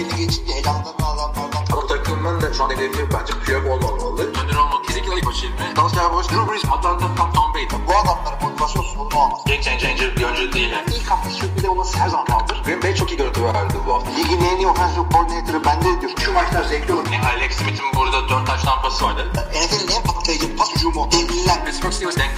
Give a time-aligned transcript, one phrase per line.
[0.00, 1.64] belli geçince elamdan adamlardan.
[1.72, 4.22] Bu takımın da şu an hedefi bence Piyok olmamalı.
[4.22, 5.76] Önder olmak kesinlikle ilk başı ilmi.
[5.76, 7.66] Dallas Cowboys, Drew Brees, Atlanta, Tom, Tom Brady.
[7.88, 9.40] Bu adamların motivasyon sorunu olmaz.
[9.46, 10.70] Game changer bir oyuncu değil.
[10.70, 10.84] Yani.
[10.96, 12.62] İlk hafta sürpriz olması her zaman kaldır.
[12.64, 14.10] Green Bay çok iyi görüntü verdi bu hafta.
[14.10, 16.12] Ligin en iyi offensive coordinator'ı bende diyor.
[16.24, 17.06] Şu maçlar zevkli olur.
[17.12, 19.22] Yani Alex Smith'in burada 4 taş tampası vardı.
[19.34, 21.08] NFL'in en patlayıcı pas hücumu.
[21.12, 21.64] Devliler.
[21.64, 22.30] Pittsburgh Steelers denk.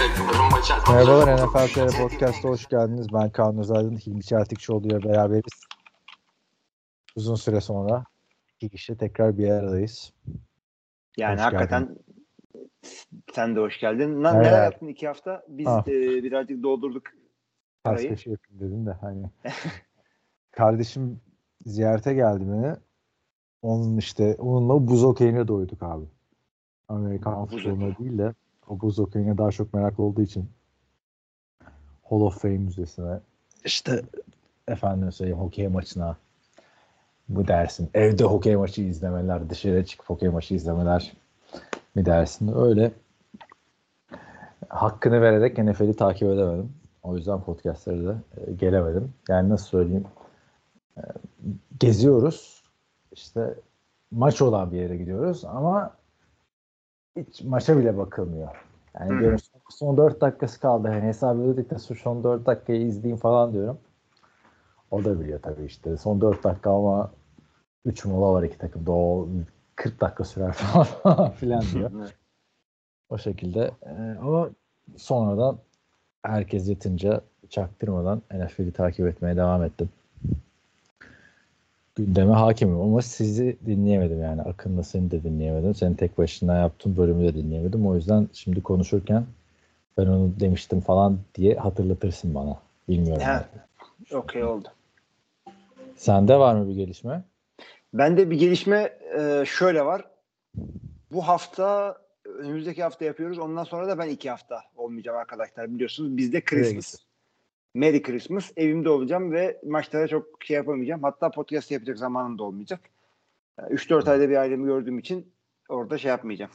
[0.89, 3.07] Merhabalar NFL TR Podcast'a hoş geldiniz.
[3.13, 5.72] Ben Kaan Özaydın, Hilmi Çeltikçioğlu ile beraberiz.
[7.15, 8.05] Uzun süre sonra
[8.55, 10.13] iki kişi tekrar bir aradayız.
[11.17, 11.97] Yani Hoş hakikaten
[13.33, 14.23] sen de hoş geldin.
[14.23, 14.45] Na, Evet.
[14.45, 15.43] Neler yaptın iki hafta?
[15.47, 15.87] Biz Ah.
[15.87, 15.91] e,
[16.23, 17.03] birazcık doldurduk
[17.83, 18.09] Ters arayı.
[18.09, 19.29] köşe yapayım dedim de hani.
[20.51, 21.21] Kardeşim
[21.65, 22.75] ziyarete geldi beni.
[23.61, 26.05] Onun işte onunla buz okeyine doyduk abi.
[26.89, 28.33] Amerikan futboluna değil de
[28.67, 30.49] o buz okeyine daha çok meraklı olduğu için
[32.03, 33.19] Hall of Fame müzesine
[33.65, 34.01] işte
[34.67, 36.17] efendim söyleyeyim hokey maçına
[37.29, 37.89] bu dersin.
[37.93, 41.13] Evde hokey maçı izlemeler, dışarı çıkıp hokey maçı izlemeler
[41.95, 42.51] mi dersin?
[42.55, 42.91] Öyle
[44.69, 46.73] hakkını vererek NFL'i takip edemedim.
[47.03, 49.13] O yüzden podcastlere de e, gelemedim.
[49.29, 50.05] Yani nasıl söyleyeyim?
[50.97, 51.01] E,
[51.79, 52.63] geziyoruz.
[53.11, 53.53] İşte
[54.11, 55.91] maç olan bir yere gidiyoruz ama
[57.15, 58.47] hiç maça bile bakılmıyor.
[58.99, 60.87] Yani diyorum son 4 dakikası kaldı.
[60.87, 63.77] Hani hesap ödedikten sonra son 4 dakikayı izleyeyim falan diyorum.
[64.93, 65.97] O da biliyor tabii işte.
[65.97, 67.11] Son 4 dakika ama
[67.85, 68.91] 3 mola var iki takımda.
[68.91, 69.27] O
[69.75, 71.91] 40 dakika sürer falan filan diyor.
[73.09, 73.71] O şekilde.
[73.85, 74.49] Ee, ama
[74.97, 75.57] sonradan
[76.23, 79.89] herkes yatınca çaktırmadan NFL'i takip etmeye devam ettim.
[81.95, 84.41] Gündeme hakimim ama sizi dinleyemedim yani.
[84.41, 85.75] Akın'la seni de dinleyemedim.
[85.75, 87.87] Senin tek başına yaptığın bölümü de dinleyemedim.
[87.87, 89.25] O yüzden şimdi konuşurken
[89.97, 92.59] ben onu demiştim falan diye hatırlatırsın bana.
[92.89, 93.23] Bilmiyorum.
[94.13, 94.67] Okey oldu.
[95.95, 97.23] Sende var mı bir gelişme?
[97.93, 100.05] Bende bir gelişme e, şöyle var.
[101.11, 103.39] Bu hafta önümüzdeki hafta yapıyoruz.
[103.39, 105.73] Ondan sonra da ben iki hafta olmayacağım arkadaşlar.
[105.73, 106.95] Biliyorsunuz bizde Christmas.
[107.73, 108.51] Merry Christmas.
[108.57, 111.03] Evimde olacağım ve maçlara çok şey yapamayacağım.
[111.03, 112.79] Hatta podcast yapacak zamanım da olmayacak.
[113.59, 115.33] 3-4 ayda bir ailemi gördüğüm için
[115.69, 116.51] orada şey yapmayacağım.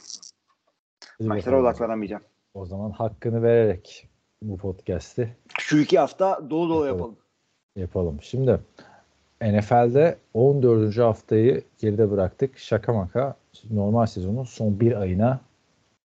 [1.17, 1.65] Hadi Maçlara bakalım.
[1.65, 2.23] odaklanamayacağım.
[2.53, 4.07] O zaman hakkını vererek
[4.41, 6.99] bu podcast'i Şu iki hafta dolu dolu Yapalım.
[6.99, 7.17] yapalım.
[7.75, 8.17] yapalım.
[8.21, 8.59] Şimdi
[9.41, 10.97] NFL'de 14.
[10.97, 12.57] haftayı geride bıraktık.
[12.57, 13.35] Şaka maka
[13.71, 15.39] normal sezonun son bir ayına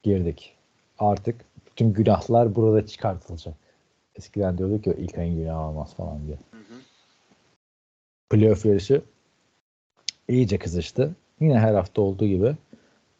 [0.02, 0.56] girdik.
[0.98, 3.54] Artık bütün günahlar burada çıkartılacak.
[4.16, 6.38] Eskiden diyorduk ya ilk ayın günahı olmaz falan diye.
[8.30, 9.02] Playoff yarışı
[10.28, 11.14] iyice kızıştı.
[11.40, 12.56] Yine her hafta olduğu gibi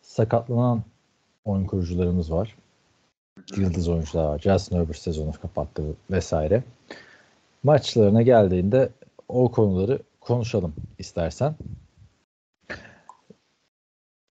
[0.03, 0.83] sakatlanan
[1.45, 2.57] oyun kurucularımız var.
[3.57, 4.39] Yıldız oyuncular var.
[4.39, 6.63] Justin Herbert sezonu kapattı vesaire.
[7.63, 8.89] Maçlarına geldiğinde
[9.31, 11.55] o konuları konuşalım istersen.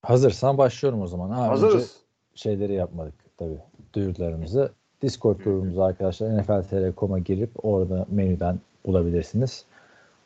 [0.01, 1.31] Hazırsan başlıyorum o zaman.
[1.31, 1.97] Önce Hazırız.
[2.35, 3.59] şeyleri yapmadık tabii.
[3.93, 4.71] Duyurularımızı.
[5.01, 9.65] Discord grubumuza arkadaşlar NFL.com.a girip orada menüden bulabilirsiniz.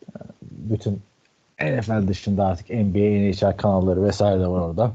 [0.09, 1.01] Ee, Bütün
[1.61, 4.91] NFL dışında artık NBA, NHL kanalları vesaire de var orada.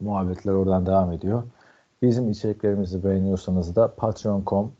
[0.00, 1.42] Muhabbetler oradan devam ediyor.
[2.02, 4.72] Bizim içeriklerimizi beğeniyorsanız da patreon.com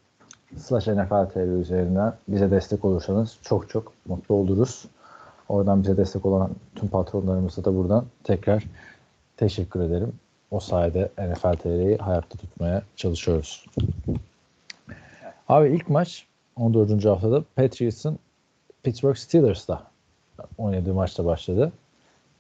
[0.56, 4.84] slash NFL üzerinden bize destek olursanız çok çok mutlu oluruz.
[5.48, 8.64] Oradan bize destek olan tüm patronlarımıza da buradan tekrar
[9.36, 10.12] teşekkür ederim.
[10.50, 13.66] O sayede NFL TR'yi hayatta tutmaya çalışıyoruz.
[15.48, 16.26] Abi ilk maç
[16.56, 17.04] 14.
[17.04, 18.19] haftada Patriots'ın
[18.82, 19.82] Pittsburgh Steelers'ta
[20.58, 21.72] oynadığı maçta başladı.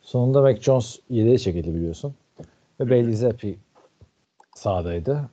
[0.02, 2.14] Sonunda Mac Jones 7'ye çekildi biliyorsun.
[2.80, 3.58] Ve Bailey Zappi
[4.54, 5.28] sahadaydı.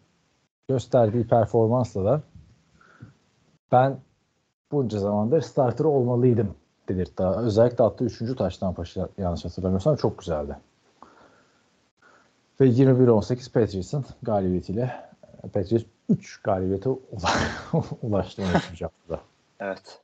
[0.69, 2.21] Gösterdiği performansla da
[3.71, 3.97] ben
[4.71, 6.55] bunca zamandır starter olmalıydım
[6.89, 7.23] dedirtti.
[7.23, 8.37] Özellikle attığı 3.
[8.37, 10.57] taştan paşı yanlış hatırlamıyorsam çok güzeldi.
[12.61, 15.09] Ve 21-18 Patriots'ın galibiyetiyle
[15.53, 18.81] Patriots 3 galibiyete ula- ulaştı 13.
[18.81, 19.21] haftada.
[19.59, 20.01] Evet.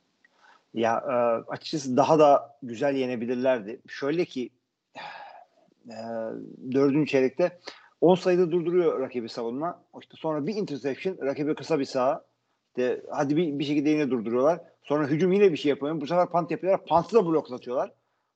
[0.74, 1.14] Ya e,
[1.50, 3.80] açıkçası daha da güzel yenebilirlerdi.
[3.88, 4.50] Şöyle ki
[5.88, 5.96] e,
[6.72, 7.58] dördüncü çeyrekte
[8.00, 9.82] 10 sayıda durduruyor rakibi savunma.
[10.00, 12.24] İşte sonra bir interception, rakibe kısa bir saha.
[12.76, 14.60] İşte hadi bir, bir şekilde yine durduruyorlar.
[14.82, 16.00] Sonra hücum yine bir şey yapıyor.
[16.00, 16.86] Bu sefer punt yapıyorlar.
[16.86, 17.92] Punt'ı da bloklatıyorlar.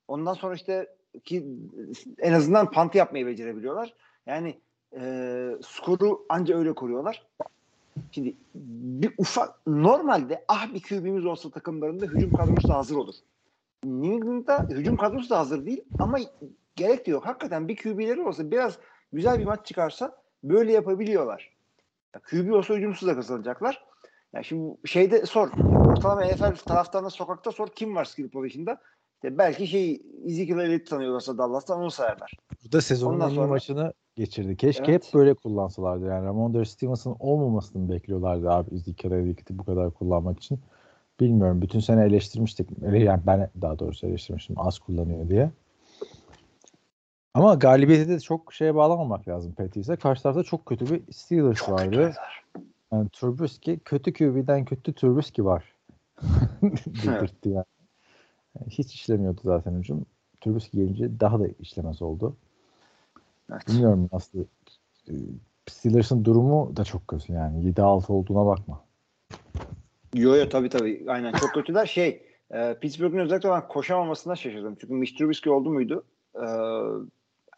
[0.08, 0.86] Ondan sonra işte
[1.24, 1.46] ki
[2.18, 3.94] en azından punt yapmayı becerebiliyorlar.
[4.26, 4.58] Yani
[5.00, 7.26] e, skoru anca öyle koruyorlar.
[8.12, 13.14] Şimdi bir ufak normalde ah bir QB'miz olsa takımlarında hücum kadrosu da hazır olur.
[13.84, 16.18] New England'da hücum kadrosu da hazır değil ama
[16.76, 17.26] gerek de yok.
[17.26, 18.78] Hakikaten bir QB'leri olsa biraz
[19.12, 21.50] güzel bir maç çıkarsa böyle yapabiliyorlar.
[22.14, 23.89] Ya QB olsa hücumsuz da kazanacaklar.
[24.34, 25.48] Ya şimdi şeyde sor.
[25.86, 28.78] Ortalama NFL taraftarına sokakta sor kim var skill position'da?
[29.14, 32.32] İşte belki şey Ezekiel Elliott tanıyorlarsa Dallas'tan onu sayarlar.
[32.64, 34.56] Burada sezonun Ondan sonra- maçını geçirdi.
[34.56, 35.04] Keşke Evet.
[35.06, 36.06] hep böyle kullansalardı.
[36.06, 40.60] Yani Ramondre Stevenson olmamasını bekliyorlardı abi Ezekiel Elliott'i bu kadar kullanmak için.
[41.20, 41.62] Bilmiyorum.
[41.62, 42.68] Bütün sene eleştirmiştik.
[42.82, 44.56] Ele- Yani ben daha doğrusu eleştirmiştim.
[44.58, 45.50] Az kullanıyor diye.
[47.34, 49.96] Ama galibiyete de çok şeye bağlamamak lazım Patrice'e.
[49.96, 51.84] Karşı tarafta çok kötü bir Steelers Çok vardı.
[51.84, 52.16] kötüler.
[52.92, 55.64] Yani Trubisky kötü QB'den kötü Trubisky var.
[56.86, 57.64] Dedirtti yani.
[58.68, 60.06] Hiç işlemiyordu zaten hücum.
[60.40, 62.36] Trubisky gelince daha da işlemez oldu.
[63.52, 63.68] Evet.
[63.68, 64.40] Bilmiyorum nasıl.
[65.08, 65.14] e,
[65.68, 67.72] Steelers'ın durumu da çok kötü yani.
[67.72, 68.84] 7-6 olduğuna bakma.
[70.14, 71.04] Yo yo tabii tabii.
[71.08, 71.86] Aynen çok kötüler.
[71.86, 74.76] Şey e, Pittsburgh'un özellikle ben koşamamasına şaşırdım.
[74.80, 76.04] Çünkü Mitch Trubisky oldu muydu?
[76.34, 76.46] E,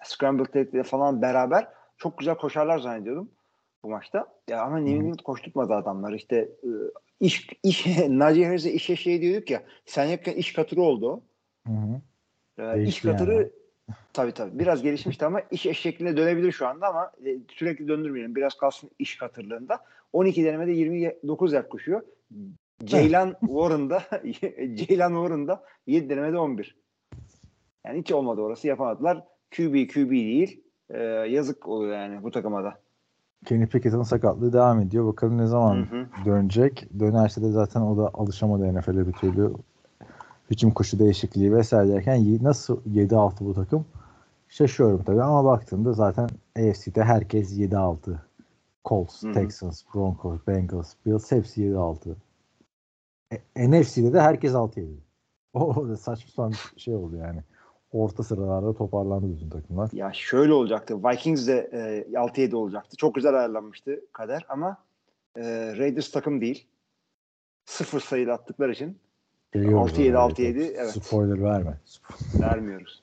[0.04, 3.28] Scramble Tate'le falan beraber çok güzel koşarlar zannediyordum
[3.84, 4.26] bu maçta.
[4.48, 6.12] Ya ama New England koşturtmadı adamlar.
[6.12, 6.70] İşte e,
[7.20, 11.22] iş, iş Najee Harris'e işe şey diyorduk ya sen yokken iş katırı oldu.
[11.66, 12.00] Hı hı.
[12.58, 13.50] Ee, iş katırı yani.
[14.12, 18.34] tabii tabii biraz gelişmişti ama iş eşekliğine dönebilir şu anda ama e, sürekli döndürmeyelim.
[18.34, 19.78] Biraz kalsın iş katırlığında.
[20.12, 22.02] 12 denemede 29 yard koşuyor.
[22.84, 24.02] Ceylan Warren'da
[24.74, 26.76] Ceylan Warren'da 7 denemede 11.
[27.86, 29.24] Yani hiç olmadı orası yapamadılar.
[29.56, 30.60] QB QB değil.
[30.90, 32.80] Ee, yazık oluyor yani bu takıma da.
[33.44, 35.06] Kenny Pickett'ın sakatlığı devam ediyor.
[35.06, 36.24] Bakalım ne zaman Hı hı.
[36.24, 36.88] dönecek.
[37.00, 39.52] Dönerse de zaten o da alışamadı NFL'e bir türlü.
[40.50, 43.84] Hücum koşu değişikliği vesaire derken nasıl 7-6 bu takım?
[44.48, 47.96] Şaşıyorum tabii ama baktığımda zaten AFC'de herkes 7-6.
[48.84, 49.32] Colts, Hı hı.
[49.32, 52.14] Texans, Broncos, Bengals, Bills hepsi 7-6.
[53.32, 54.86] E, NFC'de de herkes 6-7.
[55.54, 57.42] O da saçma sapan bir şey oldu yani.
[57.92, 59.90] Orta sıralarda toparlandı bütün takımlar.
[59.92, 61.04] Ya şöyle olacaktı.
[61.04, 62.96] Vikings de e, 6-7 olacaktı.
[62.96, 64.76] Çok güzel ayarlanmıştı kader ama
[65.36, 65.42] e,
[65.76, 66.66] Raiders takım değil.
[67.64, 68.98] Sıfır sayılı attıkları için
[69.52, 70.32] Geliyoruz 6-7, oraya.
[70.32, 70.90] 6-7, evet.
[70.90, 71.78] Spoiler verme.
[72.40, 73.02] vermiyoruz.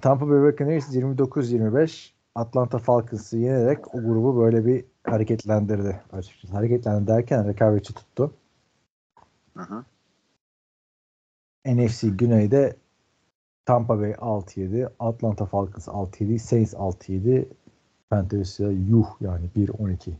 [0.00, 6.54] Tampa Bay Buccaneers 29-25 Atlanta Falcons'ı yenerek o grubu böyle bir hareketlendirdi açıkçası.
[6.54, 8.34] Hareketlendi derken rekabetçi tuttu.
[9.56, 9.84] Hı hı.
[11.66, 12.76] NFC Güney'de
[13.66, 17.44] Tampa Bay 6-7, Atlanta Falcons 6-7, Saints 6-7,
[18.10, 20.10] Panthers'a yuh yani 1-12.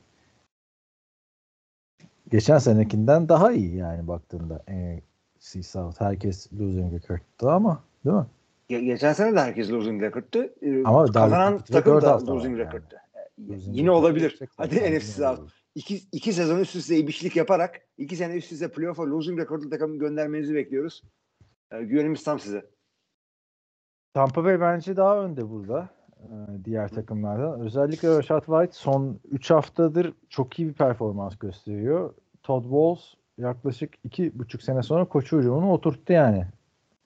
[2.31, 6.00] Geçen senekinden daha iyi yani baktığında NFC South.
[6.00, 8.26] Herkes losing record'da ama değil mi?
[8.70, 10.44] Ge- geçen sene de herkes losing record'tu.
[10.62, 12.67] Ee, Ama kazanan takım da losing yani.
[12.69, 12.96] record'tu.
[13.14, 14.38] Ee, Losing Yine olabilir.
[14.56, 15.41] Hadi NFC South.
[15.75, 19.99] İki, iki sezon üst üste ibişlik yaparak iki sene üst üste playoff'a losing record'lu takım
[19.99, 21.02] göndermenizi bekliyoruz.
[21.73, 22.74] Ee, güvenimiz tam size.
[24.15, 25.89] Tampa Bay bence daha önde burada
[26.65, 27.61] diğer takımlardan.
[27.61, 32.15] Özellikle Rashad White son 3 haftadır çok iyi bir performans gösteriyor.
[32.43, 36.47] Todd Bowles yaklaşık 2,5 sene sonra koçu hücumunu oturttu yani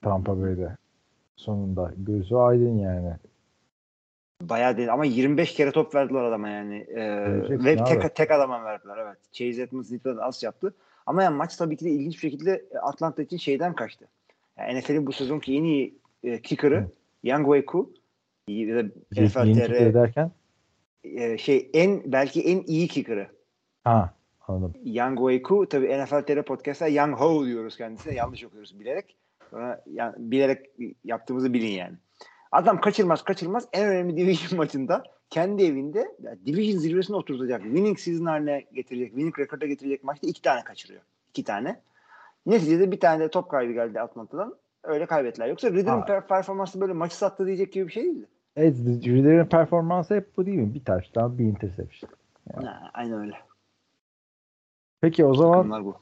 [0.01, 0.77] Tampa Bay'de.
[1.35, 1.93] Sonunda.
[1.97, 3.13] Gözü aydın yani.
[4.41, 6.85] Bayağı değil ama 25 kere top verdiler adama yani.
[6.89, 6.99] Ee,
[7.49, 7.83] ve abi.
[7.83, 9.17] tek, tek adama verdiler evet.
[9.31, 10.73] Chase Edmonds da az yaptı.
[11.05, 14.05] Ama yani maç tabii ki de ilginç bir şekilde Atlanta için şeyden kaçtı.
[14.57, 16.98] Yani NFL'in bu sezonki en iyi e, kicker'ı Hı.
[17.23, 17.93] Yang Wei-Ku
[18.47, 20.31] ya da Ye- NFL Yeni TR kicker derken
[21.03, 23.27] e, şey en belki en iyi kicker'ı.
[23.83, 24.13] ha
[24.47, 24.73] anladım.
[24.83, 28.13] Yang Wei-Ku tabii NFL podcast'ta Yang Ho diyoruz kendisine.
[28.13, 29.15] Yanlış okuyoruz bilerek.
[29.51, 30.65] Sonra yani bilerek
[31.03, 31.95] yaptığımızı bilin yani.
[32.51, 37.63] Adam kaçırmaz kaçırmaz en önemli division maçında kendi evinde yani division zirvesine oturtacak.
[37.63, 39.07] Winning season haline getirecek.
[39.09, 41.01] Winning record'a getirecek maçta iki tane kaçırıyor.
[41.29, 41.81] İki tane.
[42.45, 44.55] Neticede bir tane de top kaybı geldi Atlanta'dan.
[44.83, 45.47] Öyle kaybettiler.
[45.47, 46.05] Yoksa Ridder'ın Ha.
[46.07, 48.25] per- performansı böyle maçı sattı diyecek gibi bir şey değildi.
[48.55, 50.73] Evet, Ridder'in performansı hep bu değil mi?
[50.73, 52.11] Bir touchdown, bir interception.
[52.53, 52.67] Ya.
[52.71, 53.33] Ha, aynen öyle.
[55.01, 55.95] Peki o zaman bu.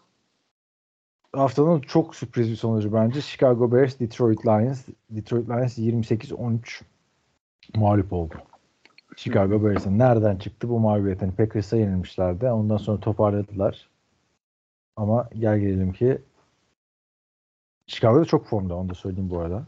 [1.34, 3.22] haftanın çok sürpriz bir sonucu bence.
[3.22, 4.86] Chicago Bears, Detroit Lions.
[5.10, 6.82] Detroit Lions 28-13
[7.76, 8.34] mağlup oldu.
[9.16, 11.32] Chicago Bears'ın nereden çıktı bu mağlubiyetin?
[11.32, 12.48] Packers'a yenilmişlerdi.
[12.48, 13.90] Ondan sonra toparladılar.
[14.96, 16.22] Ama gel gelelim ki
[17.88, 18.76] Chicago'da çok formda.
[18.76, 19.66] Onu da söyleyeyim bu arada.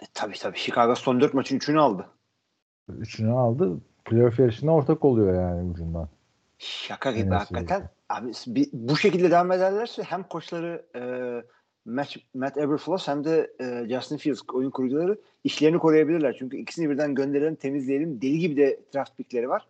[0.00, 0.58] E, tabii tabii.
[0.58, 2.06] Chicago son dört maçın üçünü aldı.
[2.88, 3.78] Üçünü aldı.
[4.04, 6.08] Playoff yarışına ortak oluyor yani ucundan.
[6.58, 7.90] Şaka gibi Evet, hakikaten.
[8.08, 11.02] Abi bi- bu şekilde devam ederlerse hem koçları e,
[11.84, 16.36] Matt, Matt Eberflus hem de e, Justin Fields oyun kurucuları işlerini koruyabilirler.
[16.38, 18.22] Çünkü ikisini birden gönderelim temizleyelim.
[18.22, 19.66] Deli gibi de draft pickleri var.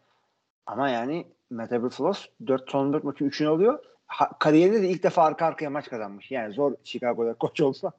[0.66, 3.78] Ama yani Matt Eberflus 4 son 4 maçın 3'ünü alıyor.
[4.08, 6.30] Ha, kariyerinde de ilk defa arka arkaya maç kazanmış.
[6.30, 7.92] Yani zor Chicago'da koç olsa.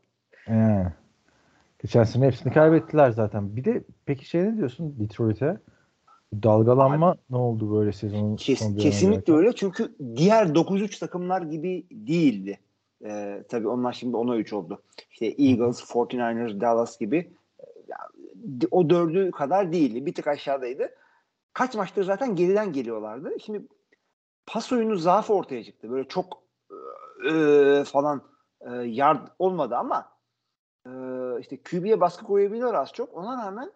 [0.48, 0.88] Yani.
[1.82, 3.56] Geçen sene hepsini kaybettiler zaten.
[3.56, 5.58] Bir de peki şey ne diyorsun Detroit'e?
[6.34, 12.60] Dalgalanma ne oldu böyle sezonun Kes- son kesinlikle öyle çünkü diğer 9-3 takımlar gibi değildi.
[13.06, 14.82] E, tabii onlar şimdi 10'a 3 oldu.
[15.12, 17.32] İşte Eagles, 49ers, Dallas gibi
[17.88, 17.98] ya,
[18.72, 20.06] o dördü kadar değildi.
[20.06, 20.90] Bir tık aşağıdaydı.
[21.54, 23.32] Kaç maçtır zaten geriden geliyorlardı.
[23.46, 23.62] Şimdi
[24.50, 25.92] pas oyunu zaafı ortaya çıktı.
[25.92, 26.44] Böyle çok
[27.32, 28.22] e, falan
[28.62, 30.12] e, yard olmadı ama
[30.86, 30.92] e,
[31.40, 33.18] işte QB'ye baskı koyabiliyor az çok.
[33.18, 33.72] Ona rağmen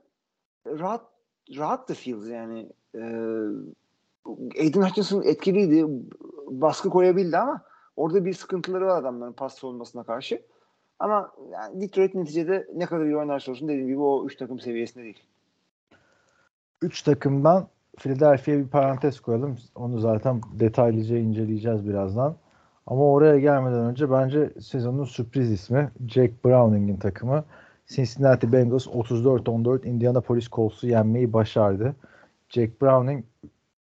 [0.67, 1.01] rahat
[1.57, 3.01] rahat da Fields yani e,
[4.59, 5.85] Aiden Hutchinson etkiliydi.
[6.47, 7.61] Baskı koyabildi ama
[7.95, 10.41] orada bir sıkıntıları var adamların pas savunmasına karşı.
[10.99, 15.03] Ama yani Detroit neticede ne kadar iyi oynarsa olsun dediğim gibi o 3 takım seviyesinde
[15.03, 15.23] değil.
[16.81, 19.57] 3 takımdan Philadelphia'ya bir parantez koyalım.
[19.75, 22.35] Onu zaten detaylıca inceleyeceğiz birazdan.
[22.87, 27.43] Ama oraya gelmeden önce bence sezonun sürpriz ismi Jack Browning'in takımı
[27.87, 31.95] Cincinnati Bengals 34-14 Indianapolis Colts'u yenmeyi başardı.
[32.49, 33.25] Jack Browning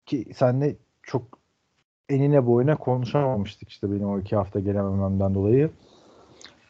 [0.07, 1.23] ki senle çok
[2.09, 5.71] enine boyuna konuşamamıştık işte benim o iki hafta gelemememden dolayı.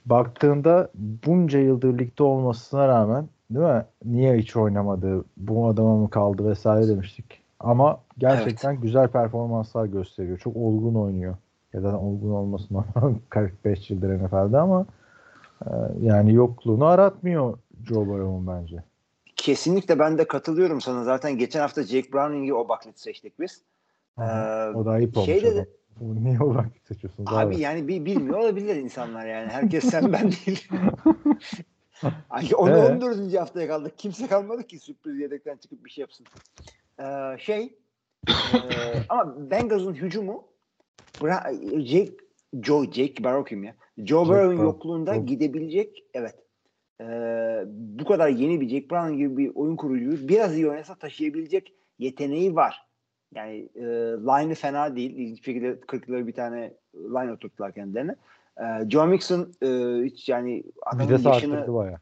[0.07, 0.91] Baktığında
[1.27, 3.85] bunca yıldır ligde olmasına rağmen değil mi?
[4.05, 5.25] Niye hiç oynamadı?
[5.37, 7.43] Bu adama mı kaldı vesaire demiştik.
[7.61, 8.83] Ama gerçekten evet.
[8.83, 10.39] güzel performanslar gösteriyor.
[10.39, 11.37] Çok olgun oynuyor.
[11.73, 14.87] Ya da olgun olması normal 45 yıldır NFL'de ama
[15.67, 18.83] e, yani yokluğunu aratmıyor Joe Burrow'un bence.
[19.37, 21.05] Kesinlikle ben de katılıyorum sana.
[21.05, 23.63] Zaten geçen hafta Jake Browning'i o baklit seçtik biz.
[24.19, 24.23] Ee,
[24.75, 25.27] o da ayıp olmuş.
[25.27, 25.67] Şeyde de,
[26.01, 27.33] Niye o baklit seçiyorsunuz?
[27.33, 29.49] Abi, abi yani bir bilmiyor olabilir insanlar yani.
[29.49, 30.69] Herkes sen ben değil.
[32.31, 32.93] Ay, onu ee?
[32.93, 33.35] 14.
[33.35, 33.99] haftaya kaldık.
[33.99, 36.27] Kimse kalmadı ki sürpriz yedekten çıkıp bir şey yapsın.
[37.01, 37.79] Ee, şey
[38.29, 38.35] e,
[39.09, 40.45] ama Bengals'ın hücumu
[41.21, 42.13] Bra- Jake
[42.63, 43.75] Joe Jake Barrow kim ya?
[43.99, 45.25] Joe Burrow'un yokluğunda Joe.
[45.25, 46.35] gidebilecek evet.
[47.01, 51.73] Ee, bu kadar yeni bir Jake Brown gibi bir oyun kurucuyu biraz iyi oynasa taşıyabilecek
[51.99, 52.87] yeteneği var.
[53.35, 53.83] Yani e,
[54.27, 55.11] line'ı fena değil.
[55.17, 58.17] İlginç şekilde 40'ları bir tane line oturttular kendilerine.
[58.59, 59.69] E, Joe Mixon e,
[60.05, 61.99] hiç yani adamın Vitesi yaşını arttırdı bayağı.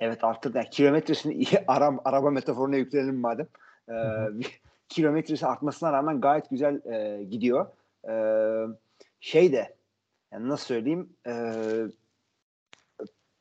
[0.00, 0.56] Evet arttırdı.
[0.56, 3.46] Yani kilometresini iyi araba, araba metaforuna yükleyelim madem.
[3.88, 3.94] E,
[4.88, 7.66] kilometresi artmasına rağmen gayet güzel e, gidiyor.
[8.08, 8.14] E,
[9.20, 9.74] şey de
[10.32, 11.32] yani nasıl söyleyeyim e,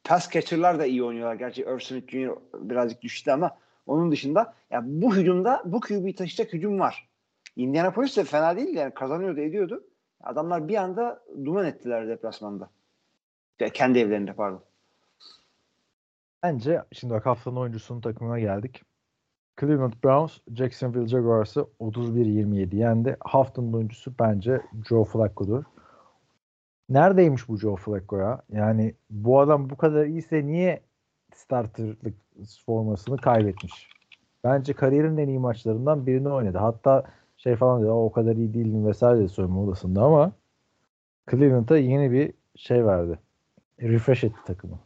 [0.04, 1.36] pass catcher'lar da iyi oynuyorlar.
[1.36, 2.30] Gerçi Irv Smith Jr.
[2.54, 7.10] birazcık düştü ama onun dışında ya bu hücumda bu QB'yi taşıyacak hücum var.
[7.56, 9.84] Indianapolis de fena değil yani kazanıyordu ediyordu.
[10.24, 12.70] Adamlar bir anda duman ettiler deplasmanda.
[13.74, 14.64] Kendi evlerinde pardon.
[16.44, 18.82] Bence şimdi bak haftanın oyuncusunun takımına geldik.
[19.60, 23.18] Cleveland Browns Jacksonville Jaguars'ı 31-27 yendi.
[23.20, 25.64] Haftanın oyuncusu bence Joe Flacco'dur.
[26.90, 28.42] Neredeymiş bu Joe Flacco ya?
[28.50, 30.82] Yani bu adam bu kadar iyiyse niye
[31.36, 32.16] starterlık
[32.66, 33.90] formasını kaybetmiş?
[34.44, 36.58] Bence kariyerin en iyi maçlarından birini oynadı.
[36.58, 37.04] Hatta
[37.44, 40.32] şey falan dedi o kadar iyi değilim vesaire de soyunma odasında ama
[41.32, 43.20] Cleveland'a yeni bir şey verdi.
[43.82, 44.80] Refresh etti takımı.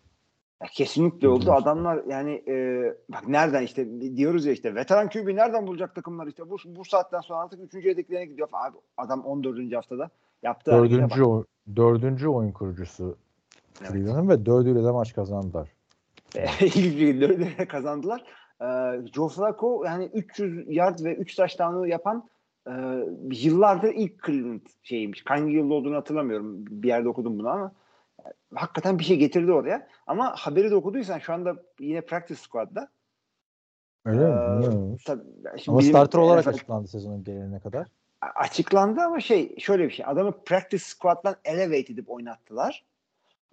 [0.61, 1.51] Ya kesinlikle oldu.
[1.51, 6.49] Adamlar yani e, bak nereden işte diyoruz ya işte veteran QB nereden bulacak takımlar işte
[6.49, 7.85] bu, bu saatten sonra artık 3.
[7.85, 8.47] yedeklerine gidiyor.
[8.51, 9.75] Abi adam 14.
[9.75, 10.09] haftada
[10.43, 10.71] yaptı.
[10.71, 11.45] Dördüncü, o,
[11.75, 13.17] dördüncü oyun kurucusu
[13.81, 13.91] evet.
[13.91, 15.69] Cleveland'ın ve dördüyle de maç kazandılar.
[16.61, 18.23] İlk dördüyle kazandılar.
[18.61, 18.65] Ee,
[19.13, 22.29] Joe Flacco yani 300 yard ve 3 touchdown'u yapan
[22.67, 22.73] e,
[23.31, 25.23] yıllardır ilk Cleveland şeymiş.
[25.25, 26.65] Hangi yılda olduğunu hatırlamıyorum.
[26.69, 27.71] Bir yerde okudum bunu ama
[28.19, 28.23] e,
[28.55, 29.87] hakikaten bir şey getirdi oraya.
[30.07, 32.89] Ama haberi de okuduysan şu anda yine practice squad'da.
[34.05, 34.97] Öyle ee, mi?
[35.05, 35.23] Tabii,
[35.67, 37.87] ama starter olarak NFL, açıklandı sezonun geline kadar.
[38.21, 40.05] Açıklandı ama şey şöyle bir şey.
[40.05, 42.85] Adamı practice squad'dan elevate edip oynattılar.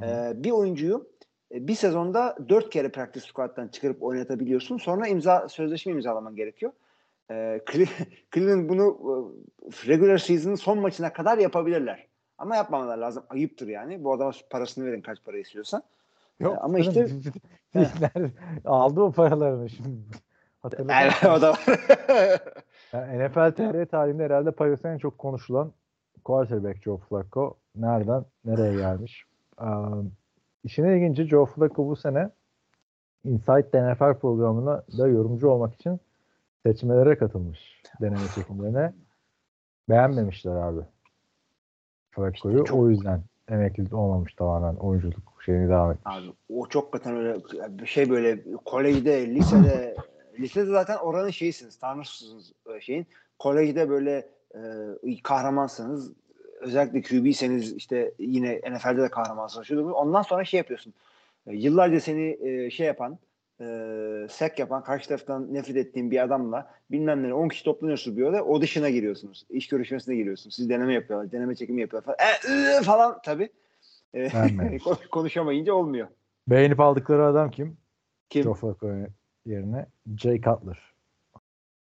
[0.02, 1.08] Ee, bir oyuncuyu
[1.54, 4.78] e, bir sezonda dört kere practice squad'dan çıkarıp oynatabiliyorsun.
[4.78, 6.72] Sonra imza sözleşme imzalaman gerekiyor.
[7.32, 7.60] E,
[8.34, 8.98] Cleveland bunu
[9.62, 12.06] e, regular season'ın son maçına kadar yapabilirler.
[12.38, 13.24] Ama yapmamalar lazım.
[13.28, 14.04] Ayıptır yani.
[14.04, 15.82] Bu adama parasını verin kaç para istiyorsan.
[16.40, 17.08] Yok, ama işte
[18.64, 20.00] aldı o paralarını şimdi.
[20.88, 21.60] Evet, o da var.
[22.92, 25.72] yani NFL TR tarihinde herhalde Paris'te en çok konuşulan
[26.24, 27.56] quarterback Joe Flacco.
[27.76, 29.24] Nereden nereye gelmiş?
[29.60, 30.12] Um,
[30.64, 32.30] işin ilginci Joe Flacco bu sene
[33.24, 36.00] Inside NFL programına da yorumcu olmak için
[36.66, 38.92] seçmelere katılmış deneme çekimlerine.
[39.88, 40.80] Beğenmemişler abi.
[42.10, 46.16] Flacco'yu o yüzden emekli olmamış tamamen oyunculuk şeyini devam etmiş.
[46.16, 49.96] Abi o çok hakikaten öyle bir şey böyle kolejde, lisede
[50.38, 53.06] lisede zaten oranın şeysiniz, tanrısınız e, şeyin.
[53.38, 56.12] Kolejde böyle e, kahramansınız.
[56.60, 59.66] Özellikle QB'seniz işte yine NFL'de de kahramansınız.
[59.66, 60.94] Şudur, ondan sonra şey yapıyorsun.
[61.46, 63.18] E, yıllarca seni e, şey yapan,
[63.60, 68.22] e, sek yapan, karşı taraftan nefret ettiğin bir adamla bilmem ne 10 kişi toplanıyorsunuz bir
[68.22, 69.46] odaya o dışına giriyorsunuz.
[69.50, 70.56] İş görüşmesine giriyorsunuz.
[70.56, 71.32] Siz deneme yapıyorlar.
[71.32, 72.28] Deneme çekimi yapıyorlar falan.
[72.28, 73.48] E, ıı, falan tabii.
[74.14, 74.28] e,
[75.10, 76.08] konuşamayınca olmuyor.
[76.48, 77.76] Beğenip aldıkları adam kim?
[78.30, 78.42] Kim?
[78.42, 78.88] Joe Flacco
[79.46, 80.92] yerine Jay Cutler.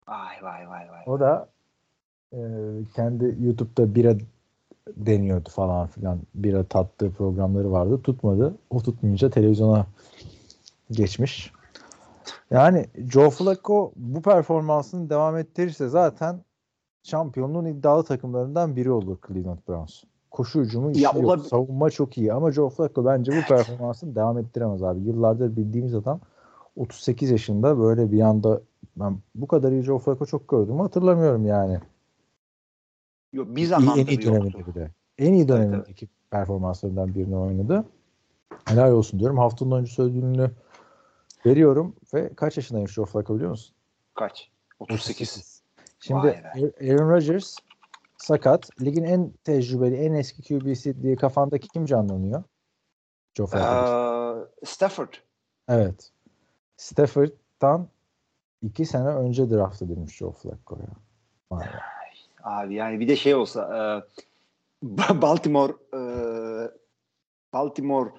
[0.09, 1.03] Vay vay vay vay.
[1.07, 1.49] O da
[2.33, 2.39] e,
[2.97, 4.15] kendi YouTube'da bira
[4.89, 6.21] deniyordu falan filan.
[6.35, 8.03] Bira tattığı programları vardı.
[8.03, 8.55] Tutmadı.
[8.71, 9.87] O tutmayınca televizyona
[10.93, 11.53] geçmiş.
[12.51, 16.41] Yani Joe Flacco bu performansını devam ettirirse zaten
[17.03, 20.03] şampiyonluğun iddialı takımlarından biri olur Cleveland Browns.
[20.31, 21.17] Koşu hücumu Ya yok.
[21.25, 25.01] olab- Savunma çok iyi ama Joe Flacco bence bu performansını devam ettiremez abi.
[25.01, 26.21] Yıllardır bildiğimiz adam
[26.77, 28.61] 38 yaşında böyle bir anda
[28.97, 31.79] ben bu kadar iyi Joe Flacco çok gördüm hatırlamıyorum yani.
[33.33, 34.41] Yok, bir İyi, zamanda en iyi bir yoktu.
[34.41, 34.91] döneminde bir de.
[35.19, 37.85] En iyi dönemindeki performanslarından birini oynadı.
[38.65, 39.39] Helal olsun diyorum.
[39.39, 40.51] Haftanın oyuncusu ödülünü
[41.47, 43.77] veriyorum ve kaç yaşındaymış Joe Flacco biliyor musun?
[44.15, 44.51] Kaç?
[44.79, 45.63] 38.
[46.01, 46.93] Şimdi Vay be.
[46.93, 47.57] Aaron Rodgers
[48.17, 48.81] sakat.
[48.81, 52.45] Ligin en tecrübeli, en eski QB'si diye kafanda kim canlanıyor?
[53.35, 54.49] Joe Flacco.
[54.63, 55.13] Ee, Stafford.
[55.69, 56.11] Evet.
[56.77, 57.89] Stafford'dan
[58.63, 60.89] iki sene önce draft edilmiş Joe Flacco ya.
[61.51, 61.67] Vay.
[62.43, 63.83] Abi yani bir de şey olsa e,
[65.23, 66.01] Baltimore e,
[67.53, 68.11] Baltimore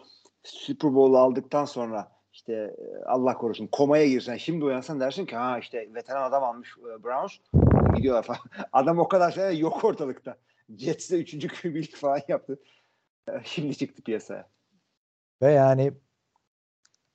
[0.44, 5.60] Super Bowl aldıktan sonra işte e, Allah korusun komaya girsen şimdi uyansan dersin ki ha
[5.60, 7.32] işte veteran adam almış e, Browns
[7.96, 8.40] gidiyorlar falan.
[8.74, 10.38] Adam o kadar sene yok ortalıkta.
[10.78, 11.62] Jets'te 3.
[11.62, 12.60] QB'lik falan yaptı.
[13.28, 14.48] E, Şimdi çıktı piyasaya.
[15.42, 15.92] Ve yani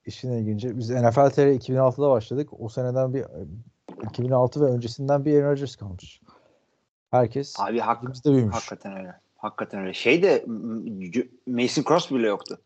[0.07, 2.49] işin ilginci biz NFL TR 2006'da başladık.
[2.61, 3.25] O seneden bir
[4.11, 6.21] 2006 ve öncesinden bir Aaron Rodgers kalmış.
[7.11, 8.55] Herkes Abi hak, büyümüş.
[8.55, 9.15] hakikaten öyle.
[9.37, 9.95] Hakikaten öyle.
[9.95, 10.45] Şey de
[11.47, 12.59] Mason Crosby bile yoktu.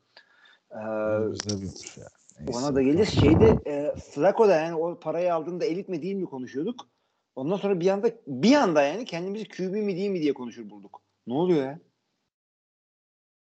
[0.70, 2.04] Ee, Elimizde büyümüş ya.
[2.48, 3.08] Ona da geleceğiz.
[3.08, 6.88] Şeyde e, Flacco da yani o parayı aldığında elit mi değil mi konuşuyorduk.
[7.36, 11.02] Ondan sonra bir anda bir anda yani kendimizi QB mi değil mi diye konuşur bulduk.
[11.26, 11.78] Ne oluyor ya?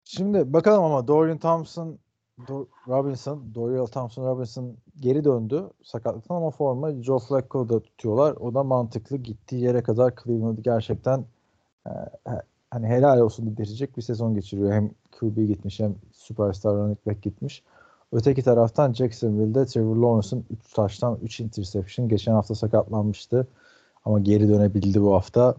[0.05, 1.99] Şimdi bakalım ama Dorian Thompson
[2.39, 8.33] Do- Robinson, Dorian Thompson Robinson geri döndü sakatlıktan ama forma Joe Flacco da tutuyorlar.
[8.33, 9.17] O da mantıklı.
[9.17, 11.25] Gittiği yere kadar Cleveland gerçekten
[11.87, 11.91] e,
[12.71, 14.73] hani helal olsun dedirtecek bir sezon geçiriyor.
[14.73, 17.63] Hem QB gitmiş hem superstar running back gitmiş.
[18.13, 22.09] Öteki taraftan Jacksonville'de Trevor Lawrence'ın 3 taştan 3 interception.
[22.09, 23.47] Geçen hafta sakatlanmıştı.
[24.05, 25.55] Ama geri dönebildi bu hafta.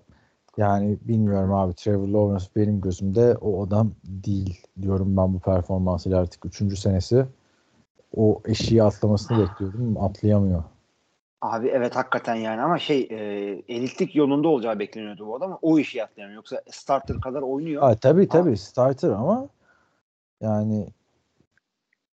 [0.58, 6.46] Yani bilmiyorum abi Trevor Lawrence benim gözümde o adam değil diyorum ben bu performansıyla artık
[6.46, 6.80] 3.
[6.80, 7.26] senesi.
[8.16, 10.04] O eşiği atlamasını bekliyordum.
[10.04, 10.64] Atlayamıyor.
[11.42, 13.16] Abi evet hakikaten yani ama şey e,
[13.68, 15.60] elitlik yolunda olacağı bekleniyordu bu adam.
[15.62, 17.82] O işi yaptı Yoksa starter kadar oynuyor.
[17.82, 19.48] Ha, tabii tabii starter ama
[20.42, 20.88] yani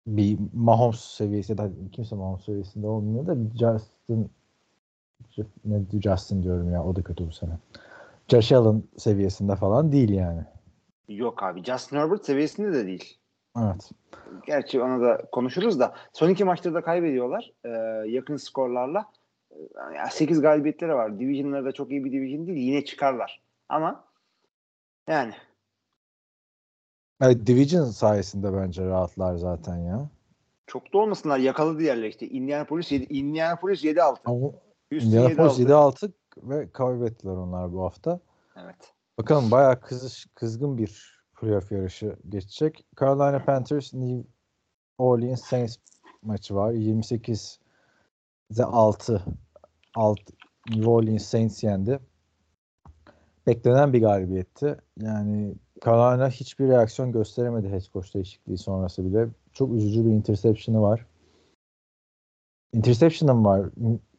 [0.07, 4.31] bir Mahomes seviyesi de kimse Mahomes seviyesinde olmuyor da Justin
[5.65, 7.53] ne Justin diyorum ya o da kötü bu sene.
[8.29, 10.41] Josh Allen seviyesinde falan değil yani.
[11.09, 11.65] Yok abi.
[11.65, 13.19] Justin Herbert seviyesinde de değil.
[13.59, 13.91] Evet.
[14.47, 17.53] Gerçi ona da konuşuruz da son iki maçta da kaybediyorlar.
[17.65, 17.69] e,
[18.09, 19.07] yakın skorlarla.
[19.51, 19.57] E,
[19.97, 21.19] yani 8 galibiyetleri var.
[21.19, 22.59] Division'ları da çok iyi bir division değil.
[22.59, 23.43] Yine çıkarlar.
[23.69, 24.05] Ama
[25.09, 25.33] yani
[27.21, 27.47] evet.
[27.47, 30.09] Division sayesinde bence rahatlar zaten ya.
[30.67, 31.39] çok da olmasınlar.
[31.39, 32.29] Yakaladı yerler işte.
[32.29, 34.17] Indianapolis 7, Indianapolis 7-6.
[34.25, 34.39] Ama
[34.93, 35.63] Houston Indianapolis 7-6.
[35.63, 38.21] 7-6 ve kaybettiler onlar bu hafta.
[38.57, 38.93] Evet.
[39.19, 42.87] Bakalım bayağı kızış, kızgın bir playoff yarışı geçecek.
[43.01, 44.29] Carolina Panthers New
[44.99, 45.77] Orleans Saints
[46.23, 46.73] maçı var.
[46.73, 47.61] 28
[48.59, 49.25] 6
[49.95, 50.23] 6
[50.71, 51.99] New Orleans Saints yendi.
[53.47, 54.77] Beklenen bir galibiyetti.
[55.01, 55.55] Yani
[55.85, 59.29] Carolina hiçbir reaksiyon gösteremedi head coach değişikliği sonrası bile.
[59.53, 61.07] Çok üzücü bir interception'ı var.
[62.73, 63.71] Interception'ım var.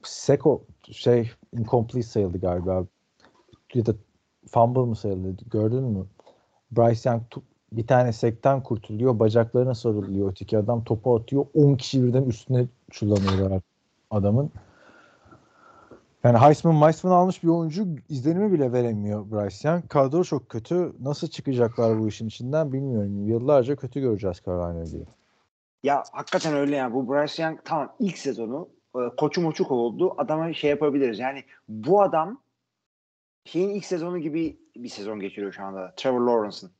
[0.03, 2.85] Seko şey incomplete sayıldı galiba.
[3.73, 3.93] Ya da
[4.51, 5.37] fumble mı sayıldı?
[5.51, 6.05] Gördün mü?
[6.71, 7.23] Bryce Young
[7.71, 9.19] bir tane sekten kurtuluyor.
[9.19, 10.83] Bacaklarına sarılıyor öteki adam.
[10.83, 11.45] Topu atıyor.
[11.53, 13.61] 10 kişi birden üstüne çullanıyorlar
[14.11, 14.51] adamın.
[16.27, 19.89] Yani Heisman, Heisman almış bir oyuncu izlenimi bile veremiyor Bryce Young.
[19.89, 20.93] Kadro çok kötü.
[20.99, 23.27] Nasıl çıkacaklar bu işin içinden bilmiyorum.
[23.27, 25.03] Yıllarca kötü göreceğiz Carolina'yı diye.
[25.83, 26.93] Ya hakikaten öyle yani.
[26.93, 30.13] Bu Bryce Young tamam ilk sezonu e, koçu moçu kovuldu.
[30.17, 31.19] Adama şey yapabiliriz.
[31.19, 32.41] Yani bu adam
[33.45, 35.93] şeyin ilk sezonu gibi bir sezon geçiriyor şu anda.
[35.95, 36.71] Trevor Lawrence'ın.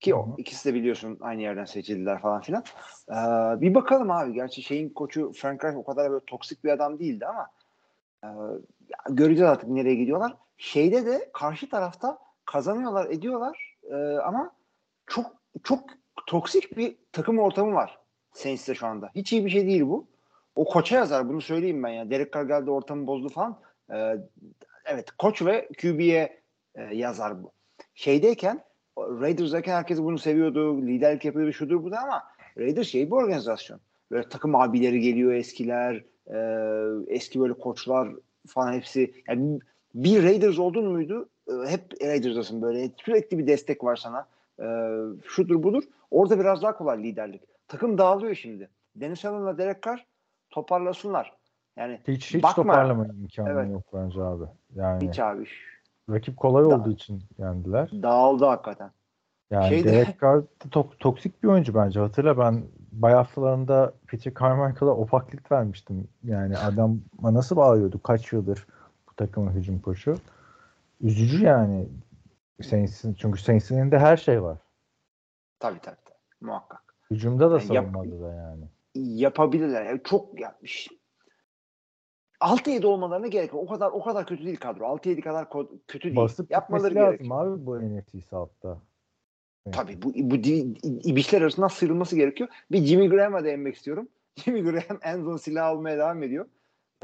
[0.00, 2.64] Ki o ikisi de biliyorsun aynı yerden seçildiler falan filan.
[3.08, 4.34] Ee, bir bakalım abi.
[4.34, 7.46] Gerçi şeyin koçu Frank Reich o kadar böyle toksik bir adam değildi ama
[8.24, 8.28] e,
[8.88, 10.36] ya göreceğiz artık nereye gidiyorlar.
[10.58, 14.52] Şeyde de karşı tarafta kazanıyorlar, ediyorlar e, ama
[15.06, 15.26] çok
[15.62, 15.90] çok
[16.26, 17.98] toksik bir takım ortamı var
[18.32, 19.10] Saints'te şu anda.
[19.14, 20.06] Hiç iyi bir şey değil bu.
[20.54, 22.10] O koça yazar bunu söyleyeyim ben ya.
[22.10, 23.60] Derek Carr geldi ortamı bozdu falan.
[23.92, 24.16] Ee,
[24.84, 26.42] evet koç ve QB'ye
[26.74, 27.52] e, yazar bu.
[27.94, 28.64] Şeydeyken
[28.98, 30.82] Raiders'dayken herkes bunu seviyordu.
[30.82, 32.22] Liderlik yapıyordu şudur bu ama
[32.58, 33.80] Raiders şey bir organizasyon.
[34.10, 36.04] Böyle takım abileri geliyor eskiler.
[36.32, 36.38] E,
[37.14, 38.08] eski böyle koçlar
[38.46, 39.14] falan hepsi.
[39.28, 39.60] Yani
[39.94, 41.28] bir Raiders oldun muydu?
[41.48, 42.90] e, hep Raiders'dasın böyle.
[43.04, 44.26] Sürekli bir destek var sana.
[44.60, 44.66] E,
[45.26, 45.82] şudur budur.
[46.10, 47.42] Orada biraz daha kolay liderlik.
[47.68, 48.68] Takım dağılıyor şimdi.
[48.96, 50.06] Dennis Allen'la Derek Carr
[50.50, 51.32] toparlasınlar.
[51.76, 52.62] Yani Hiç hiç Bakma.
[52.62, 53.70] toparlama imkanı Evet.
[53.70, 54.44] yok bence abi.
[54.74, 55.44] Yani hiç abi
[56.10, 57.90] rakip kolay Da- olduğu için yendiler.
[58.02, 58.90] dağıldı hakikaten.
[59.50, 62.00] Yani Şeyde- Derek Carr tok- toksik bir oyuncu bence.
[62.00, 62.62] Hatırla ben
[62.92, 66.08] bay haftalarında Peter Carmichael'a opaklık vermiştim.
[66.24, 68.66] Yani adama nasıl bağlıyordu kaç yıldır
[69.10, 70.14] bu takımın hücum koçu.
[71.00, 71.88] Üzücü yani.
[72.62, 74.58] Saints'in, çünkü Saints'in elinde her şey var.
[75.58, 75.96] Tabii tabii.
[76.04, 76.18] tabii.
[76.40, 76.94] Muhakkak.
[77.10, 78.64] Hücumda da Yani yap- da yani.
[78.94, 79.84] yapabilirler.
[79.84, 80.88] Yani çok yapmış.
[82.40, 83.62] 6-7 olmalarına gerek yok.
[83.62, 84.84] O kadar o kadar kötü değil kadro.
[84.84, 85.48] 6-7 kadar
[85.88, 86.16] kötü değil.
[86.16, 87.20] Basıp Yapmaları gitmesi gerek.
[87.20, 88.78] lazım abi bu NFC South'ta.
[89.72, 90.34] Tabii bu bu
[91.08, 92.48] ibişler arasından sıyrılması gerekiyor.
[92.72, 94.08] Bir Jimmy Graham'a değinmek istiyorum.
[94.36, 96.46] Jimmy Graham en son silah almaya devam ediyor.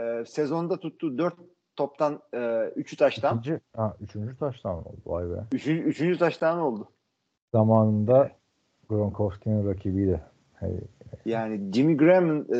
[0.01, 1.35] Ee, sezonda tuttuğu 4
[1.77, 3.39] toptan 3'ü taştan.
[3.39, 4.97] İkinci, ha, üçüncü taştan oldu.
[5.07, 5.45] Vay be.
[5.53, 5.67] 3.
[5.67, 6.89] Üçüncü taştan oldu.
[7.55, 8.31] Zamanında
[8.89, 10.21] Gronkowski'nin rakibiydi.
[10.61, 10.81] Hey,
[11.25, 12.59] Yani Jimmy Graham'ın e,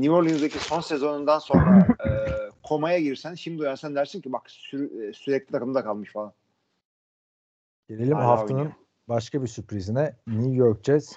[0.00, 2.08] New Orleans'daki son sezonundan sonra e,
[2.62, 6.32] komaya girsen şimdi uyansan dersin ki bak sü- e, sürekli takımda kalmış falan.
[7.88, 8.72] Gelelim Hala haftanın oynuyor.
[9.08, 10.16] Başka bir sürprizine.
[10.26, 11.12] New York Jets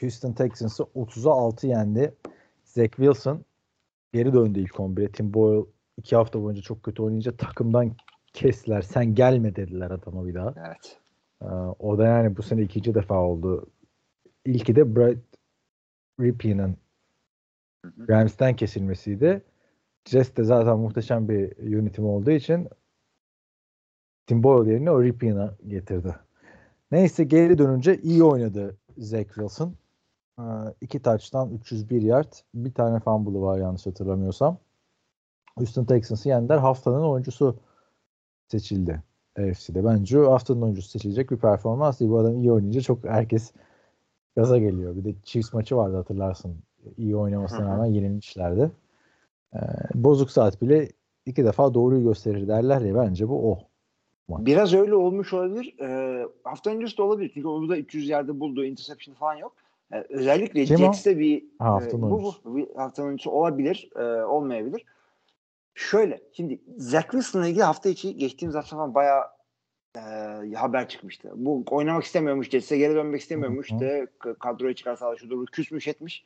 [0.00, 2.14] Houston Texans'ı 30'a 6 yendi.
[2.64, 3.44] Zach Wilson
[4.12, 5.12] geri döndü ilk 11'e.
[5.12, 7.96] Tim Boyle iki hafta boyunca çok kötü oynayınca takımdan
[8.32, 8.82] kestiler.
[8.82, 10.54] Sen gelme dediler adama bir daha.
[10.66, 10.98] Evet.
[11.42, 11.46] Ee,
[11.78, 13.66] o da yani bu sene ikinci defa oldu.
[14.44, 15.16] İlki de Brad
[16.20, 16.76] Rippey'nin.
[18.08, 19.42] Rams'ten kesilmesiydi.
[20.04, 22.68] Jets de zaten muhteşem bir yönetim olduğu için
[24.26, 26.14] Tim Boyle yerine o Rippey'ini getirdi.
[26.90, 29.74] Neyse geri dönünce iyi oynadı Zach Wilson.
[30.38, 30.42] Ee,
[30.80, 32.32] iki taçtan 301 yard.
[32.54, 34.58] Bir tane fumble'ı var yanlış hatırlamıyorsam.
[35.58, 36.58] Houston Texans'ı yendiler.
[36.58, 37.56] Haftanın oyuncusu
[38.48, 39.02] seçildi.
[39.38, 39.84] AFC'de.
[39.84, 42.10] Bence haftanın oyuncusu seçilecek bir performans değil.
[42.10, 43.52] Bu adam iyi oynayınca çok herkes
[44.36, 44.96] gaza geliyor.
[44.96, 46.56] Bir de Chiefs maçı vardı hatırlarsın.
[46.96, 48.70] İyi oynamasına rağmen yenilmişlerdi.
[49.54, 49.58] Ee,
[49.94, 50.88] bozuk saat bile
[51.26, 53.58] iki defa doğruyu gösterir derler ya bence bu o.
[54.28, 55.74] Biraz öyle olmuş olabilir.
[55.80, 57.30] Ee, hafta öncesi de olabilir.
[57.34, 58.64] Çünkü onu da 300 yerde buldu.
[58.64, 59.52] Interception falan yok.
[59.92, 60.76] Ee, özellikle Kim?
[60.78, 63.90] Jets'te bir Ha, haftanın e, bu, bu bir haftanın oyuncusu olabilir.
[63.96, 64.84] e, olmayabilir.
[65.74, 69.24] Şöyle şimdi Zach Wilson'la ilgili hafta içi geçtiğimiz hafta falan bayağı
[69.96, 70.00] e,
[70.54, 71.32] haber çıkmıştı.
[71.34, 73.70] Bu oynamak istemiyormuş Jets'e geri dönmek istemiyormuş.
[73.70, 73.76] Hı hı.
[73.76, 76.24] İşte k- kadroya çıkarsa şudur bu, küsmüş etmiş.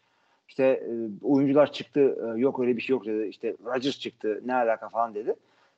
[0.48, 0.90] İşte e,
[1.26, 2.00] oyuncular çıktı
[2.36, 3.26] e, yok öyle bir şey yok dedi.
[3.28, 5.34] İşte Rodgers çıktı ne alaka falan dedi.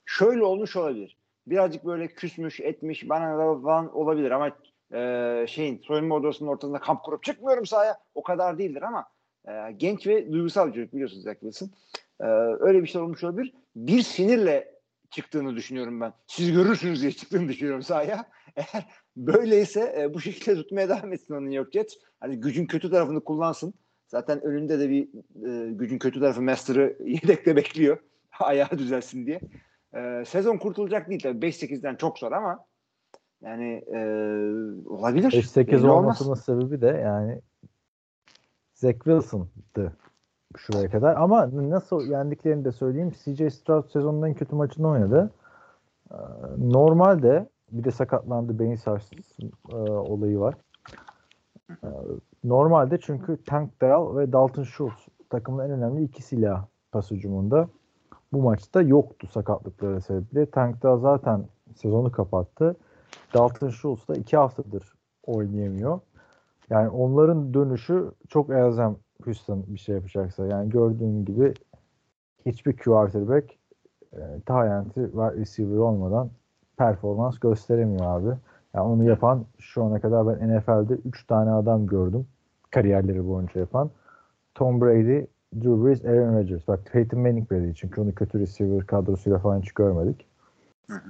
[0.06, 1.16] Şöyle olmuş olabilir.
[1.46, 4.56] Birazcık böyle küsmüş etmiş bana falan olabilir ama
[4.94, 9.06] e, şeyin soyunma odasının ortasında kamp kurup çıkmıyorum sahaya o kadar değildir ama
[9.48, 11.62] e, genç ve duygusal bir çocuk biliyorsunuz Zach.
[12.20, 12.26] E,
[12.60, 13.54] öyle bir şey olmuş olabilir.
[13.76, 14.72] Bir sinirle
[15.10, 16.12] çıktığını düşünüyorum ben.
[16.26, 18.24] Siz görürsünüz diye çıktığını düşünüyorum sahaya.
[18.56, 21.90] Eğer böyleyse e, bu şekilde tutmaya devam etsin onun New York.
[22.20, 23.74] Hani gücün kötü tarafını kullansın.
[24.06, 25.08] Zaten önünde de bir
[25.48, 27.98] e, gücün kötü tarafı Master'ı yedekte bekliyor.
[28.40, 29.40] Ayağı düzelsin diye.
[29.94, 31.46] E, sezon kurtulacak değil tabii.
[31.46, 32.64] 5-8'den çok zor ama
[33.42, 33.98] yani e,
[34.88, 35.30] olabilir.
[35.32, 36.22] 5-8 Belli olmaz.
[36.22, 37.40] olmasının sebebi de yani
[38.74, 39.96] Zach Wilson'dı
[40.56, 41.16] şuraya kadar.
[41.16, 43.10] Ama nasıl yendiklerini de söyleyeyim.
[43.24, 45.30] CJ Stroud sezonun en kötü maçını oynadı.
[46.10, 46.16] Ee,
[46.58, 50.54] Normalde bir de sakatlandı beyin sarsıntısı e, olayı var.
[51.70, 51.86] Ee,
[52.44, 57.68] Normalde çünkü Tank Dell ve Dalton Schultz takımın en önemli iki silah pas hücumunda.
[58.32, 60.50] Bu maçta yoktu sakatlıkları sebebiyle.
[60.50, 62.76] Tank Dell zaten sezonu kapattı.
[63.34, 64.94] Dalton Schultz da iki haftadır
[65.26, 66.00] oynayamıyor.
[66.70, 70.46] Yani onların dönüşü çok elzem Houston bir şey yapacaksa.
[70.46, 71.54] Yani gördüğün gibi
[72.46, 73.58] hiçbir quarterback
[74.12, 76.30] e, Tyent'i ve receiver olmadan
[76.76, 78.36] performans gösteremiyor abi.
[78.74, 82.26] Yani onu yapan şu ana kadar ben NFL'de 3 tane adam gördüm.
[82.70, 83.90] Kariyerleri boyunca yapan.
[84.54, 86.68] Tom Brady, Drew Brees, Aaron Rodgers.
[86.68, 87.74] Bak Peyton Manning değil.
[87.74, 90.26] Çünkü onu kötü receiver kadrosuyla falan hiç görmedik.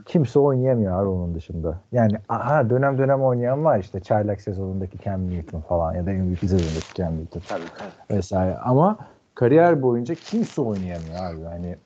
[0.07, 1.81] Kimse oynayamıyor abi onun dışında.
[1.93, 6.39] Yani aha dönem dönem oynayan var işte çaylak sezonundaki Cam Newton falan ya da MVP
[6.39, 8.19] sezonundaki Cam Newton Tabii tabii.
[8.19, 8.57] vesaire.
[8.57, 8.99] Ama
[9.35, 11.41] kariyer boyunca kimse oynayamıyor abi.
[11.41, 11.77] Yani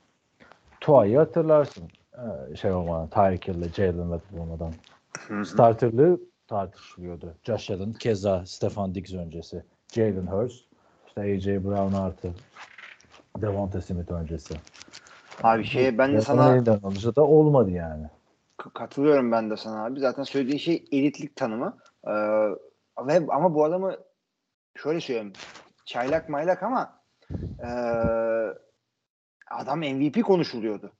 [0.81, 1.85] Tua'yı hatırlarsın.
[2.14, 4.73] Ee, şey olmadan, Tyreek Hill'le Jalen Waddle olmadan.
[5.45, 7.35] Starterlığı tartışılıyordu.
[7.42, 9.62] Josh Allen, keza Stefan Diggs öncesi.
[9.92, 10.64] Jalen Hurst,
[11.16, 12.35] işte AJ Brown artı
[13.38, 14.55] Devonta Smith öncesi.
[15.42, 16.66] Abi şeye ben de sana
[17.16, 18.07] da olmadı yani.
[18.74, 20.00] Katılıyorum ben de sana abi.
[20.00, 21.76] Zaten söylediğin şey elitlik tanımı.
[22.07, 22.12] Ee,
[23.07, 23.96] ve ama bu adamı
[24.76, 25.33] şöyle söyleyeyim.
[25.85, 27.00] Çaylak maylak ama
[27.59, 27.68] e,
[29.50, 30.92] adam MVP konuşuluyordu.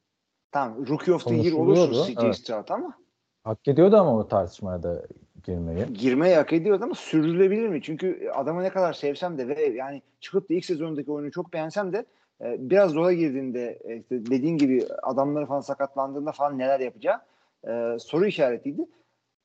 [0.53, 2.37] Tamam Rookie of the Year olursun CJ evet.
[2.37, 2.99] Stroud ama
[3.45, 5.03] Hak ediyordu ama o tartışmaya da
[5.47, 5.93] girmeyi.
[5.93, 7.83] girmeyi hak ediyordu ama sürdürülebilir mi?
[7.83, 11.93] Çünkü adamı ne kadar sevsem de ve yani çıkıp da ilk sezondaki oyunu çok beğensem
[11.93, 12.07] de
[12.41, 17.21] e, biraz zola girdiğinde e, işte dediğin gibi adamları falan sakatlandığında falan neler yapacağı
[17.69, 18.87] e, soru işaretiydi.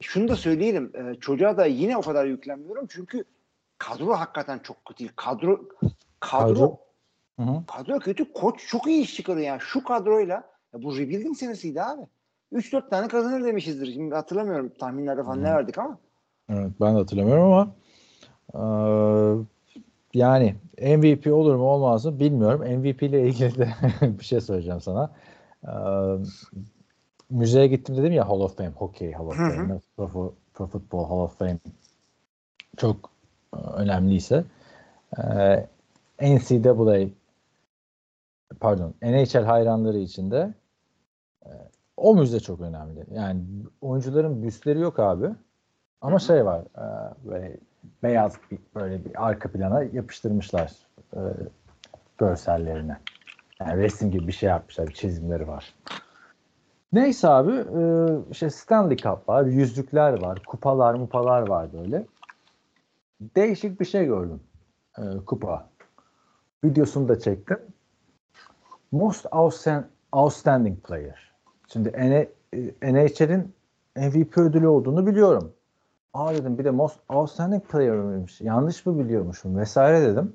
[0.01, 0.91] Şunu da söyleyelim.
[0.95, 3.23] E, çocuğa da yine o kadar yüklenmiyorum çünkü
[3.77, 5.15] kadro hakikaten çok kötü.
[5.15, 5.61] Kadro
[6.19, 6.77] kadro
[7.39, 8.33] Kadro- kadro kötü.
[8.33, 9.61] Koç çok iyi iş çıkarıyor yani.
[9.61, 12.01] Şu kadroyla ya bu rebuilding senesiydi abi.
[12.51, 13.93] 3-4 tane kazanır demişizdir.
[13.93, 15.97] Şimdi hatırlamıyorum tahminlerde falan ne verdik ama.
[16.49, 17.71] Evet, ben de hatırlamıyorum ama
[18.55, 19.45] eee,
[20.13, 20.55] yani
[20.97, 22.61] MVP olur mu olmaz mı bilmiyorum.
[22.61, 23.69] MVP ile ilgili de
[24.19, 25.11] bir şey söyleyeceğim sana.
[25.67, 26.17] Eee,
[27.29, 29.51] müzeye gittim dedim ya Hall of Fame, Hockey Hall of Hı hı.
[29.67, 31.57] Fame, Pro, Pro Football Hall of Fame
[32.77, 33.09] çok
[33.55, 34.43] e, önemliyse
[35.17, 35.67] eee
[36.21, 37.07] NCAA
[38.59, 40.53] pardon NHL hayranları için de
[41.45, 41.49] e,
[42.01, 43.05] o müze çok önemli.
[43.13, 43.41] Yani
[43.81, 45.29] oyuncuların büstleri yok abi.
[46.01, 46.85] Ama şey var e,
[47.29, 47.57] böyle
[48.03, 50.71] beyaz bir, böyle bir arka plana yapıştırmışlar
[51.13, 51.19] e,
[52.17, 52.97] görsellerine.
[53.59, 54.87] Yani resim gibi bir şey yapmışlar.
[54.87, 55.73] Bir çizimleri var.
[56.93, 57.81] Neyse abi e,
[58.31, 62.05] işte Stanley Cup var, yüzlükler var, kupalar mupalar var böyle.
[63.35, 64.39] Değişik bir şey gördüm.
[64.97, 65.69] E, kupa.
[66.63, 67.59] Videosunu da çektim.
[68.91, 71.30] Most outstand- Outstanding Player.
[71.73, 73.53] Şimdi N- e, NHL'in
[73.95, 75.53] MVP ödülü olduğunu biliyorum.
[76.13, 78.41] Aa dedim bir de Most Outstanding Player mıymış?
[78.41, 80.33] Yanlış mı biliyormuşum vesaire dedim.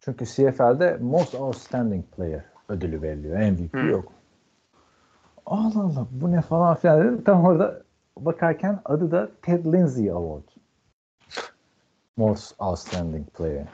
[0.00, 3.38] Çünkü CFL'de Most Outstanding Player ödülü veriliyor.
[3.38, 3.86] MVP Hı.
[3.86, 4.12] yok.
[5.46, 7.24] Allah Allah bu ne falan filan dedim.
[7.24, 7.82] Tam orada
[8.16, 10.42] bakarken adı da Ted Lindsay Award.
[12.16, 13.66] Most Outstanding Player.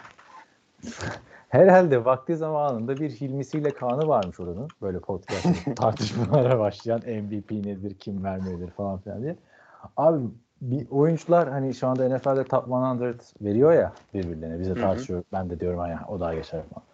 [1.49, 4.69] Herhalde vakti zamanında bir Hilmisiyle Kaan'ı varmış oranın.
[4.83, 9.37] Böyle podcast tartışmalara başlayan MVP nedir, kim vermelidir falan filan diye.
[9.97, 10.27] Abi
[10.63, 12.67] bir oyuncular hani şu anda NFL'de top
[13.01, 14.61] 100 veriyor ya birbirlerine.
[14.61, 14.81] Bize hı.
[14.81, 15.23] tartışıyor.
[15.33, 16.85] Ben de diyorum hani o daha geçer falan.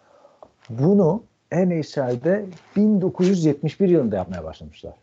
[0.69, 4.93] Bunu NHL'de 1971 yılında yapmaya başlamışlar.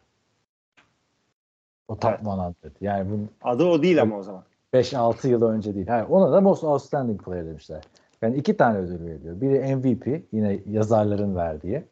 [1.88, 2.54] O top Evet.
[2.64, 2.72] 100.
[2.80, 4.42] Yani bu Adı o değil ama o zaman.
[4.74, 5.86] 5-6 yıl önce değil.
[5.86, 7.82] Ha, ona da Most Outstanding Player demişler.
[8.22, 9.40] Yani iki tane ödül veriliyor.
[9.40, 11.84] Biri MVP yine yazarların verdiği.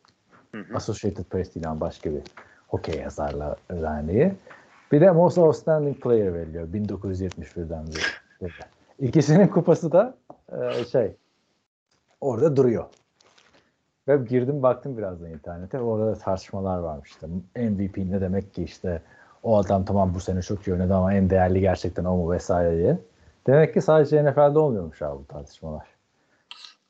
[0.75, 2.23] Associated Press değil ama başka bir
[2.69, 4.33] hokey yazarlar derneği.
[4.93, 8.51] Bir de Most Outstanding Player veriliyor 1971'den beri.
[8.99, 10.15] İkisinin kupası da
[10.53, 11.17] e, şey
[12.21, 12.85] orada duruyor.
[14.09, 15.81] Ve girdim baktım birazdan internete.
[15.81, 17.27] Orada da tartışmalar varmış işte.
[17.57, 19.03] MVP ne demek ki işte
[19.43, 22.77] o adam tamam bu sene çok iyi oynadı ama en değerli gerçekten o mu vesaire
[22.77, 22.99] diye.
[23.47, 26.00] Demek ki sadece NFL'de olmuyormuş abi bu tartışmalar.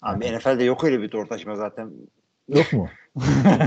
[0.02, 1.92] Abi NFL'de yok öyle bir tortaşma zaten.
[2.48, 2.88] Yok mu?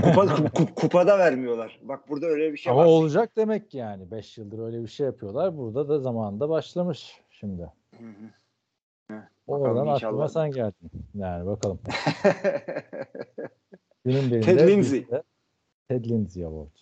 [0.02, 1.80] Kupa, ku- kupada vermiyorlar.
[1.82, 2.86] Bak burada öyle bir şey Ama var.
[2.86, 4.10] olacak demek yani.
[4.10, 5.56] 5 yıldır öyle bir şey yapıyorlar.
[5.56, 7.72] Burada da zamanında başlamış şimdi.
[7.98, 9.22] Hı hı.
[9.46, 10.28] Oradan aklıma inşallah.
[10.28, 10.90] sen geldin.
[11.14, 11.78] Yani bakalım.
[14.04, 15.06] Günün birinde Ted Lindsay.
[15.88, 16.76] Ted Lindsay Award.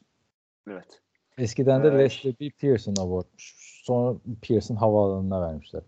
[0.70, 1.00] evet.
[1.38, 2.00] Eskiden de Evet.
[2.00, 2.50] Leslie B.
[2.50, 3.54] Pearson Award'muş.
[3.84, 5.82] Sonra Pearson havaalanına vermişler.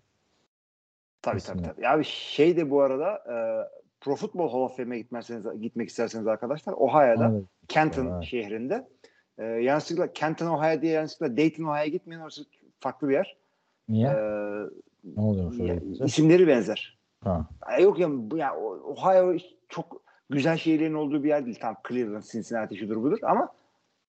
[1.24, 1.62] Tabii Kesinlikle.
[1.64, 1.88] tabii tabii.
[1.88, 3.34] Abi şey de bu arada e,
[4.00, 8.24] Pro Football Hall of Fame'e gitmezseniz, gitmek isterseniz arkadaşlar Ohio'da da- Canton Evet.
[8.24, 8.88] şehrinde
[9.38, 12.44] e, yanlışlıkla Canton Ohio diye yanlışlıkla Dayton Ohio'ya gitmeyin orası
[12.80, 13.36] farklı bir yer.
[13.88, 14.08] Niye?
[14.08, 14.12] E,
[15.04, 16.04] ne oluyormuş ya, öyle gidince?
[16.04, 16.98] isimleri benzer.
[17.24, 17.46] Ha.
[17.70, 19.36] Ya yok ya, bu ya Ohio
[19.68, 21.58] çok güzel şehirlerin olduğu bir yer değil.
[21.60, 23.48] Tam Cleveland, Cincinnati şudur budur ama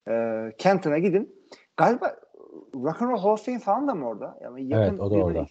[0.10, 0.12] e,
[0.58, 1.36] Canton'a gidin.
[1.78, 2.15] Galiba
[2.73, 4.38] Rock and Roll Hall of Fame falan da mı orada?
[4.41, 5.45] Yani yakın Evet, o da orada.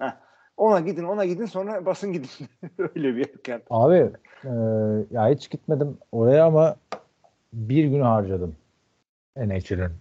[0.00, 0.10] Heh.
[0.56, 2.28] Ona gidin, ona gidin sonra basın gidin.
[2.78, 3.80] Öyle bir yer Canton.
[3.80, 4.10] Abi
[4.44, 4.50] e,
[5.10, 6.76] ya hiç gitmedim oraya ama
[7.52, 8.56] bir gün harcadım
[9.36, 9.92] NHL'in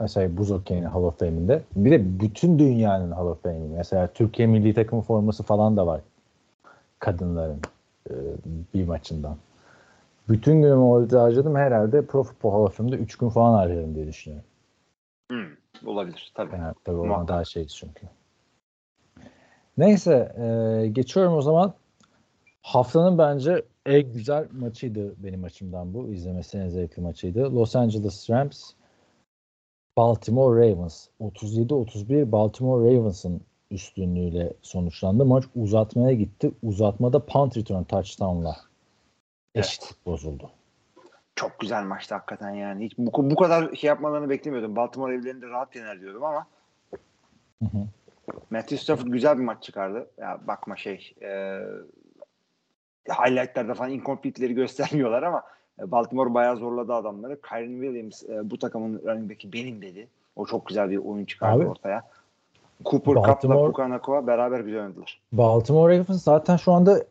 [0.00, 1.62] mesela buz okeyinin Hall of Fame'inde.
[1.76, 3.68] Bir de bütün dünyanın Hall of Fame'i.
[3.68, 6.00] Mesela Türkiye milli takım forması falan da var
[7.02, 7.60] kadınların
[8.10, 8.12] e,
[8.74, 9.36] bir maçından.
[10.28, 11.56] Bütün günümü orada harcadım.
[11.56, 14.46] Herhalde Pro Football Hall of Fame'de 3 gün falan harcadım diye düşünüyorum.
[15.30, 16.56] Hmm, olabilir tabii.
[16.56, 17.28] Yani tabii o Muhakkak.
[17.28, 18.06] daha şeydi çünkü.
[19.78, 21.74] Neyse e, geçiyorum o zaman.
[22.62, 26.12] Haftanın bence en güzel maçıydı benim açımdan bu.
[26.12, 27.54] İzlemesi en zevkli maçıydı.
[27.54, 28.72] Los Angeles Rams
[29.96, 31.08] Baltimore Ravens.
[31.20, 35.24] 37-31 Baltimore Ravens'ın üstünlüğüyle sonuçlandı.
[35.24, 36.52] Maç uzatmaya gitti.
[36.62, 38.56] Uzatmada punt return touchdown'la
[39.54, 40.50] eşitlik bozuldu.
[41.36, 42.84] Çok güzel maçtı hakikaten yani.
[42.84, 44.76] Hiç bu, bu kadar şey yapmalarını beklemiyordum.
[44.76, 46.46] Baltimore evlerinde rahat yener diyordum ama
[47.62, 47.86] Hı hı.
[48.50, 50.10] Matthew Stafford güzel bir maç çıkardı.
[50.18, 51.60] Ya bakma şey e,
[53.08, 55.42] highlightlarda falan incomplete'leri göstermiyorlar ama
[55.80, 57.40] e, Baltimore bayağı zorladı adamları.
[57.40, 60.08] Kyron Williams e, bu takımın running back'i benim dedi.
[60.36, 62.04] O çok güzel bir oyun çıkardı Abi, ortaya.
[62.84, 65.20] Cooper Cup'la Puka Nakua beraber güzel oynadılar.
[65.32, 67.04] Baltimore Ravens zaten şu anda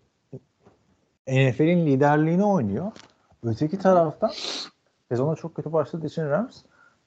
[1.27, 2.91] NFL'in liderliğini oynuyor.
[3.43, 4.31] Öteki taraftan
[5.09, 6.61] sezona çok kötü başladığı için Rams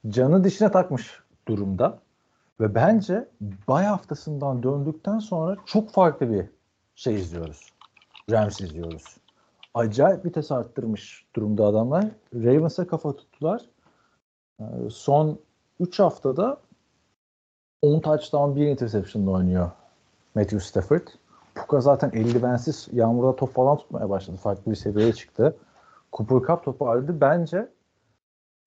[0.09, 1.99] canı dişine takmış durumda.
[2.61, 3.29] Ve bence
[3.69, 6.47] bay haftasından döndükten sonra çok farklı bir
[6.95, 7.73] şey izliyoruz.
[8.31, 9.17] Rams izliyoruz.
[9.75, 12.05] Acayip vites arttırmış durumda adamlar.
[12.35, 13.63] Ravens'a kafa tuttular.
[14.61, 15.39] Ee, Son
[15.81, 16.61] 3 haftada
[17.83, 19.71] 10 touchdown 1 interception'la oynuyor
[20.35, 21.07] Matthew Stafford.
[21.55, 24.37] Puka zaten eldivensiz yağmurda top falan tutmaya başladı.
[24.37, 25.57] Farklı bir seviyeye çıktı.
[26.13, 27.21] Cooper Cup toparladı.
[27.21, 27.69] Bence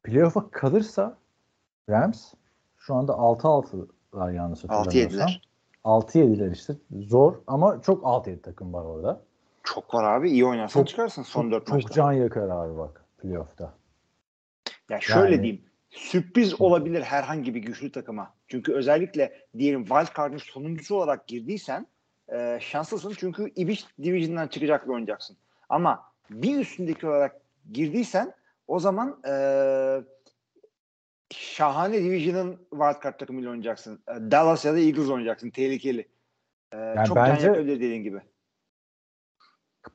[0.04, 1.18] playoff'a kalırsa
[1.90, 2.34] Rams
[2.88, 5.28] şu anda 6-6'lar yanlış hatırlamıyorsam.
[5.28, 5.42] 6-7'ler.
[5.84, 6.76] 6-7'ler işte.
[7.00, 9.22] Zor ama çok 6-7 takım var orada.
[9.64, 10.30] Çok var abi.
[10.32, 11.94] İyi oynarsan Çok- çıkarsın son Çok, 4 çok maçta.
[11.94, 13.74] can yakar abi bak playoff'ta.
[14.90, 15.62] Ya şöyle Yani- diyeyim.
[15.90, 18.34] Sürpriz olabilir herhangi bir güçlü takıma.
[18.48, 21.88] Çünkü özellikle diyelim wild card'ın sonuncusu olarak girdiysen
[22.34, 25.38] e, şanslısın çünkü Ibiş Division'dan çıkacak bir oynayacaksın.
[25.70, 27.42] Ama bir üstündeki olarak
[27.74, 28.34] girdiysen
[28.68, 29.32] o zaman e,
[31.30, 34.00] şahane Division'ın wild card takımıyla oynayacaksın.
[34.08, 35.50] E, Dallas ya da Eagles oynayacaksın.
[35.50, 36.08] Tehlikeli.
[36.74, 38.22] E, çok bence- can yakabilir dediğin gibi.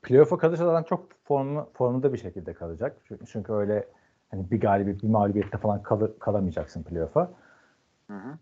[0.02, 2.96] Playoff'a kalırsa zaten çok formlu, formunda bir şekilde kalacak.
[3.04, 3.88] Çünkü, çünkü öyle
[4.30, 7.30] hani bir galibiyet, bir mağlubiyette falan kalır, kalamayacaksın playoff'a.
[8.06, 8.38] Hı hı.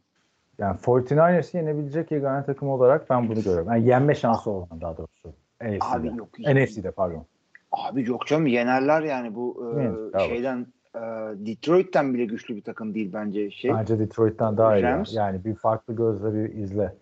[0.59, 3.69] Yani 49ers'ı yenebilecek yegane takım olarak ben bunu görüyorum.
[3.69, 5.35] Yani yenme şansı olan daha doğrusu.
[5.61, 5.79] NFC'de.
[5.85, 6.39] Abi yok.
[6.39, 7.27] NFC'de pardon.
[7.73, 10.29] Abi yok canım yenerler yani bu e, Evet, evet.
[10.29, 11.01] şeyden e,
[11.47, 13.71] Detroit'ten bile güçlü bir takım değil bence şey.
[13.75, 14.83] Bence Detroit'ten daha iyi.
[14.83, 15.15] Rams.
[15.15, 16.95] Yani bir farklı gözle bir izle.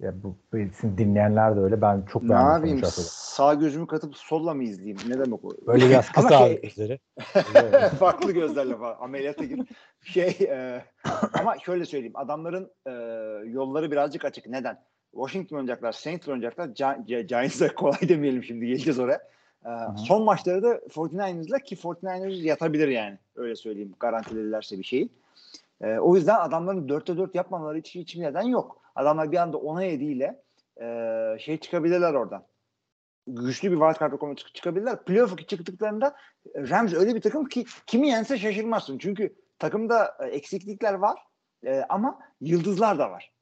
[0.00, 1.80] Ya bu bizim dinleyenler de öyle.
[1.82, 4.98] Ben çok ne beğendim yapayım sağ gözümü katıp solla mı izleyeyim?
[5.08, 5.50] Ne demek o?
[5.66, 6.98] Böyle biraz kısa şey- gözleri.
[7.98, 9.60] farklı gözlerle falan ameliyata gir.
[10.00, 10.84] Şey e,
[11.40, 12.92] ama şöyle söyleyeyim adamların e,
[13.48, 14.46] yolları birazcık açık.
[14.46, 14.78] Neden?
[15.12, 16.68] Washington oynayacaklar, Saints oynayacaklar.
[16.68, 19.20] Gi- Gi- Giants'a kolay demeyelim şimdi geleceğiz oraya.
[19.64, 23.18] E, son maçları da 49ers'la ki 49ers yatabilir yani.
[23.36, 25.08] Öyle söyleyeyim garantiledilerse bir şeyi.
[25.80, 28.82] E, o yüzden adamların 4'te 4 yapmamaları için hiçbir neden yok.
[28.94, 30.42] Adamlar bir anda 10'a 7 ile
[30.80, 32.44] e, şey çıkabilirler oradan.
[33.26, 35.04] Güçlü bir wildcard rakamı çık- çıkabilirler.
[35.04, 36.16] Playoff'a çıktıklarında
[36.54, 38.98] e, Rams öyle bir takım ki kimi yense şaşırmazsın.
[38.98, 41.18] Çünkü takımda e, eksiklikler var
[41.66, 43.33] e, ama yıldızlar da var.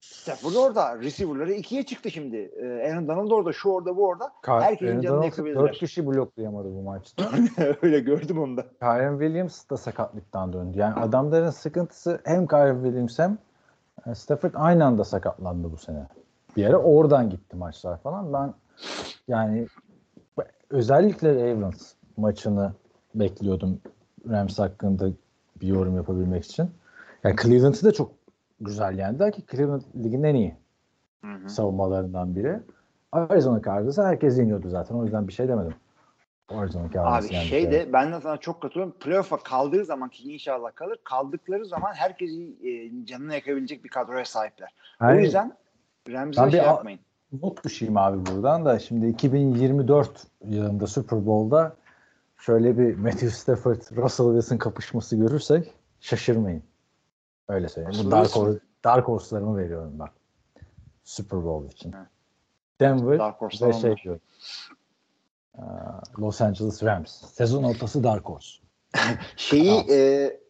[0.00, 0.98] Stafford orada.
[0.98, 2.36] Receiver'ları ikiye çıktı şimdi.
[2.36, 3.52] E, Aaron Donald orada.
[3.52, 4.32] Şu orada bu orada.
[4.42, 5.60] Herkesin canını yakabilirler.
[5.60, 7.30] 4 kişi bloklayamadı bu maçta.
[7.82, 8.66] öyle gördüm onu da.
[8.80, 10.78] Kyron Williams da sakatlıktan döndü.
[10.78, 13.38] Yani adamların sıkıntısı hem Kyron Williams hem
[14.06, 16.06] e, Stafford aynı anda sakatlandı bu sene.
[16.56, 18.32] Bir yere oradan gitti maçlar falan.
[18.32, 18.54] Ben
[19.28, 19.66] yani
[20.70, 22.72] özellikle Ravens maçını
[23.14, 23.80] bekliyordum
[24.28, 25.10] Rams hakkında
[25.60, 26.70] bir yorum yapabilmek için.
[27.24, 28.19] Yani Cleveland'ı da çok
[28.60, 30.56] güzel yendiler ki Cleveland ligin en iyi
[31.46, 32.60] savunmalarından biri.
[33.12, 34.94] Arizona Cardinals'ı herkes yeniyordu zaten.
[34.94, 35.74] O yüzden bir şey demedim.
[36.48, 37.46] Arizona Cardinals Abi yendi.
[37.48, 38.94] şey de ben de sana çok katılıyorum.
[39.00, 40.98] Playoff'a kaldığı zaman ki inşallah kalır.
[41.04, 44.74] Kaldıkları zaman herkesi e, canını yakabilecek bir kadroya sahipler.
[45.02, 45.52] o Yani- yüzden
[46.08, 47.00] Rams'e Ben şey yapmayın.
[47.42, 51.76] not düşeyim abi buradan da şimdi 2024 yılında Super Bowl'da
[52.38, 56.62] şöyle bir Matthew Stafford Russell Wilson kapışması görürsek şaşırmayın.
[57.50, 58.06] Öyle söyleyeyim.
[58.06, 58.36] Bu Dark.
[58.36, 60.08] Horse, Dark Horse'larımı veriyorum ben.
[61.04, 61.94] Super Bowl için.
[62.80, 64.20] Denver Dark Horse'lar ve şey diyorum.
[65.58, 65.62] Aa,
[66.18, 67.10] Los Angeles Rams.
[67.10, 68.58] Sezon ortası Dark Horse.
[69.36, 70.40] Şeyi e,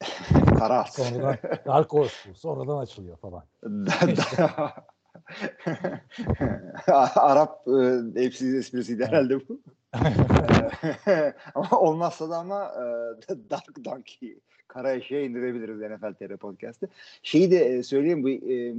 [0.58, 1.36] Kara Sonradan
[1.66, 2.34] Dark Horse bu.
[2.34, 3.44] Sonradan açılıyor falan.
[7.16, 9.60] Arap e, hepsi esprisiydi herhalde bu.
[11.54, 12.80] ama olmazsa da ama e,
[13.50, 14.38] Dark Donkey
[14.72, 16.88] kara eşeğe indirebiliriz NFL TR Podcast'ı.
[17.22, 18.74] Şeyi de e, söyleyeyim bu e,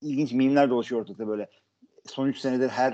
[0.00, 1.48] ilginç mimler dolaşıyor ortada böyle.
[2.06, 2.92] Son 3 senedir her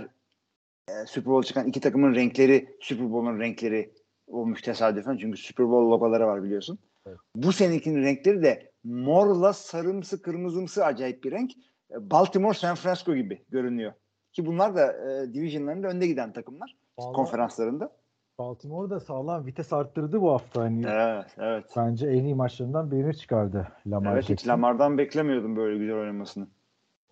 [0.89, 3.91] e, Super Bowl çıkan iki takımın renkleri Super Bowl'un renkleri
[4.27, 5.17] olmuş tesadüfen.
[5.17, 6.79] Çünkü Super Bowl logoları var biliyorsun.
[7.07, 7.19] Evet.
[7.37, 11.53] Bu senekinin renkleri de morla sarımsı kırmızımsı acayip bir renk.
[11.91, 13.93] E, Baltimore San Francisco gibi görünüyor.
[14.33, 17.93] Ki bunlar da e, divisionlarında önde giden takımlar konferanslarında.
[18.39, 20.63] Baltimore da sağlam vites arttırdı bu hafta.
[20.63, 21.65] Hani Evet, evet.
[21.77, 24.51] Bence en iyi maçlarından birini çıkardı Lamar Evet hiç Jackson.
[24.51, 26.47] Lamar'dan beklemiyordum böyle güzel oynamasını.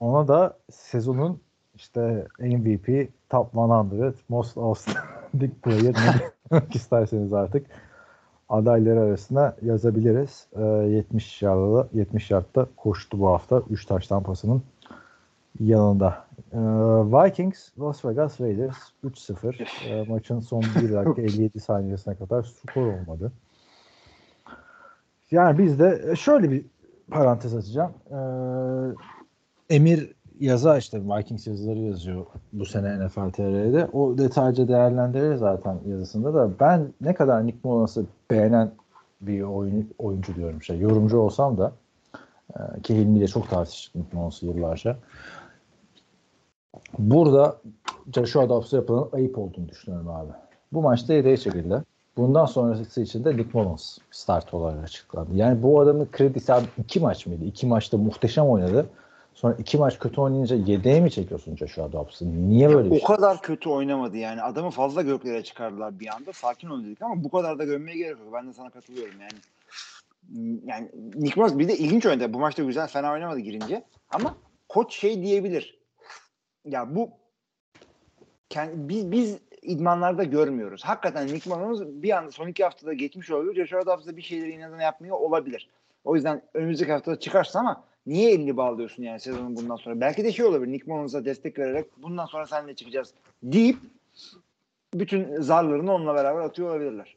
[0.01, 1.41] Ona da sezonun
[1.75, 3.55] işte MVP, Top
[3.93, 5.95] 100, Most Outstanding Player
[6.51, 7.67] demek isterseniz artık
[8.49, 10.47] adayları arasına yazabiliriz.
[10.57, 13.63] Ee, 70 yardta 70 yardta koştu bu hafta.
[13.71, 14.63] 3 taştan pasının
[15.61, 16.25] yanında.
[16.53, 19.67] Ee, Vikings Las Vegas Raiders 3-0.
[19.89, 23.33] Ee, maçın son 1 dakika 57 saniyesine kadar skor olmadı.
[25.31, 26.65] Yani biz de e, şöyle bir
[27.11, 27.93] parantez açacağım.
[28.11, 33.87] Ee, Emir yaza işte Vikings yazıları yazıyor bu sene NFL TR'de.
[33.93, 38.71] O detaylıca değerlendirir zaten yazısında da ben ne kadar Nick Mullens'ı beğenen
[39.21, 41.73] bir oyun, oyuncu diyorum şey yorumcu olsam da
[42.57, 44.97] e, ki Hilmi ile çok tartıştık Nick Mullens'ı yıllarca.
[46.99, 47.61] Burada
[48.15, 50.33] Joshua Dobbs'a yapılan ayıp olduğunu düşünüyorum abi.
[50.73, 51.83] Bu maçta yedeğe çekildi.
[52.17, 55.31] Bundan sonrası için de Nick Mullins start olarak açıklandı.
[55.35, 57.45] Yani bu adamın kredisi abi iki maç mıydı?
[57.45, 58.87] İki maçta muhteşem oynadı.
[59.35, 62.49] Sonra iki maç kötü oynayınca yedeğe mi çekiyorsun Joshua Dobbs'ı?
[62.49, 63.05] Niye böyle bir o şey?
[63.05, 64.43] kadar kötü oynamadı yani.
[64.43, 66.33] Adamı fazla göklere çıkardılar bir anda.
[66.33, 68.29] Sakin ol dedik ama bu kadar da gömmeye gerek yok.
[68.35, 69.33] Ben de sana katılıyorum yani.
[70.67, 72.35] Yani Nick Mullins bir de ilginç oynadı.
[72.35, 73.85] Bu maçta güzel fena oynamadı girince.
[74.11, 74.35] Ama
[74.69, 75.82] koç şey diyebilir.
[76.65, 77.11] Ya bu
[78.49, 80.85] kendi, biz, biz idmanlarda görmüyoruz.
[80.85, 83.55] Hakikaten Nick Mullins bir anda son iki haftada geçmiş oluyor.
[83.55, 85.69] Joshua Dobbs da bir şeyleri inadına yapmıyor olabilir.
[86.05, 90.01] O yüzden önümüzdeki haftada çıkarsın ama niye elini bağlıyorsun yani sezonun bundan sonra?
[90.01, 90.73] Belki de şey olabilir.
[90.73, 93.77] Nick Mullins'a destek vererek bundan sonra seninle çıkacağız deyip
[94.95, 97.17] bütün zarlarını onunla beraber atıyor olabilirler.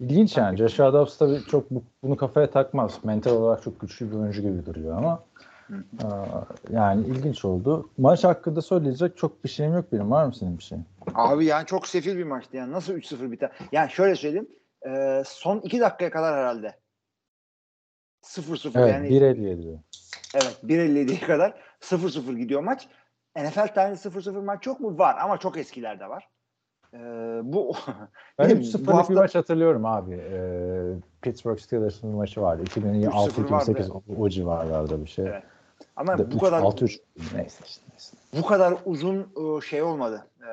[0.00, 0.56] İlginç yani.
[0.58, 3.04] Joshua Dobbs tabii çok bu- bunu kafaya takmaz.
[3.04, 5.22] Mental olarak çok güçlü bir oyuncu gibi duruyor ama
[6.70, 7.90] yani ilginç oldu.
[7.98, 10.10] Maç hakkında söyleyecek çok bir şeyim yok benim.
[10.10, 10.84] Var mı senin bir şeyin?
[11.14, 12.72] Abi yani çok sefil bir maçtı yani.
[12.72, 13.50] Nasıl 3-0 biter?
[13.72, 14.48] Yani şöyle söyleyeyim.
[14.88, 16.76] e, son 2 dakikaya kadar herhalde.
[18.22, 19.08] 0-0 Evet, yani.
[19.08, 19.78] 1.57 diyor.
[20.34, 22.88] Evet 1.57'ye kadar 0-0 gidiyor maç.
[23.36, 24.98] NFL tarihinde 0-0 maç çok mu?
[24.98, 26.28] Var ama çok eskilerde var.
[26.94, 26.98] Ee,
[27.42, 27.74] bu
[28.38, 30.14] Ben Bir de 3-0'lık bu hafta- bir maç hatırlıyorum abi.
[30.14, 30.82] Ee,
[31.22, 32.62] Pittsburgh Steelers'ın maçı vardı.
[32.64, 35.26] 2006-2008 o, o civarlarda bir şey.
[35.26, 35.42] Evet.
[35.96, 37.00] Ama bu üç- kadar 6-3
[37.34, 38.16] neyse işte neyse.
[38.36, 40.26] bu kadar uzun e, şey olmadı.
[40.40, 40.44] Ee,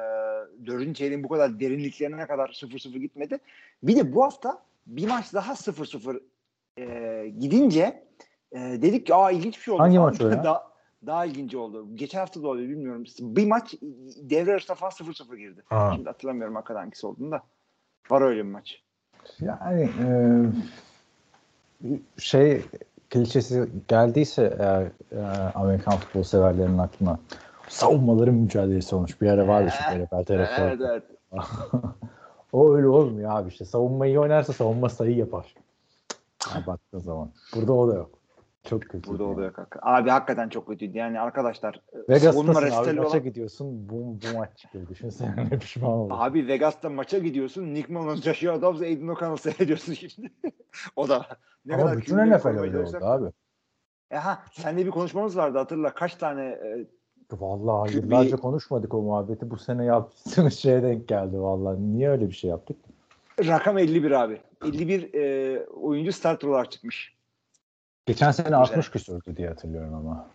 [0.65, 3.37] dördüncü çeyreğin bu kadar derinliklerine kadar 0-0 gitmedi.
[3.83, 6.19] Bir de bu hafta bir maç daha 0-0
[6.77, 8.03] e, gidince
[8.51, 9.81] e, dedik ki aa ilginç bir şey oldu.
[9.81, 10.43] Hangi maç o ya?
[10.43, 10.63] Daha,
[11.05, 11.87] daha ilginç oldu.
[11.95, 13.03] Geçen hafta da oldu bilmiyorum.
[13.19, 13.75] Bir maç
[14.21, 15.63] devre arasında falan 0-0 girdi.
[15.65, 15.91] Ha.
[15.95, 17.41] Şimdi hatırlamıyorum hakikaten hangisi olduğunu da.
[18.09, 18.81] Var öyle bir maç.
[19.39, 20.09] Yani e,
[22.17, 22.65] şey
[23.09, 27.19] klişesi geldiyse eğer e, Amerikan futbol severlerinin aklına
[27.67, 29.21] savunmaların mücadelesi olmuş.
[29.21, 30.61] Bir ara vardı şu NFL tarafı.
[30.61, 31.03] Evet evet.
[32.53, 33.65] o öyle olmuyor abi işte.
[33.65, 35.55] Savunma iyi oynarsa savunma sayı yapar.
[36.43, 37.29] Ha, baktığın zaman.
[37.55, 38.16] Burada o da yok.
[38.67, 39.09] Çok kötü.
[39.09, 39.79] Burada oluyor kanka.
[39.81, 40.97] Abi hakikaten çok kötüydü.
[40.97, 41.81] Yani arkadaşlar
[42.19, 43.23] savunma Vegas'tasın abi maça olan...
[43.23, 43.89] gidiyorsun.
[43.89, 44.89] Bu, bu maç çıkıyor.
[44.89, 46.17] Düşünsene ne pişman olursun.
[46.19, 47.73] Abi Vegas'ta maça gidiyorsun.
[47.73, 50.31] Nick Mullins, Joshua Dobbs, Aiden O'Connell seyrediyorsun şimdi.
[50.95, 51.25] o da.
[51.65, 53.25] Ne Ama kadar bütün NFL öyle oldu abi.
[54.13, 55.93] Aha, seninle bir konuşmamız vardı hatırla.
[55.93, 56.87] Kaç tane e,
[57.31, 59.51] Vallahi QB yıllarca konuşmadık o muhabbeti.
[59.51, 61.93] Bu sene yaptığımız şeye denk geldi vallahi.
[61.93, 62.77] Niye öyle bir şey yaptık?
[63.45, 64.41] rakam 51 abi.
[64.65, 67.16] 51 e, oyuncu starter olarak çıkmış.
[68.07, 70.25] Geçen sene 60 küsürdü diye hatırlıyorum ama.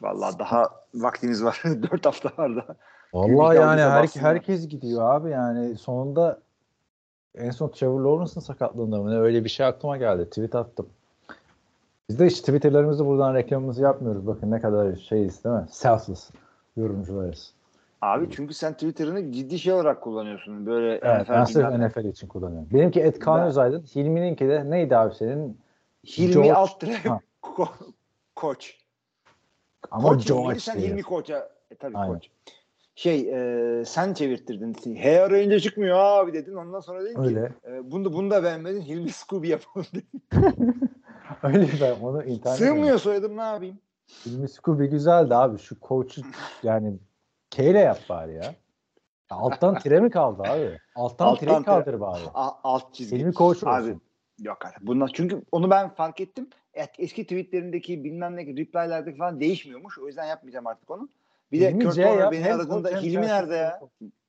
[0.00, 1.62] Vallahi daha vaktimiz var.
[1.64, 2.76] 4 hafta var daha.
[3.14, 6.38] Vallahi yani her, herkes gidiyor abi yani sonunda
[7.34, 10.24] en son Trevor Lawrence'ın sakatlığında mı ne öyle bir şey aklıma geldi.
[10.24, 10.86] Tweet attım.
[12.08, 14.26] Biz de hiç Twitter'larımızı buradan reklamımızı yapmıyoruz.
[14.26, 15.66] Bakın ne kadar şeyiz değil mi?
[15.70, 16.30] Selfless
[16.76, 17.52] yorumcularız.
[18.02, 20.66] Abi çünkü sen Twitter'ını ciddi şey olarak kullanıyorsun.
[20.66, 22.68] Böyle Evet, ben NFL sırf bilmem- NFL için kullanıyorum.
[22.72, 23.80] Benimki Ed Kaan Ben- Özaydın.
[23.80, 25.58] Hilmi'ninki de neydi abi senin?
[26.06, 27.20] Hilmi George- Ha.
[27.42, 27.92] ko-
[28.36, 28.78] koç.
[29.90, 30.78] Ama koç George Hilmi, sen.
[30.78, 31.48] Hilmi koça.
[31.70, 32.14] E, tabii Aynen.
[32.14, 32.28] koç.
[32.94, 33.28] Şey
[33.80, 34.96] e, sen çevirttirdin.
[34.96, 36.54] H arayınca çıkmıyor abi dedin.
[36.54, 37.52] Ondan sonra dedin ki Öyle.
[37.68, 38.80] e, bunu, bunu da beğenmedin.
[38.80, 40.22] Hilmi Scooby yapalım dedin.
[41.42, 42.58] Öyle ben onu internet.
[42.58, 43.78] Sığmıyor soyadım ne yapayım?
[44.26, 45.58] Hilmi Scooby güzeldi abi.
[45.58, 46.22] Şu koçu
[46.62, 46.98] yani
[47.50, 48.54] K ile yap bari ya.
[49.30, 50.78] Alttan tire mi kaldı abi?
[50.94, 51.64] Alttan, Alttan tire.
[51.64, 52.22] kaldır bari.
[52.34, 53.18] A- alt çizgi.
[53.18, 53.66] Hilmi koç olsun.
[53.66, 53.96] Abi
[54.42, 54.86] yok artık.
[54.86, 56.48] Bunlar çünkü onu ben fark ettim.
[56.74, 59.98] Et- Eski tweetlerindeki bilmem ne reply'lerdeki falan değişmiyormuş.
[59.98, 61.08] O yüzden yapmayacağım artık onu.
[61.52, 63.80] Bir de Hilmi Kurt Warner beni aradığında Hilmi nerede ya?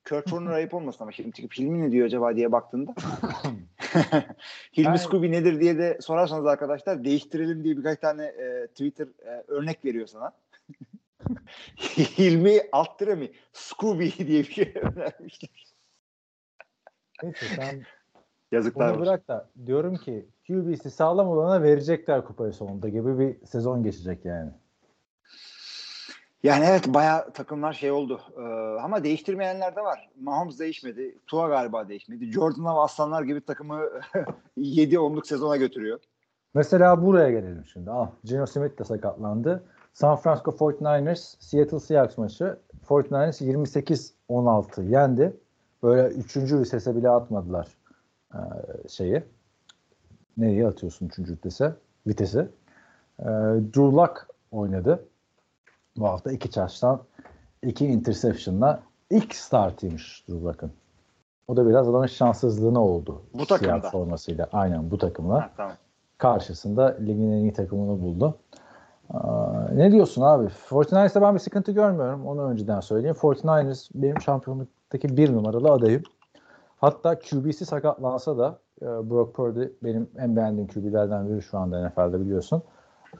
[0.08, 2.94] Kurt Warner ayıp olmasın ama şimdi çıkıp Hilmi ne diyor acaba diye baktığında.
[4.76, 9.84] Hilmi Scooby nedir diye de sorarsanız arkadaşlar değiştirelim diye birkaç tane e, Twitter e, örnek
[9.84, 10.32] veriyor sana.
[12.18, 13.30] Hilmi alt mi?
[13.52, 15.50] Scooby diye bir şey önermişler.
[17.22, 17.82] Neyse sen
[18.54, 19.02] Yazıklar olsun.
[19.02, 24.50] bırak da diyorum ki QB'si sağlam olana verecekler kupayı sonunda gibi bir sezon geçecek yani.
[26.42, 28.20] Yani evet bayağı takımlar şey oldu.
[28.36, 28.40] Ee,
[28.80, 30.10] ama değiştirmeyenler de var.
[30.20, 31.18] Mahomes değişmedi.
[31.26, 32.32] Tua galiba değişmedi.
[32.32, 33.80] Jordan Love aslanlar gibi takımı
[34.58, 35.98] 7-10'luk sezona götürüyor.
[36.54, 37.90] Mesela buraya gelelim şimdi.
[37.90, 39.64] Al, Geno Smith de sakatlandı.
[39.92, 43.94] San Francisco 49ers Seattle Seahawks maçı 49ers
[44.28, 45.36] 28-16 yendi.
[45.82, 47.68] Böyle üçüncü vitese bile atmadılar
[48.34, 49.22] ee, şeyi.
[50.36, 51.72] Nereye atıyorsun üçüncü vitese?
[52.06, 52.48] Vitesi.
[53.20, 55.04] Ee, Drew Luck oynadı.
[55.96, 57.02] Bu hafta iki touchdown,
[57.62, 60.72] iki interception'la ilk startıymış Drew Luck'ın.
[61.48, 63.22] O da biraz adamın şanssızlığına oldu.
[63.34, 63.70] Bu takımda.
[63.70, 64.48] Seahawks formasıyla.
[64.52, 65.34] Aynen bu takımla.
[65.34, 65.72] Ha, tamam.
[66.18, 68.38] Karşısında ligin en iyi takımını buldu.
[69.10, 70.46] Aa, ne diyorsun abi?
[70.70, 72.26] 49ers'ta ben bir sıkıntı görmüyorum.
[72.26, 73.16] Onu önceden söyleyeyim.
[73.20, 76.02] 49ers benim şampiyonluktaki bir numaralı adayım.
[76.76, 82.20] Hatta QB'si sakatlansa da e, Brock Purdy benim en beğendiğim QB'lerden biri şu anda NFL'de
[82.20, 82.62] biliyorsun.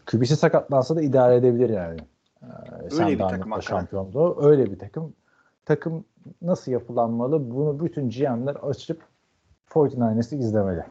[0.07, 2.01] QB'si sakatlansa da idare edebilir yani.
[2.43, 4.39] Ee, Sam bir takım şampiyonluğu.
[4.43, 5.15] Öyle bir takım.
[5.65, 6.05] Takım
[6.43, 7.51] nasıl yapılanmalı?
[7.51, 9.03] Bunu bütün GM'ler açıp
[9.71, 10.85] 49ers'ı izlemeli.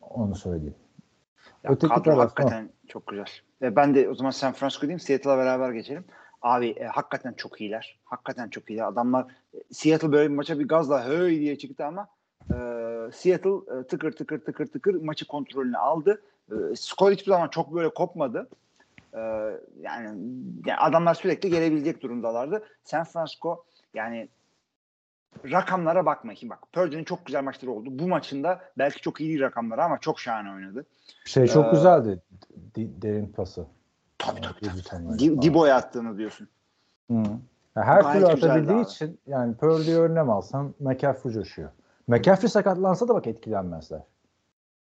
[0.00, 0.74] Onu söyleyeyim.
[1.64, 3.26] Ya Öteki kadro tarafta- hakikaten çok güzel.
[3.62, 6.04] E, ben de o zaman San Francisco diyeyim Seattle'a beraber geçelim.
[6.44, 7.98] Abi e, hakikaten çok iyiler.
[8.04, 8.84] Hakikaten çok iyiler.
[8.84, 12.08] Adamlar e, Seattle böyle bir maça bir gazla höy diye çıktı ama
[12.50, 12.56] e,
[13.12, 16.22] Seattle e, tıkır tıkır tıkır tıkır maçı kontrolünü aldı.
[16.50, 18.48] E, skor hiçbir zaman çok böyle kopmadı.
[19.14, 19.20] E,
[19.80, 20.18] yani,
[20.66, 22.62] yani adamlar sürekli gelebilecek durumdalardı.
[22.84, 23.64] San Francisco
[23.94, 24.28] yani
[25.50, 26.58] rakamlara bakma ki bak.
[26.72, 27.88] Purdy'nin çok güzel maçları oldu.
[27.90, 30.86] Bu maçında belki çok iyi rakamları ama çok şahane oynadı.
[31.24, 32.22] Şey çok Ee, güzeldi.
[32.74, 33.66] Di- derin pası.
[34.26, 34.72] Tabii Ee, tabii.
[34.74, 35.42] dijital Di-.
[35.42, 36.48] Dibo'ya attığını diyorsun.
[37.10, 37.14] Hı.
[37.76, 38.84] Ya her türlü atabildiği abi.
[38.84, 41.70] için yani Purdy'yi önlem alsan McCaffrey coşuyor.
[42.06, 44.00] McCaffrey sakatlansa da bak etkilenmezler.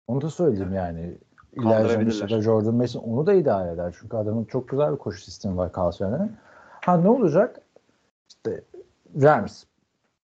[0.06, 1.00] Onu da söyleyeyim yani.
[1.00, 1.18] Elijah
[1.56, 2.30] Mitchell Kaldırabilirler.
[2.30, 3.94] da Jordan Mason onu da idare eder.
[4.00, 6.32] Çünkü adamın çok güzel bir koşu sistemi var Carlson'un.
[6.84, 7.60] Ha ne olacak?
[8.28, 8.64] İşte
[9.22, 9.64] Rams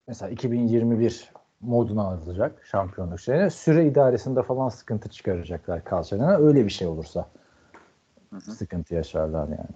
[0.08, 1.32] mesela 2021
[1.62, 3.50] moduna alacak şampiyonluk şeyine.
[3.50, 6.38] Süre idaresinde falan sıkıntı çıkaracaklar Carlson'a.
[6.38, 7.28] Öyle bir şey olursa
[8.40, 9.76] sıkıntı yaşarlar yani.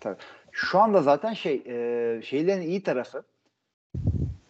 [0.00, 0.16] Tabii.
[0.52, 3.22] Şu anda zaten şey e, şeylerin iyi tarafı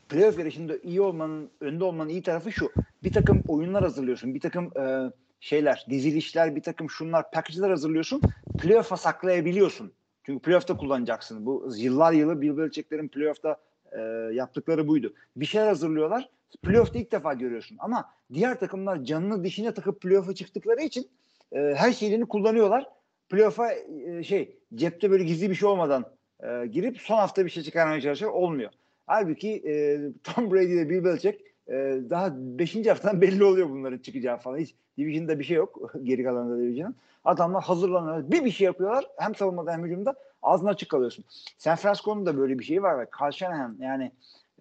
[0.08, 2.72] playoff yarışında iyi olmanın önde olmanın iyi tarafı şu.
[3.02, 4.34] Bir takım oyunlar hazırlıyorsun.
[4.34, 8.20] Bir takım e, şeyler, dizilişler, bir takım şunlar, package'lar hazırlıyorsun.
[8.58, 9.92] Playoff'a saklayabiliyorsun.
[10.24, 11.46] Çünkü playoff'ta kullanacaksın.
[11.46, 13.56] Bu yıllar yılı Bill Belichick'lerin playoff'ta
[13.92, 14.00] e,
[14.32, 15.14] yaptıkları buydu.
[15.36, 16.28] Bir şeyler hazırlıyorlar.
[16.62, 17.76] Playoff'ta ilk defa görüyorsun.
[17.80, 21.08] Ama diğer takımlar canını dişine takıp playoff'a çıktıkları için
[21.52, 22.86] e, her şeylerini kullanıyorlar.
[23.33, 26.05] Playoff'a e, şey cepte böyle gizli bir şey olmadan
[26.43, 28.33] e, girip son hafta bir şey çıkarmaya çalışıyor.
[28.33, 28.70] Olmuyor.
[29.07, 31.74] Halbuki e, Tom Brady ile Bill Belichick e,
[32.11, 32.87] daha 5.
[32.87, 34.59] haftadan belli oluyor bunların çıkacağı falan.
[34.59, 35.93] Hiç Division'da bir şey yok.
[36.03, 36.97] Geri kalanında Division'ın.
[37.24, 38.30] Adamlar hazırlanıyor.
[38.30, 39.05] Bir bir şey yapıyorlar.
[39.16, 41.24] Hem savunmada hem hücumda ağzına açık kalıyorsun.
[41.59, 43.07] San Francisco'nun da böyle bir şeyi var.
[43.20, 44.12] Carl Shanahan yani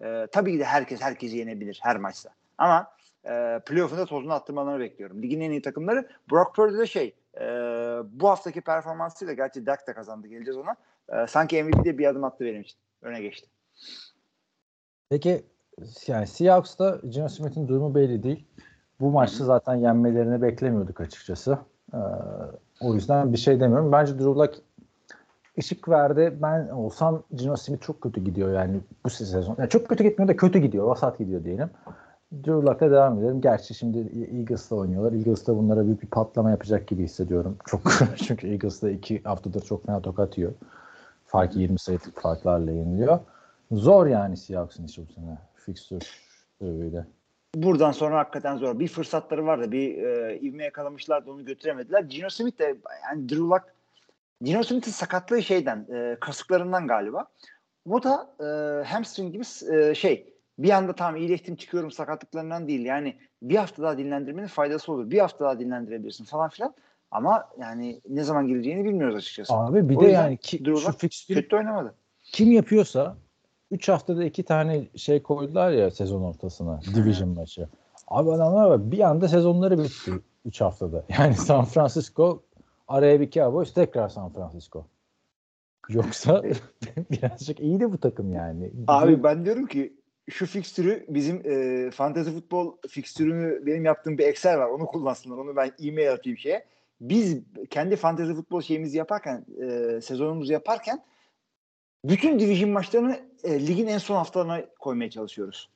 [0.02, 2.30] e, tabii ki de herkes herkesi yenebilir her maçta.
[2.58, 2.86] Ama
[3.24, 5.22] e, playoff'unda tozunu attırmalarını bekliyorum.
[5.22, 6.08] Ligin en iyi takımları.
[6.30, 7.44] Brock Purdy de şey e,
[8.12, 10.76] bu haftaki performansıyla gerçi Dak da kazandı geleceğiz ona.
[11.08, 12.78] E, sanki MVP'de bir adım attı benim için.
[13.02, 13.48] Öne geçti.
[15.10, 15.44] Peki
[16.06, 18.46] yani Seahawks'ta Geno Smith'in durumu belli değil.
[19.00, 21.58] Bu maçta zaten yenmelerini beklemiyorduk açıkçası.
[21.94, 21.98] Ee,
[22.80, 23.92] o yüzden bir şey demiyorum.
[23.92, 24.54] Bence Drew Luck
[25.58, 26.38] ışık verdi.
[26.42, 29.56] Ben olsam Geno Smith çok kötü gidiyor yani bu sezon.
[29.58, 30.86] Yani çok kötü gitmiyor da kötü gidiyor.
[30.86, 31.70] Vasat gidiyor diyelim.
[32.32, 33.40] Drew Luck'la devam edelim.
[33.40, 33.98] Gerçi şimdi
[34.38, 35.12] Eagles'la oynuyorlar.
[35.12, 37.56] Eagles'ta bunlara büyük bir patlama yapacak gibi hissediyorum.
[37.66, 37.80] Çok
[38.16, 40.52] çünkü Eagles'da iki haftadır çok fena tokat yiyor.
[41.26, 43.18] Fark 20 sayılık farklarla yeniliyor.
[43.72, 45.38] Zor yani Seahawks'ın işi bu sene.
[45.54, 46.04] Fixture
[46.60, 47.06] öyle.
[47.54, 48.78] Buradan sonra hakikaten zor.
[48.78, 49.72] Bir fırsatları vardı.
[49.72, 52.02] Bir e, ivme yakalamışlardı onu götüremediler.
[52.02, 53.64] Gino Smith de yani Drew Luck
[54.42, 57.26] Gino Smith'in sakatlığı şeyden e, kasıklarından galiba.
[57.90, 58.44] O da e,
[58.84, 62.84] hamstring gibi e, şey bir anda tamam iyileştim çıkıyorum sakatlıklarından değil.
[62.84, 65.10] Yani bir hafta daha dinlendirmenin faydası olur.
[65.10, 66.74] Bir hafta daha dinlendirebilirsin falan filan.
[67.10, 69.54] Ama yani ne zaman geleceğini bilmiyoruz açıkçası.
[69.54, 71.94] Abi bir O de yani ki, şu fixture Kötü oynamadı.
[72.22, 73.16] kim yapıyorsa
[73.70, 76.80] 3 haftada iki tane şey koydular ya sezon ortasına.
[76.94, 77.68] Division maçı.
[78.08, 78.90] Abi adamlar var.
[78.92, 80.12] Bir anda sezonları bitti
[80.44, 81.04] 3 haftada.
[81.18, 82.42] Yani San Francisco
[82.88, 84.86] araya bir Cowboys tekrar San Francisco.
[85.88, 86.42] Yoksa
[87.10, 88.70] birazcık iyi de bu takım yani.
[88.86, 89.92] Abi ben diyorum ki
[90.30, 94.66] şu fikstürü bizim e, fantasy futbol fikstürünü benim yaptığım bir Excel var.
[94.66, 95.36] Onu kullansınlar.
[95.36, 96.64] Onu ben e-mail atayım şeye.
[97.00, 97.38] Biz
[97.70, 101.04] kendi fantasy futbol şeyimizi yaparken e, sezonumuzu yaparken
[102.04, 105.70] bütün division maçlarını e, ligin en son haftalarına koymaya çalışıyoruz.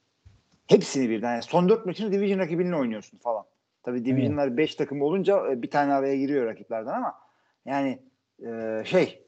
[0.66, 1.32] Hepsini birden.
[1.32, 3.44] Yani son dört maçını division rakibinle oynuyorsun falan.
[3.82, 7.14] Tabii divisionlar 5 takım olunca e, bir tane araya giriyor rakiplerden ama
[7.64, 8.02] yani
[8.46, 9.25] e, şey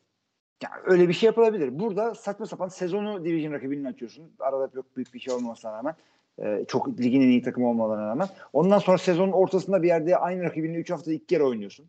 [0.62, 1.78] yani öyle bir şey yapılabilir.
[1.78, 4.24] Burada saçma sapan sezonu division rakibinin açıyorsun.
[4.40, 5.94] Arada çok büyük bir şey olmamasına rağmen.
[6.42, 8.28] e, çok ligin en iyi takımı olmalarına rağmen.
[8.52, 11.86] Ondan sonra sezonun ortasında bir yerde aynı rakibini 3 hafta ilk kere oynuyorsun.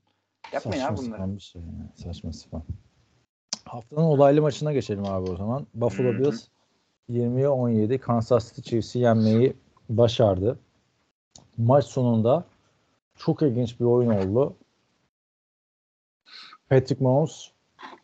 [0.54, 1.18] Yapmayın saçma abi bunları.
[1.18, 1.62] sapan bir şey.
[1.62, 2.64] ya, Saçma sapan.
[3.66, 5.68] Haftanın olaylı maçına geçelim abi o zaman.
[5.74, 6.20] Buffalo Hı hı.
[6.20, 6.48] Bills
[7.10, 9.54] 20'ye 17 Kansas City Chiefs'i yenmeyi
[9.90, 10.60] başardı.
[11.58, 12.44] Maç sonunda
[13.18, 14.56] çok ilginç bir oyun oldu.
[16.70, 17.52] Patrick Mahomes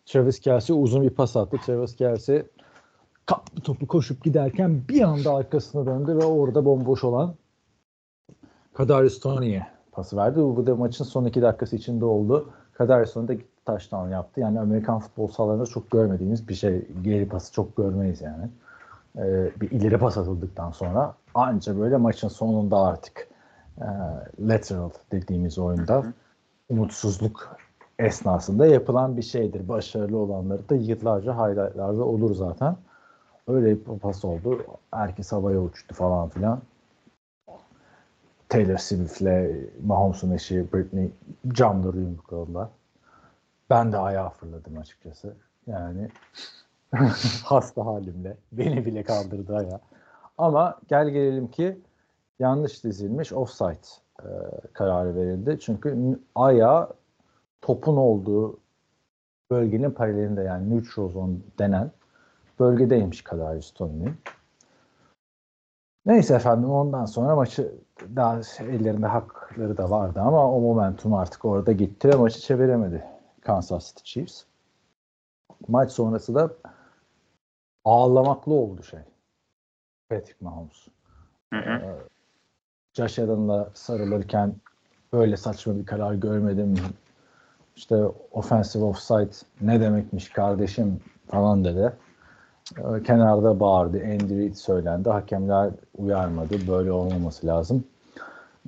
[0.05, 1.57] Travis Kelsey uzun bir pas attı.
[1.65, 2.43] Travis Kelsey
[3.25, 7.35] kaptı topu koşup giderken bir anda arkasına döndü ve orada bomboş olan
[8.73, 10.39] Kadarius Toney'e pası verdi.
[10.39, 12.49] Bu da maçın son iki dakikası içinde oldu.
[12.73, 14.39] Kadarius Toney de touchdown yaptı.
[14.39, 16.87] Yani Amerikan futbol sahalarında çok görmediğimiz bir şey.
[17.01, 18.49] Geri pası çok görmeyiz yani.
[19.17, 23.27] Ee, bir ileri pas atıldıktan sonra anca böyle maçın sonunda artık
[23.77, 23.87] e,
[24.39, 26.03] lateral dediğimiz oyunda
[26.69, 27.57] umutsuzluk
[27.99, 29.67] esnasında yapılan bir şeydir.
[29.67, 32.75] Başarılı olanları da yıllarca highlightlarda olur zaten.
[33.47, 34.65] Öyle bir pas oldu.
[34.91, 36.61] Herkes havaya uçtu falan filan.
[38.49, 41.11] Taylor Swift'le Mahomes'un eşi Britney
[41.47, 42.69] camları yumrukladılar.
[43.69, 45.33] Ben de ayağa fırladım açıkçası.
[45.67, 46.09] Yani
[47.43, 48.37] hasta halimle.
[48.51, 49.79] Beni bile kaldırdı ayağa.
[50.37, 51.77] Ama gel gelelim ki
[52.39, 53.87] yanlış dizilmiş offside
[54.19, 54.27] e,
[54.73, 55.57] kararı verildi.
[55.61, 56.89] Çünkü ayağı
[57.61, 58.59] topun olduğu
[59.51, 61.91] bölgenin paralelinde yani neutral zone denen
[62.59, 63.73] bölgedeymiş Kadarius.
[66.05, 67.75] Neyse efendim ondan sonra maçı
[68.15, 73.03] daha ellerinde hakları da vardı ama o momentum artık orada gitti ve maçı çeviremedi
[73.41, 74.43] Kansas City Chiefs.
[75.67, 76.49] Maç sonrası da
[77.85, 78.99] ağlamaklı oldu şey.
[80.09, 80.87] Patrick Mahomes.
[81.53, 81.85] Hı hı.
[81.85, 81.95] Ee,
[82.93, 84.55] Josh Allen'la sarılırken
[85.13, 86.75] böyle saçma bir karar görmedim.
[87.75, 87.95] İşte
[88.31, 91.93] offensive offside ne demekmiş kardeşim falan dedi.
[92.77, 93.97] Ee, Kenarda bağırdı.
[93.97, 95.09] Andy Reid söylendi.
[95.09, 96.67] Hakemler uyarmadı.
[96.67, 97.83] Böyle olmaması lazım.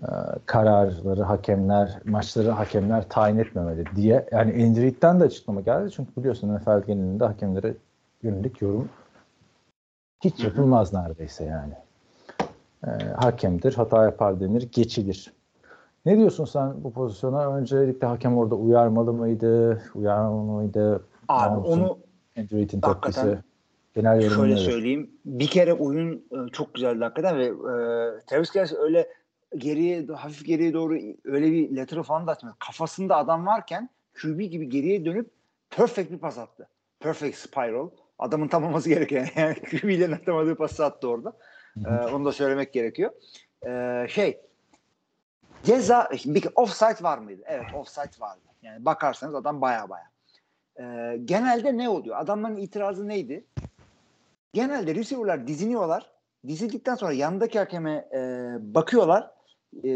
[0.01, 0.05] Ee,
[0.45, 4.29] Kararları hakemler, maçları hakemler tayin etmemeli diye.
[4.31, 5.91] Yani Andy Reid'den de açıklama geldi.
[5.91, 7.73] Çünkü biliyorsun NFL genelinde hakemlere
[8.23, 8.89] yönelik yorum
[10.23, 11.73] hiç yapılmaz neredeyse yani.
[12.87, 15.33] Ee, hakemdir, hata yapar denir, geçilir.
[16.07, 17.55] Ne diyorsun sen bu pozisyona?
[17.57, 21.05] Öncelikle hakem orada uyarmalı mıydı, uyarmalı mıydı?
[21.27, 21.99] Abi Mahomes'un, onu
[22.81, 23.43] hakikaten tepkisi.
[23.95, 25.11] Genel Şöyle söyleyeyim.
[25.25, 27.75] Bir kere oyun e, çok güzeldi hakikaten ve e,
[28.27, 29.07] Travis Kelce öyle
[29.57, 32.55] geriye hafif geriye doğru öyle bir lateral falan da atmıyor.
[32.59, 33.89] Kafasında adam varken
[34.21, 35.29] QB gibi geriye dönüp
[35.69, 36.67] perfect bir pas attı.
[36.99, 37.89] Perfect spiral.
[38.19, 41.33] Adamın tam olması gereken yani QB ile atamadığı pası attı orada.
[41.85, 43.11] E, onu da söylemek gerekiyor.
[43.67, 44.46] E, şey
[45.63, 47.41] ceza bir offside var mıydı?
[47.45, 48.41] Evet offside vardı.
[48.61, 50.09] Yani bakarsanız adam baya baya.
[50.79, 52.17] E, genelde ne oluyor?
[52.19, 53.45] Adamların itirazı neydi?
[54.57, 56.11] genelde receiver'lar diziniyorlar.
[56.47, 58.19] Dizildikten sonra yandaki hakeme e,
[58.59, 59.31] bakıyorlar.
[59.83, 59.89] E,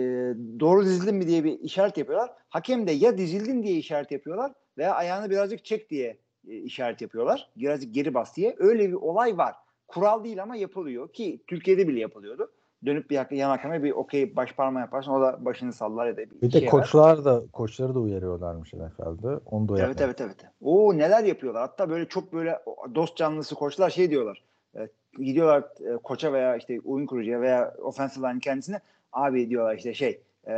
[0.60, 2.32] doğru dizildin mi diye bir işaret yapıyorlar.
[2.50, 7.50] Hakem de ya dizildin diye işaret yapıyorlar veya ayağını birazcık çek diye e, işaret yapıyorlar.
[7.56, 8.56] Birazcık geri bas diye.
[8.60, 9.56] Öyle bir olay var.
[9.88, 12.52] Kural değil ama yapılıyor ki Türkiye'de bile yapılıyordu.
[12.86, 16.18] Dönüp bir yan hakeme bir okey baş parmağı yaparsın o da başını sallar ya da
[16.18, 16.72] bir, Bir de şey var.
[16.72, 19.40] koçlar da koçları da uyarıyorlarmış NFL'de.
[19.46, 20.04] Onu da Evet yapmadı.
[20.04, 20.36] evet evet.
[20.62, 21.62] Oo neler yapıyorlar.
[21.62, 22.60] Hatta böyle çok böyle
[22.96, 24.44] dost canlısı koçlar şey diyorlar.
[24.76, 28.80] E, gidiyorlar e, koça veya işte oyun kurucuya veya offensive line kendisine
[29.14, 30.54] abi diyorlar işte şey e,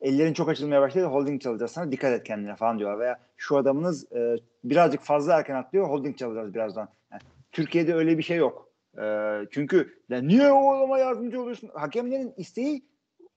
[0.00, 4.12] ellerin çok açılmaya başladı holding çalacağız sana dikkat et kendine falan diyorlar veya şu adamınız
[4.12, 6.88] e, birazcık fazla erken atlıyor holding çalacağız birazdan.
[7.12, 8.65] Yani, Türkiye'de öyle bir şey yok.
[8.98, 11.70] E, çünkü ya niye o adama yardımcı oluyorsun?
[11.74, 12.84] Hakemlerin isteği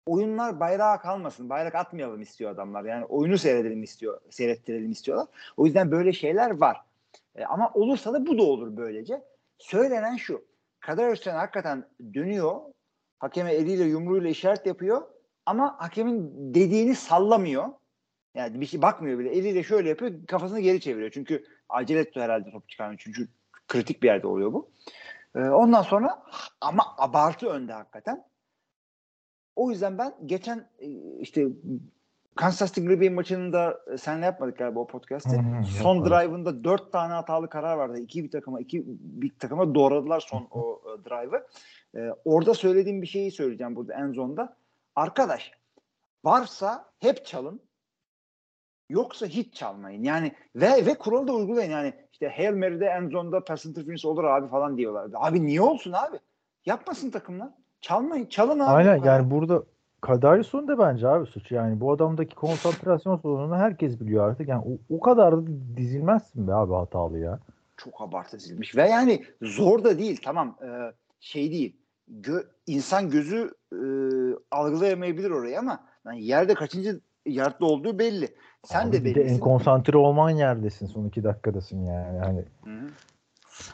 [0.07, 1.49] oyunlar bayrağa kalmasın.
[1.49, 2.85] Bayrak atmayalım istiyor adamlar.
[2.85, 5.27] Yani oyunu seyredelim istiyor, seyrettirelim istiyorlar.
[5.57, 6.77] O yüzden böyle şeyler var.
[7.37, 9.23] E, ama olursa da bu da olur böylece.
[9.59, 10.45] Söylenen şu.
[10.81, 12.61] Kader Öztürk hakikaten dönüyor.
[13.19, 15.03] Hakeme eliyle yumruğuyla işaret yapıyor.
[15.47, 17.69] Ama hakemin dediğini sallamıyor.
[18.35, 19.31] Yani bir şey bakmıyor bile.
[19.31, 20.13] Eliyle şöyle yapıyor.
[20.27, 21.11] Kafasını geri çeviriyor.
[21.11, 23.01] Çünkü acele etti herhalde top çıkarmıyor.
[23.05, 23.29] Çünkü
[23.69, 24.71] kritik bir yerde oluyor bu.
[25.39, 26.23] E, ondan sonra
[26.61, 28.25] ama abartı önde hakikaten.
[29.57, 30.89] O yüzden ben geçen e,
[31.21, 31.47] işte
[32.37, 35.37] Kansas City Green Bay maçını da e, senle yapmadık galiba o podcast'te.
[35.37, 37.99] Hı hı, son drive'ında dört tane hatalı karar vardı.
[37.99, 41.47] İki bir takıma, iki bir takıma doğradılar son o e, drive'ı.
[41.95, 44.57] E, orada söylediğim bir şeyi söyleyeceğim burada en zonda.
[44.97, 45.53] Arkadaş
[46.25, 47.68] varsa hep çalın.
[48.91, 50.03] Yoksa hiç çalmayın.
[50.03, 51.71] Yani ve ve kuralı da uygulayın.
[51.71, 55.11] Yani işte Hail Mary'de en zonda pass interference olur abi falan diyorlar.
[55.15, 56.17] Abi niye olsun abi?
[56.67, 57.49] Yapmasın takımlar.
[57.81, 58.27] Çalmayın.
[58.27, 58.71] Çalın abi.
[58.71, 59.63] Aynen yani burada
[60.01, 61.53] Kadarius'un da bence abi suç.
[61.53, 64.49] Yani bu adamdaki konsantrasyon sorununu herkes biliyor artık.
[64.49, 67.39] Yani o, o kadar da dizilmezsin be abi hatalı ya.
[67.77, 70.69] çok abartılmış ve yani zor da değil tamam e,
[71.21, 71.77] şey değil
[72.21, 73.79] Gö- insan gözü e,
[74.51, 78.35] algılayamayabilir orayı ama yani yerde kaçıncı yardta olduğu belli.
[78.65, 80.87] Sen Abi de de en konsantre olman yerdesin.
[80.87, 82.19] Son iki dakikadasın yani.
[82.19, 82.45] Hani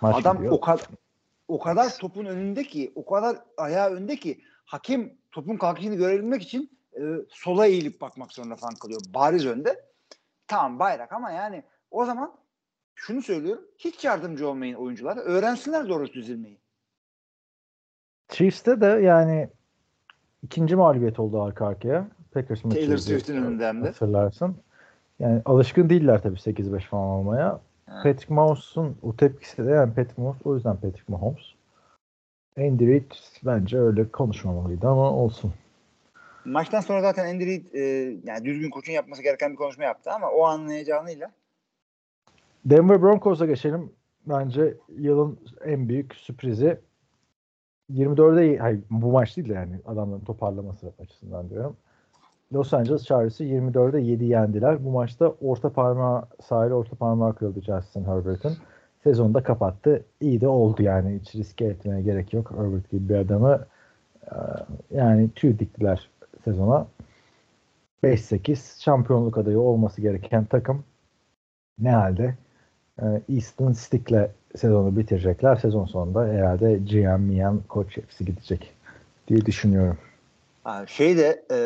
[0.01, 0.53] maç Adam gidiyor.
[0.53, 0.87] o kadar
[1.49, 6.79] o kadar topun önünde ki, o kadar ayağı önde ki hakem topun kalkışını görebilmek için
[6.97, 9.01] e, sola eğilip bakmak zorunda falan kalıyor.
[9.15, 9.85] Bariz önde.
[10.47, 12.35] Tamam bayrak ama yani o zaman
[12.95, 13.65] şunu söylüyorum.
[13.79, 15.21] Hiç yardımcı olmayın oyunculara.
[15.21, 16.59] Öğrensinler doğru düzülmeyi.
[18.29, 19.49] Chiefs'te de yani
[20.43, 22.09] ikinci mağlubiyet oldu arka arkaya.
[22.35, 22.63] Packers.
[22.63, 23.87] Taylor Swift'in önünde hem de.
[23.87, 24.57] Hatırlarsın.
[25.19, 27.61] Yani alışkın değiller tabii 8-5 falan olmaya.
[27.87, 28.01] Ha.
[28.03, 31.55] Patrick Mahomes'un o tepkisi de yani Patrick Mahomes o yüzden Patrick Mahomes.
[32.59, 33.11] Andy Reid
[33.45, 35.53] bence öyle konuşmamalıydı ama olsun.
[36.45, 37.81] Maçtan sonra zaten Andy Reid e,
[38.25, 41.31] yani düzgün koçun yapması gereken bir konuşma yaptı ama o an heyecanıyla
[42.65, 43.93] Denver Broncos'a geçelim.
[44.27, 46.79] Bence yılın en büyük sürprizi
[47.91, 51.77] 24'e hayır, bu maç değil de yani adamların toparlaması açısından diyorum.
[52.55, 54.85] Los Angeles Chargers'ı 24'e 7 yendiler.
[54.85, 58.57] Bu maçta orta parmağı sahil orta parmağı kırıldı Justin Herbert'ın.
[59.05, 60.05] Sezonu da kapattı.
[60.21, 61.19] İyi de oldu yani.
[61.21, 62.51] Hiç riske etmeye gerek yok.
[62.51, 63.67] Herbert gibi bir adamı
[64.23, 64.35] e,
[64.91, 66.11] yani tüy diktiler
[66.45, 66.87] sezona.
[68.05, 70.85] 5-8 şampiyonluk adayı olması gereken takım
[71.79, 72.35] ne halde?
[73.03, 75.57] E, Easton Stick'le sezonu bitirecekler.
[75.57, 78.75] Sezon sonunda herhalde GM, MIAM, koç hepsi gidecek
[79.29, 79.99] diye düşünüyorum.
[80.87, 81.59] Şey de e,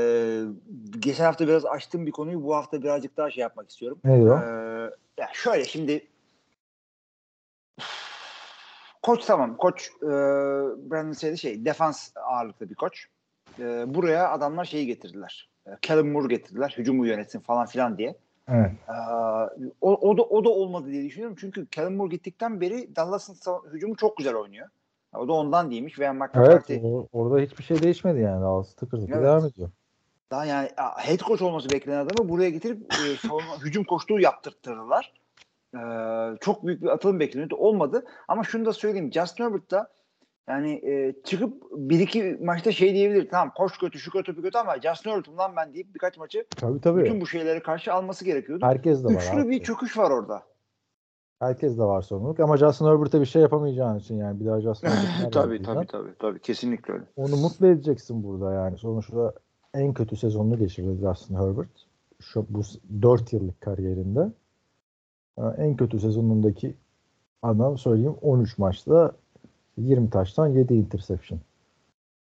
[0.99, 3.99] geçen hafta biraz açtığım bir konuyu bu hafta birazcık daha şey yapmak istiyorum.
[4.05, 4.43] Ne diyor?
[4.43, 6.07] Ee, ya şöyle şimdi
[9.03, 10.09] koç tamam koç e,
[10.91, 13.07] Brandon Staley şey defans ağırlıklı bir koç.
[13.59, 15.49] E, buraya adamlar şeyi getirdiler.
[15.67, 16.75] E, Callum Moore getirdiler.
[16.79, 18.17] Hücumu yönetsin falan filan diye.
[18.49, 18.71] Evet.
[18.89, 18.93] Ee,
[19.81, 21.37] o, o da o da olmadı diye düşünüyorum.
[21.41, 23.37] Çünkü Callum Moore gittikten beri Dallas'ın
[23.73, 24.69] hücumu çok güzel oynuyor.
[25.17, 25.99] O da ondan değilmiş.
[25.99, 26.35] Veya Evet.
[26.35, 28.43] McCarthy o- orada hiçbir şey değişmedi yani.
[28.43, 29.25] Dallas tıkır tıkır Evet.
[29.25, 29.71] devam ediyor.
[30.31, 35.13] daha yani head coach olması beklenen adamı buraya getirip e, savunma, hücum koçluğu yaptırttılar.
[35.75, 35.79] Ee,
[36.41, 37.57] çok büyük bir atılım bekleniyordu.
[37.57, 38.05] Olmadı.
[38.29, 39.13] Ama şunu da söyleyeyim.
[39.13, 39.89] Justin Herbert da
[40.49, 43.29] yani e, çıkıp bir iki maçta şey diyebilir.
[43.31, 46.47] Tamam koç kötü, şu kötü, bu kötü ama Justin Herbert'ım lan ben deyip birkaç maçı
[46.57, 47.01] Tabii tabii.
[47.05, 48.67] bütün bu şeyleri karşı alması gerekiyordu.
[48.67, 49.13] Herkes de var.
[49.13, 49.51] Üçlü abi.
[49.51, 50.43] bir çöküş var orada.
[51.39, 54.89] Herkes de var sorumluluk ama Justin Herbert'e bir şey yapamayacağın için yani bir daha Justin
[54.89, 57.05] Herbert tabii tabii tabii tabii kesinlikle öyle.
[57.17, 58.79] Onu mutlu edeceksin burada yani.
[58.79, 59.33] Sonuçta
[59.75, 61.69] en kötü sezonunu geçirdi Justin Herbert.
[62.21, 62.63] Şu bu
[63.03, 64.33] 4 yıllık kariyerinde.
[65.39, 66.75] Ee, En kötü sezonundaki
[67.43, 69.13] adam söyleyeyim 13 maçta
[69.77, 71.41] 20 taştan 7 interception.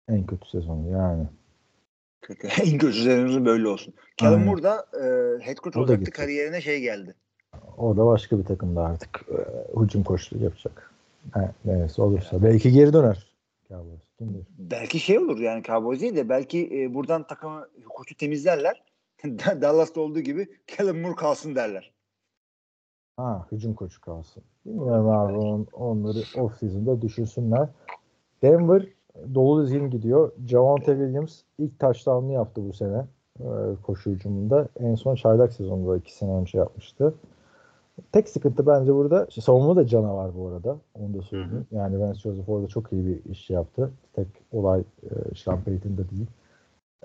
[0.07, 1.27] En kötü sezonu yani.
[2.21, 2.47] Kötü.
[2.61, 3.93] en kötü sezonumuz böyle olsun.
[4.21, 4.45] Aynen.
[4.45, 5.05] Moore da e,
[5.45, 6.11] head coach olacaktı.
[6.11, 7.15] Kariyerine şey geldi.
[7.79, 9.37] O da başka bir takımda artık e,
[9.81, 10.93] hücum koçluğu yapacak.
[11.33, 12.43] He, neyse olursa.
[12.43, 13.29] Belki geri döner.
[13.69, 14.01] Cowboys.
[14.17, 18.83] Kim belki şey olur yani Cowboys değil de belki e, buradan takımı koçu temizlerler.
[19.61, 21.91] Dallas'ta olduğu gibi Callum Moore kalsın derler.
[23.17, 24.43] Ha hücum koçu kalsın.
[24.65, 27.69] Bilmiyorum abi on, onları off season'da düşünsünler.
[28.41, 28.85] Denver
[29.35, 30.31] dolu dizgin gidiyor.
[30.47, 33.05] Javonte Williams ilk touchdown'ını yaptı bu sene
[33.39, 33.47] e,
[33.83, 34.67] koşu hücumunda.
[34.79, 37.13] En son çaylak sezonunda iki sene önce yapmıştı.
[38.11, 40.77] Tek sıkıntı bence burada işte savunma da canavar bu arada.
[40.93, 41.67] Onu da söyleyeyim.
[41.71, 43.91] Yani Vance Joseph orada çok iyi bir iş yaptı.
[44.13, 46.27] Tek olay e, Sean Payton'da değil.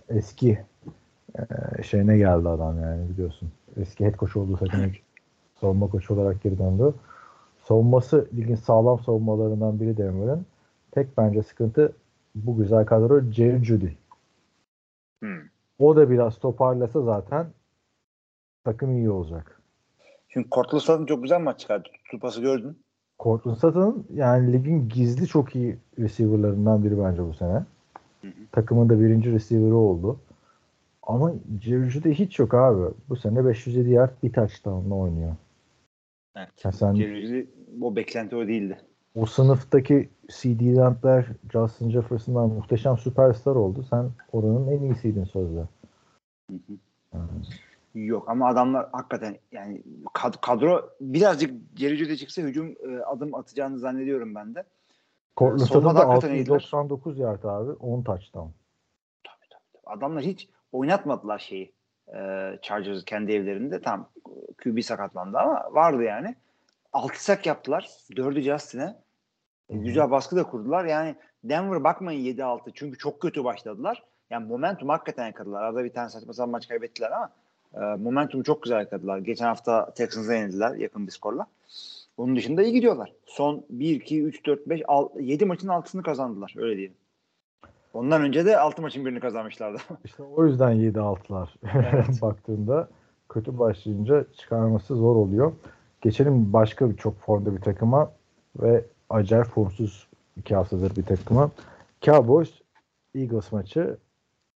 [0.08, 0.58] Eski
[1.38, 3.50] e, şeyine geldi adam yani biliyorsun.
[3.76, 4.92] Eski head coach olduğu takımın
[5.60, 6.94] savunma koçu olarak geri döndü.
[7.58, 10.46] Savunması ligin sağlam savunmalarından biri Denver'ın.
[10.90, 11.92] Tek bence sıkıntı
[12.34, 13.90] bu güzel kadro Jerry Judy.
[15.22, 15.40] Hmm.
[15.78, 17.46] O da biraz toparlasa zaten
[18.64, 19.60] takım iyi olacak.
[20.34, 21.88] Şimdi Cortland Sutton çok güzel maç çıkardı.
[22.04, 22.78] Tutu pası gördün.
[23.22, 27.64] Cortland Sutton yani ligin gizli çok iyi receiver'larından biri bence bu sene.
[28.52, 30.20] Takımın da birinci receiver'ı oldu.
[31.02, 32.94] Ama Judy hiç yok abi.
[33.08, 35.36] Bu sene 507 yard bir touchdown'la oynuyor.
[36.36, 36.48] Evet.
[36.56, 37.46] Sen Jerry
[37.82, 38.78] o beklenti o değildi.
[39.14, 43.86] o sınıftaki CD Lamp'ler, Justin Jefferson'lar muhteşem süperstar oldu.
[43.90, 45.64] Sen oranın en iyisiydin sözde.
[47.14, 47.28] Yani
[47.94, 49.82] Yok ama adamlar hakikaten yani
[50.14, 54.64] kad- kadro birazcık Jerry Judy çıksa hücum e, adım atacağını zannediyorum ben de.
[55.58, 56.54] Savunmada Sutton da hakikaten iyiler.
[56.54, 57.70] 699 yard abi.
[57.70, 58.48] 10 touchdown.
[59.86, 61.72] Adamlar hiç oynatmadılar şeyi.
[62.08, 62.18] E,
[62.62, 63.82] Chargers kendi evlerinde.
[63.82, 64.08] Tam
[64.62, 66.34] QB sakatlandı ama vardı yani.
[66.92, 67.90] 6 sak yaptılar.
[68.10, 68.96] 4'ü Justin'e.
[69.68, 70.84] E, güzel baskı da kurdular.
[70.84, 71.14] Yani
[71.44, 74.02] Denver bakmayın 7-6 çünkü çok kötü başladılar.
[74.30, 75.62] Yani momentum hakikaten yakaladılar.
[75.62, 77.30] Arada bir tane saçma sapan maç kaybettiler ama
[77.76, 79.18] e, momentumu çok güzel yakaladılar.
[79.18, 81.46] Geçen hafta Texans'a yenildiler yakın bir skorla.
[82.16, 83.12] Onun dışında iyi gidiyorlar.
[83.26, 86.54] Son 1, 2, 3, 4, 5, 6, 7 maçın altısını kazandılar.
[86.58, 86.94] Öyle diyelim.
[87.94, 89.78] Ondan önce de 6 maçın birini kazanmışlardı.
[90.04, 91.48] İşte o yüzden 7-6'lar
[92.22, 92.88] baktığında
[93.28, 95.52] kötü başlayınca çıkarması zor oluyor.
[96.00, 98.12] Geçelim başka bir çok formda bir takıma
[98.60, 101.50] ve acayip formsuz iki haftadır bir takıma.
[102.02, 102.50] Cowboys
[103.14, 103.96] Eagles maçı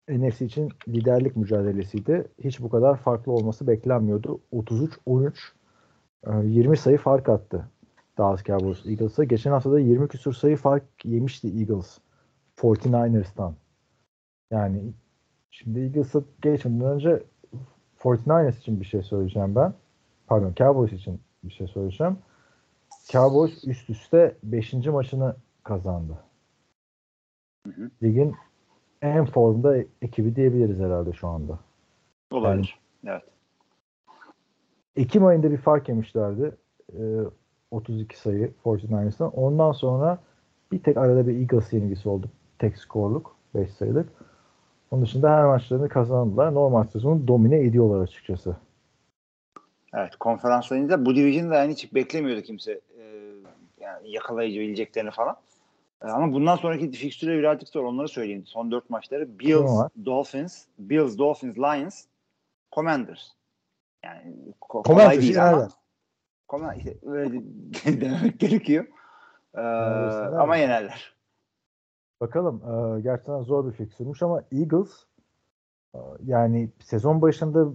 [0.09, 2.28] NFC için liderlik mücadelesiydi.
[2.44, 4.40] Hiç bu kadar farklı olması beklenmiyordu.
[4.52, 5.32] 33-13
[6.42, 7.68] 20 e, sayı fark attı
[8.18, 9.24] Dallas Cowboys Eagles'a.
[9.24, 11.98] Geçen hafta da 20 küsur sayı fark yemişti Eagles
[12.57, 13.55] 49ers'tan.
[14.50, 14.92] Yani
[15.50, 17.22] şimdi Eagles'a geçmeden önce
[17.98, 19.74] 49ers için bir şey söyleyeceğim ben.
[20.26, 22.18] Pardon Cowboys için bir şey söyleyeceğim.
[23.09, 24.72] Cowboys üst üste 5.
[24.72, 26.18] maçını kazandı.
[27.66, 27.90] Hı hı.
[28.02, 28.34] Ligin
[29.05, 31.59] en formda ekibi diyebiliriz herhalde şu anda.
[32.30, 32.78] Olabilir.
[33.02, 33.28] Yani, evet.
[34.96, 36.57] Ekim ayında bir fark yemişlerdi.
[36.92, 37.20] Ee,
[37.70, 39.30] 32 sayı 49ers'tan.
[39.34, 40.18] Ondan sonra
[40.72, 42.30] bir tek arada bir Eagles yenilgisi oldu.
[42.59, 43.36] Tek skorluk.
[43.55, 44.09] 5 sayılık.
[44.90, 46.55] Onun dışında her maçlarını kazandılar.
[46.55, 48.57] Normal sezonu domine ediyorlar açıkçası.
[49.94, 53.02] Evet konferanslarında bu division'da yani hiç beklemiyordu kimse e,
[53.80, 55.36] yani yakalayabileceklerini falan.
[56.05, 58.46] E, ama bundan sonraki fikstüre birazcık zor onları söyleyeyim.
[58.46, 59.70] Son dört maçları Bills,
[60.05, 62.05] Dolphins, Bills, Dolphins, Lions,
[62.72, 63.28] Commanders.
[64.05, 65.68] Yani ko- kolay Commanders değil ama
[66.48, 67.42] kolay, işte, öyle
[68.00, 68.86] demek gerekiyor.
[69.55, 71.14] Ee, ama yenerler.
[72.20, 72.62] Bakalım.
[72.96, 75.05] E, gerçekten zor bir fikstürmüş ama Eagles
[75.94, 77.66] e, yani sezon başında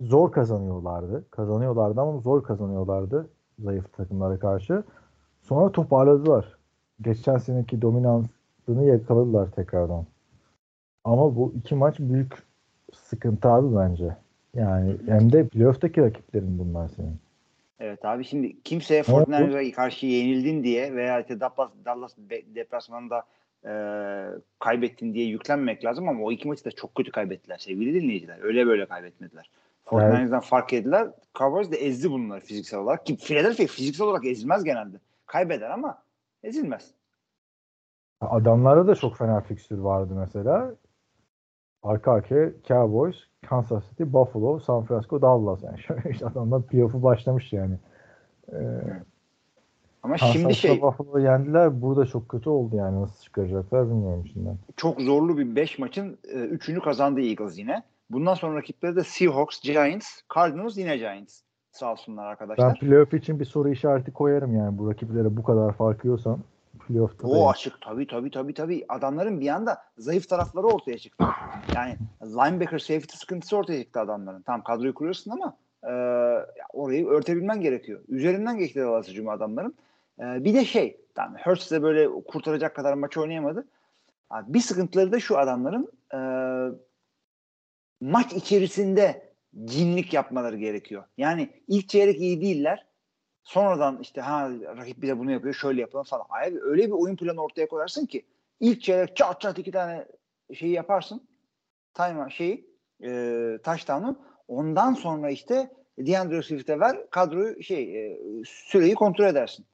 [0.00, 1.30] zor kazanıyorlardı.
[1.30, 4.84] Kazanıyorlardı ama zor kazanıyorlardı zayıf takımlara karşı.
[5.42, 6.59] Sonra toparladılar.
[7.02, 10.06] Geçen seneki dominansını yakaladılar tekrardan.
[11.04, 12.32] Ama bu iki maç büyük
[12.94, 14.16] sıkıntı abi bence.
[14.54, 17.16] Yani hem de playoff'taki rakiplerin bunlar senin.
[17.80, 22.16] Evet abi şimdi kimseye Fortnite'a karşı yenildin diye veya işte Dallas, Dallas
[22.54, 23.22] deplasmanında
[23.64, 23.72] e,
[24.58, 28.38] kaybettin diye yüklenmemek lazım ama o iki maçı da çok kötü kaybettiler sevgili dinleyiciler.
[28.42, 29.50] Öyle böyle kaybetmediler.
[29.84, 30.44] Fortnite'dan evet.
[30.44, 31.08] fark ettiler.
[31.38, 33.06] Cowboys de ezdi bunları fiziksel olarak.
[33.06, 34.96] Ki Philadelphia fiziksel olarak ezilmez genelde.
[35.26, 36.02] Kaybeder ama
[36.42, 36.94] ezilmez.
[38.20, 40.74] Adamlarda da çok fena fikstür vardı mesela.
[41.82, 43.16] Arka arkaya Cowboys,
[43.46, 45.62] Kansas City, Buffalo, San Francisco, Dallas.
[45.62, 47.74] Yani şöyle işte adamlar playoff'u başlamış yani.
[48.52, 48.56] Ee,
[50.02, 51.82] ama Kansas şimdi şey Buffalo yendiler.
[51.82, 53.02] Burada çok kötü oldu yani.
[53.02, 54.56] Nasıl çıkaracaklar bilmiyorum şimdiden.
[54.76, 57.82] Çok zorlu bir 5 maçın 3'ünü e, kazandı Eagles yine.
[58.10, 61.42] Bundan sonra rakipleri de Seahawks, Giants, Cardinals yine Giants.
[61.72, 62.68] Sağ olsunlar arkadaşlar.
[62.68, 66.38] Ben playoff için bir soru işareti koyarım yani bu rakiplere bu kadar fark yiyorsan
[66.86, 67.28] playoff'ta.
[67.28, 68.84] O açık tabii tabii tabii tabii.
[68.88, 71.24] Adamların bir anda zayıf tarafları ortaya çıktı.
[71.74, 74.42] Yani linebacker safety sıkıntısı ortaya çıktı adamların.
[74.42, 75.92] Tam kadroyu kuruyorsun ama e,
[76.72, 78.00] orayı örtebilmen gerekiyor.
[78.08, 79.74] Üzerinden geçti Dallas hücumu adamların.
[80.20, 83.66] E, bir de şey, tamam Hurts de böyle kurtaracak kadar maç oynayamadı.
[84.30, 86.20] Abi, bir sıkıntıları da şu adamların e,
[88.00, 89.29] maç içerisinde
[89.64, 91.04] cinlik yapmaları gerekiyor.
[91.18, 92.86] Yani ilk çeyrek iyi değiller.
[93.42, 96.26] Sonradan işte ha rakip bize bunu yapıyor şöyle yapalım falan.
[96.30, 98.26] Abi öyle bir oyun planı ortaya koyarsın ki
[98.60, 100.06] ilk çeyrek çat çat iki tane
[100.54, 101.28] şeyi yaparsın.
[101.94, 102.70] Time şeyi
[103.02, 103.08] e,
[103.64, 104.18] touchdown'u.
[104.48, 109.66] Ondan sonra işte DeAndre Swift'e ver kadroyu şey e, süreyi kontrol edersin.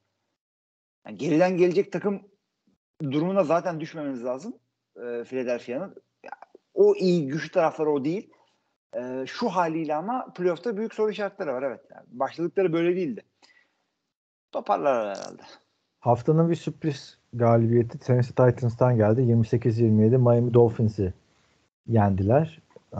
[1.06, 2.22] Yani geriden gelecek takım
[3.02, 4.58] durumuna zaten düşmemeniz lazım.
[4.96, 5.94] E, Philadelphia'nın
[6.74, 8.30] o iyi güçlü tarafları o değil.
[8.94, 11.80] E, şu haliyle ama playoff'ta büyük soru işaretleri var evet.
[11.90, 13.22] Yani başladıkları böyle değildi.
[14.52, 15.42] Toparlar herhalde.
[16.00, 19.20] Haftanın bir sürpriz galibiyeti Tennessee Titans'tan geldi.
[19.20, 21.14] 28-27 Miami Dolphins'i
[21.86, 22.60] yendiler.
[22.92, 22.98] Ee,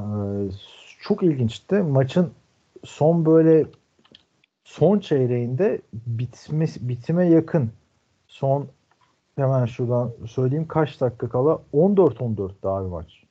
[1.01, 1.75] çok ilginçti.
[1.75, 2.33] Maçın
[2.85, 3.67] son böyle
[4.65, 7.71] son çeyreğinde bitme, bitime yakın
[8.29, 8.69] son
[9.37, 13.26] hemen şuradan söyleyeyim kaç dakika kala 14-14 daha bir maç.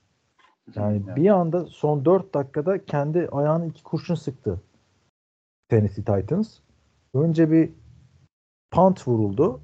[0.76, 1.18] Yani evet.
[1.18, 4.61] bir anda son 4 dakikada kendi ayağını iki kurşun sıktı
[5.70, 6.59] Tennessee Titans.
[7.13, 7.72] Önce bir
[8.72, 9.61] punt vuruldu.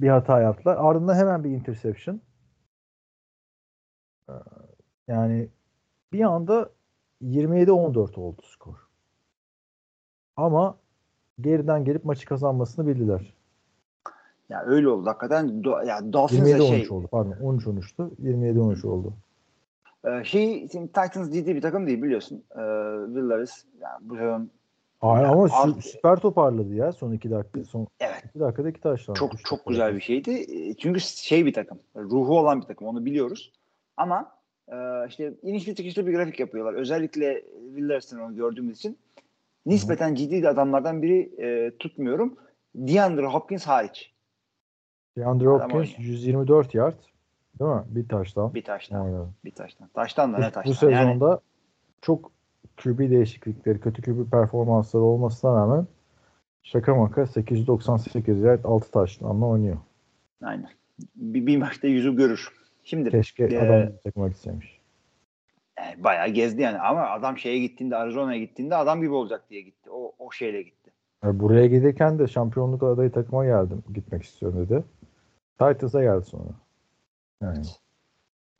[0.00, 0.76] Bir hata yaptılar.
[0.80, 2.20] Ardından hemen bir interception.
[4.28, 4.32] Ee,
[5.08, 5.48] yani
[6.12, 6.70] bir anda
[7.22, 8.88] 27-14 oldu skor.
[10.36, 10.76] Ama
[11.40, 13.34] geriden gelip maçı kazanmasını bildiler.
[14.48, 15.64] Ya öyle oldu hakikaten.
[15.64, 16.90] Do ya Dolphins 27-13 şey...
[16.90, 17.32] oldu pardon.
[17.32, 18.16] 13-13'tü.
[18.16, 19.14] 27-13 oldu.
[20.04, 22.44] Ee, şey Titans ciddi bir takım değil biliyorsun.
[22.54, 22.60] Ee,
[23.14, 24.50] Villaris yani bu sezon
[25.00, 27.64] Hayır ama alt, süper toparladı ya son iki dakika.
[27.64, 28.24] Son evet.
[28.24, 29.14] iki dakikada iki taştan.
[29.14, 30.30] Çok çok güzel bir şeydi.
[30.30, 31.78] Ee, çünkü şey bir takım.
[31.96, 32.88] Ruhu olan bir takım.
[32.88, 33.52] Onu biliyoruz.
[33.96, 34.32] Ama
[34.68, 34.76] e,
[35.08, 36.74] işte inişli çıkışlı bir grafik yapıyorlar.
[36.74, 37.42] Özellikle
[37.74, 38.98] Villaris'ten onu gördüğümüz için
[39.66, 40.14] nispeten Hı.
[40.14, 42.36] ciddi adamlardan biri e, tutmuyorum.
[42.74, 44.12] DeAndre Hopkins hariç.
[45.18, 45.98] DeAndre Hopkins oynuyor.
[45.98, 46.98] 124 yard.
[47.60, 47.82] Değil mi?
[47.88, 48.54] Bir taştan.
[48.54, 49.04] Bir taştan.
[49.04, 49.28] Oynadı.
[49.44, 49.88] Bir taştan.
[49.94, 50.90] Taştan da Bu, ne bu taştan?
[50.90, 51.40] Yani sezonda
[52.02, 52.30] çok
[52.76, 55.86] QB değişiklikleri, kötü QB performansları olmasına rağmen
[56.62, 59.76] şaka maka 898 yard 6 taştanla oynuyor.
[60.42, 60.68] aynen.
[61.16, 62.48] Bir, bir maçta yüzü görür.
[62.84, 64.80] Şimdi Keşke Ee, adam takmak istemiş.
[65.78, 69.90] e, bayağı gezdi yani ama adam şeye gittiğinde Arizona'ya gittiğinde adam gibi olacak diye gitti.
[69.90, 70.90] O, o şeyle gitti.
[71.24, 73.82] Yani buraya gelirken de şampiyonluk adayı takıma geldim.
[73.94, 74.84] Gitmek istiyorum dedi.
[75.58, 76.48] Titans'a geldi sonra.
[77.42, 77.66] Yani.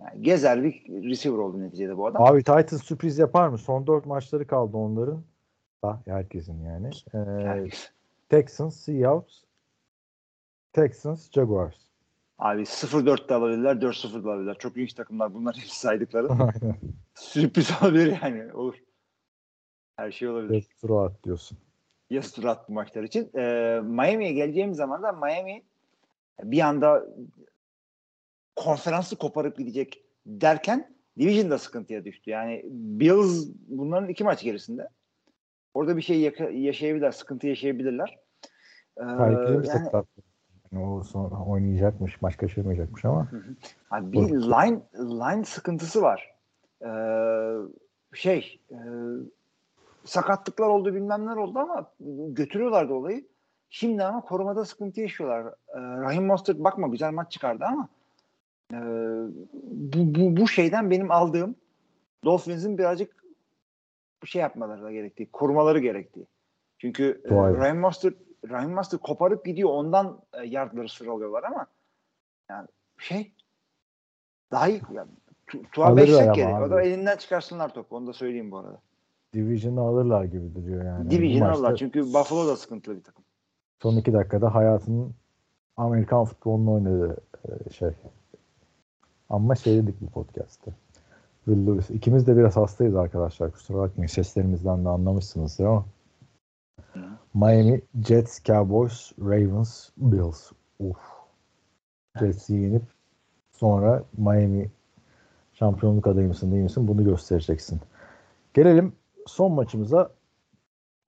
[0.01, 2.22] Yani gezer bir receiver oldu neticede bu adam.
[2.22, 3.59] Abi Titans sürpriz yapar mı?
[3.59, 5.22] Son 4 maçları kaldı onların.
[5.85, 6.91] Da herkesin yani.
[7.14, 7.70] Ee, Yani,
[8.28, 9.43] Texans, Seahawks,
[10.72, 11.76] Texans, Jaguars.
[12.39, 14.59] abi 0-4 de alabilirler, 4-0 da alabilirler.
[14.59, 16.28] Çok ilginç takımlar bunlar hepsi saydıkları.
[17.14, 18.53] Sürpriz olabilir yani.
[18.53, 18.74] Olur.
[19.97, 20.53] Her şey olabilir.
[20.55, 21.59] Evet, tura at diyorsun.
[22.11, 23.30] Yas tur attı maçlar için.
[23.35, 25.62] Ee, Miami'ye geleceğimiz zaman da Miami
[26.43, 27.07] bir anda
[28.57, 32.31] konferansı koparıp gidecek derken Division'da sıkıntıya düştü.
[32.31, 34.89] Yani Bills bunların iki maç gerisinde.
[35.75, 38.19] Orada bir şey yaka- yaşayabilirler, sıkıntı yaşayabilirler.
[38.99, 39.89] Ee, Harika bir yani.
[40.73, 43.29] Yani o sonra oynayacakmış, maç kaçırmayacakmış ama.
[43.91, 46.35] abi bir line line sıkıntısı var.
[46.85, 46.89] Ee,
[48.15, 48.79] şey e,
[50.05, 51.93] sakatlıklar oldu bilmem neler oldu ama
[52.29, 53.27] götürüyorlardı olayı.
[53.71, 55.55] Şimdi ama korumada sıkıntı yaşıyorlar.
[55.69, 57.89] Ee, Rahim Mostert bakma güzel maç çıkardı ama
[58.73, 58.81] e,
[59.64, 61.57] bu, bu, bu şeyden benim aldığım
[62.25, 63.25] Dolphins'in birazcık
[64.23, 66.27] bir şey yapmaları da gerektiği, korumaları gerektiği.
[66.79, 67.35] Çünkü e.
[67.35, 68.14] Rahim Mostert
[68.51, 71.66] Rahim Mostert koparıp gidiyor ondan e, yardları sıralıyorlar ama
[72.51, 72.68] yani
[72.99, 73.33] şey
[74.51, 75.11] daha iyi yani,
[75.73, 76.62] tu, Alırlar beşsek.
[76.66, 77.97] O da elinden çıkarsınlar topu.
[77.97, 78.81] Onu da söyleyeyim bu arada.
[79.35, 81.07] Division'ı alırlar gibi duruyor yani.
[81.07, 81.77] Bu Division maçta alırlar.
[81.77, 83.25] Çünkü Buffalo da sıkıntılı bir takım.
[83.83, 85.14] Son iki dakikada hayatının
[85.77, 87.91] Amerikan futbolunu oynadı e, şey.
[89.33, 90.70] Ama şey dedik bu podcast'te.
[91.45, 91.91] Will Lewis.
[91.91, 93.51] İkimiz de biraz hastayız arkadaşlar.
[93.53, 94.07] Kusura bakmayın.
[94.07, 95.85] Seslerimizden de anlamışsınızdır ama.
[97.35, 100.53] Miami, Jets, Cowboys, Ravens, Bills.
[100.78, 100.99] Uf.
[102.18, 102.83] Jets'i yenip
[103.53, 104.70] sonra Miami
[105.55, 107.80] şampiyonluk adayı mısın değil misin bunu göstereceksin.
[108.55, 108.93] Gelelim
[109.26, 110.11] son maçımıza.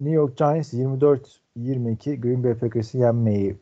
[0.00, 3.56] New York Giants 24-22 Green Bay Packers'ı yenmeyi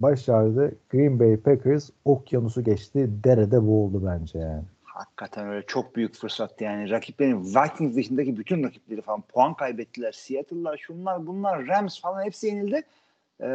[0.00, 0.74] başardı.
[0.90, 3.10] Green Bay Packers okyanusu geçti.
[3.24, 4.62] Derede boğuldu bence yani.
[4.84, 6.90] Hakikaten öyle çok büyük fırsattı yani.
[6.90, 10.12] Rakiplerin Vikings dışındaki bütün rakipleri falan puan kaybettiler.
[10.12, 12.82] Seattle'lar, şunlar, bunlar, Rams falan hepsi yenildi.
[13.40, 13.46] Ee,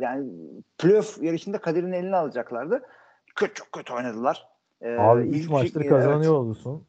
[0.00, 0.30] yani
[0.78, 2.82] playoff yarışında kaderini eline alacaklardı.
[3.34, 4.48] Kötü çok kötü oynadılar.
[4.82, 6.28] Ee, Abi ilk 3 maçtır kazanıyor evet.
[6.28, 6.84] olursun.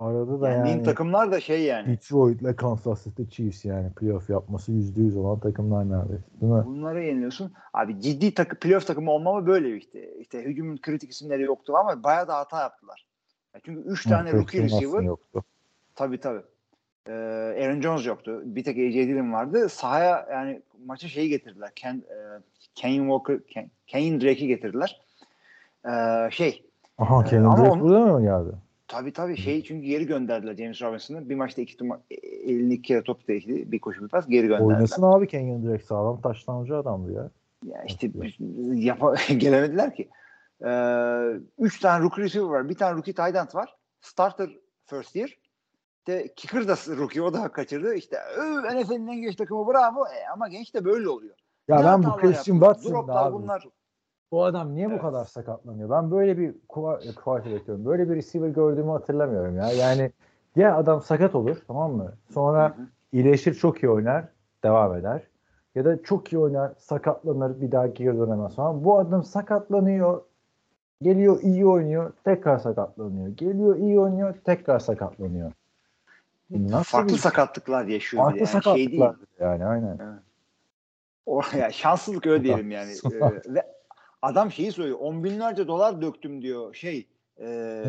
[0.00, 1.86] Arada da Yendiğin yani takımlar da şey yani.
[1.88, 6.24] Detroit'le Kansas City Chiefs yani playoff yapması %100 olan takımlar neredeyse.
[6.40, 6.62] Değil mi?
[6.66, 7.52] Bunlara yeniliyorsun.
[7.74, 10.16] Abi ciddi takı, playoff takımı olmama böyle işte.
[10.18, 13.06] İşte hücumun kritik isimleri yoktu ama bayağı da hata yaptılar.
[13.54, 15.42] Ya çünkü 3 tane rookie receiver yoktu.
[15.94, 16.42] Tabii tabii.
[17.08, 17.12] Ee,
[17.62, 18.42] Aaron Jones yoktu.
[18.44, 19.68] Bir tek AJ Dillon vardı.
[19.68, 21.70] Sahaya yani maça şeyi getirdiler.
[21.76, 22.16] Ken, e,
[22.74, 25.00] Kenyon Walker, Ken, Kenyon Drake'i getirdiler.
[25.88, 26.64] Ee, şey
[26.98, 28.56] Aha Kevin ama Drake onu- burada mı geldi?
[28.88, 31.28] Tabii tabii şey çünkü geri gönderdiler James Robinson'ı.
[31.28, 33.72] Bir maçta iki tuma, e, elini iki kere top değdi.
[33.72, 34.76] Bir koşu bir pas geri gönderdiler.
[34.76, 37.30] Oynasın abi Kenyon Drake sağlam taşlamacı adamdı ya.
[37.64, 38.10] Ya işte
[38.74, 40.08] yapa, gelemediler ki.
[40.64, 42.68] Ee, üç tane rookie receiver var.
[42.68, 43.74] Bir tane rookie tight end var.
[44.00, 44.50] Starter
[44.86, 45.38] first year.
[45.98, 47.94] İşte kicker da rookie o da kaçırdı.
[47.94, 48.16] İşte
[48.74, 50.04] NFL'in en genç takımı bravo.
[50.06, 51.34] E, ama genç de böyle oluyor.
[51.68, 52.56] Ya Ne ben bu Christian?
[52.58, 53.34] Watson'da abi.
[53.34, 53.64] bunlar.
[54.32, 54.98] Bu adam niye Evet.
[54.98, 55.90] bu kadar sakatlanıyor?
[55.90, 57.84] Ben böyle bir kuva- quarterback diyorum.
[57.84, 59.72] Böyle bir receiver gördüğümü hatırlamıyorum ya.
[59.72, 60.10] Yani
[60.56, 62.12] ya adam sakat olur tamam mı?
[62.30, 62.86] Sonra Hı hı.
[63.12, 64.24] iyileşir çok iyi oynar.
[64.64, 65.22] Devam eder.
[65.74, 68.84] Ya da çok iyi oynar sakatlanır bir daha geri dönemez falan.
[68.84, 70.22] Bu adam sakatlanıyor.
[71.02, 72.12] Geliyor iyi oynuyor.
[72.24, 73.28] Tekrar sakatlanıyor.
[73.28, 74.34] Geliyor iyi oynuyor.
[74.44, 75.52] Tekrar sakatlanıyor.
[76.50, 78.22] Nasıl Farklı bir sakatlıklar yaşıyor.
[78.22, 78.38] farklı.
[78.38, 79.02] Yani şey değil.
[79.02, 79.98] sakatlıklar yani aynen.
[81.26, 82.92] O, ya şanssızlık öyle diyelim yani.
[83.12, 83.77] Ee, ve
[84.22, 84.98] adam şeyi söylüyor.
[85.00, 86.74] On binlerce dolar döktüm diyor.
[86.74, 87.06] Şey
[87.40, 87.82] e,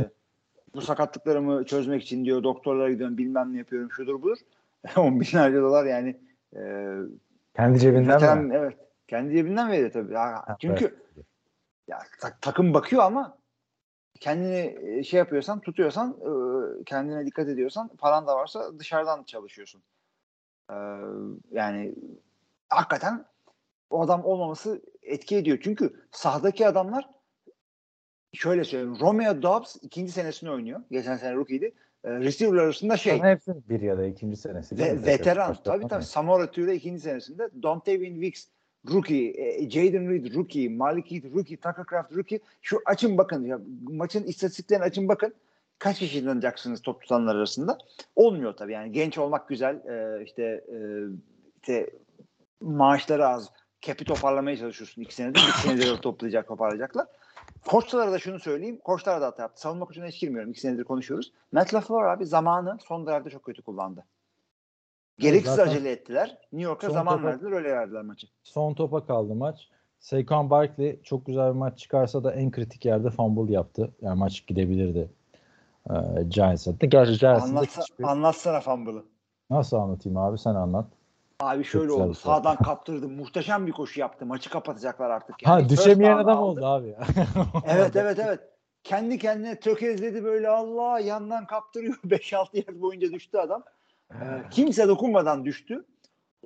[0.75, 4.37] bu sakatlıklarımı çözmek için diyor doktorlara gidiyorum bilmem ne yapıyorum şudur budur.
[4.97, 6.19] On binlerce dolar yani
[6.55, 6.93] e,
[7.55, 8.55] Kendi cebinden veteran- mi?
[8.55, 8.77] evet.
[9.07, 10.13] Kendi cebinden veriyor tabii.
[10.13, 11.03] Ya, çünkü
[11.87, 13.37] ya, ta- takım bakıyor ama
[14.19, 16.31] kendini e, şey yapıyorsan tutuyorsan e,
[16.83, 19.81] kendine dikkat ediyorsan paran da varsa dışarıdan çalışıyorsun.
[20.71, 20.75] E,
[21.51, 21.95] yani
[22.69, 23.25] hakikaten
[23.89, 25.57] o adam olmaması etki ediyor.
[25.61, 27.09] Çünkü sahadaki adamlar
[28.33, 28.97] şöyle söyleyeyim.
[29.01, 30.81] Romeo Dobbs ikinci senesini oynuyor.
[30.91, 31.71] Geçen sene rookie'ydi.
[32.03, 34.77] E, receiver arasında şey Şey, hepsinin bir ya da ikinci senesi.
[34.77, 35.49] ve, veteran.
[35.49, 36.03] Başta Tabii tabii.
[36.03, 37.49] Samora Türe ikinci senesinde.
[37.63, 38.47] Dontavin Wicks
[38.93, 42.39] rookie, e, Jaden Reed rookie, Malik Heath rookie, Tucker Craft rookie.
[42.61, 45.33] Şu açın bakın ya maçın istatistiklerine açın bakın.
[45.79, 47.77] Kaç kişi inanacaksınız top tutanlar arasında?
[48.15, 49.75] Olmuyor tabii yani genç olmak güzel.
[49.75, 50.77] E, işte e,
[51.61, 51.89] işte
[52.61, 53.49] maaşları az.
[53.81, 55.39] Cap'i toparlamaya çalışıyorsun iki senedir.
[55.39, 57.07] İki senedir toplayacak, toparlayacaklar.
[57.67, 58.79] Koçlara da şunu söyleyeyim.
[58.83, 59.61] Koçlar da hata yaptı.
[59.61, 60.51] Savunma koçuna hiç girmiyorum.
[60.51, 61.31] İki senedir konuşuyoruz.
[61.51, 64.05] Matt LaFleur abi zamanı son drive'da çok kötü kullandı.
[65.19, 66.37] Gereksiz Zaten acele ettiler.
[66.53, 67.51] New York'a zaman topa- verdiler.
[67.51, 68.27] Öyle verdiler maçı.
[68.43, 69.69] Son topa kaldı maç.
[69.99, 73.91] Saquon Barkley çok güzel bir maç çıkarsa da en kritik yerde fumble yaptı.
[74.01, 75.09] Yani maç gidebilirdi.
[75.89, 75.93] Ee,
[76.29, 76.71] Giants'a.
[76.71, 78.03] Gerçi Giants'ın Anlatsa, hiçbir...
[78.03, 79.03] Anlatsana fumble'ı.
[79.49, 80.85] Nasıl anlatayım abi sen anlat.
[81.39, 82.13] Abi şöyle oldu.
[82.13, 83.07] Sağdan kaptırdı.
[83.09, 84.25] Muhteşem bir koşu yaptı.
[84.25, 85.43] Maçı kapatacaklar artık.
[85.43, 86.59] Yani Ha düşemeyen adam aldı.
[86.59, 86.95] oldu abi.
[87.67, 88.39] Evet evet evet.
[88.83, 91.93] Kendi kendine tökezledi böyle Allah yandan kaptırıyor.
[92.05, 93.63] 5-6 yer boyunca düştü adam.
[94.11, 94.15] Ee,
[94.51, 95.85] kimse dokunmadan düştü.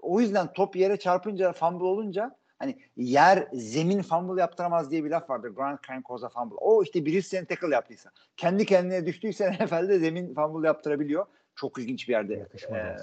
[0.01, 5.29] O yüzden top yere çarpınca fumble olunca hani yer zemin fumble yaptıramaz diye bir laf
[5.29, 5.49] vardır.
[5.49, 6.55] Grant Crankoza fumble.
[6.55, 8.11] O işte birisi seni tackle yaptıysa.
[8.37, 11.25] Kendi kendine düştüyse NFL'de zemin fumble yaptırabiliyor.
[11.55, 12.97] Çok ilginç bir yerde e, yani.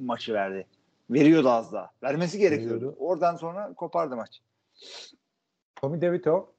[0.00, 0.66] maçı verdi.
[1.10, 1.90] Veriyordu az daha.
[2.02, 2.74] Vermesi gerekiyordu.
[2.74, 2.96] Veriyordu.
[2.98, 4.42] Oradan sonra kopardı maç.
[5.76, 6.52] Tommy DeVito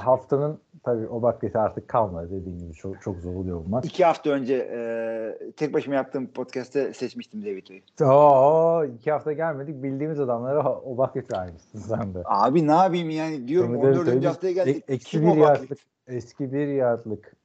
[0.00, 3.84] haftanın tabii o bakleti artık kalmadı dediğim gibi çok çok zor oluyor bu maç.
[3.84, 7.82] İki hafta önce e, tek başıma yaptığım podcast'te seçmiştim David'i.
[8.04, 12.22] Oo, iki hafta gelmedik bildiğimiz adamlara o bakleti vermişsin sen de.
[12.24, 14.06] Abi ne yapayım yani diyorum Tommy 14.
[14.06, 14.84] DeVito'yu haftaya geldik.
[14.88, 17.36] eksi Kim bir yardlık eski bir yardlık.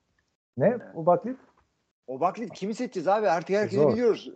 [0.58, 1.38] Ne o baklit?
[2.08, 3.30] O baklit kimi seçeceğiz abi?
[3.30, 3.94] Artık herkesi Zor.
[3.94, 4.32] biliyoruz.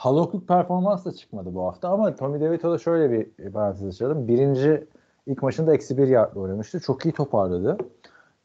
[0.00, 4.28] Halokluk performans da çıkmadı bu hafta ama Tommy DeVito'da şöyle bir parantez açalım.
[4.28, 4.86] Birinci
[5.26, 6.80] ilk maçında eksi bir yardla oynamıştı.
[6.80, 7.78] Çok iyi toparladı.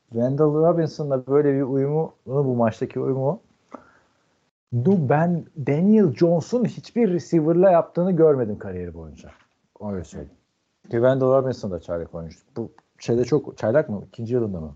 [0.10, 3.40] Wendell Robinson'la böyle bir uyumu, bu maçtaki uyumu
[4.86, 9.30] Du ben Daniel Jones'un hiçbir receiver'la yaptığını görmedim kariyeri boyunca.
[9.82, 10.38] Öyle söyleyeyim.
[10.84, 12.38] Ki Wendell Robinson da çaylak oyuncu.
[12.58, 14.04] Bu şeyde çok çaylak mı?
[14.08, 14.76] İkinci yılında mı?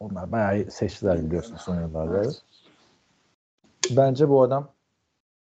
[0.00, 2.16] Onlar bayağı seçtiler biliyorsun son yıllarda.
[2.16, 2.42] Evet.
[3.96, 4.73] Bence bu adam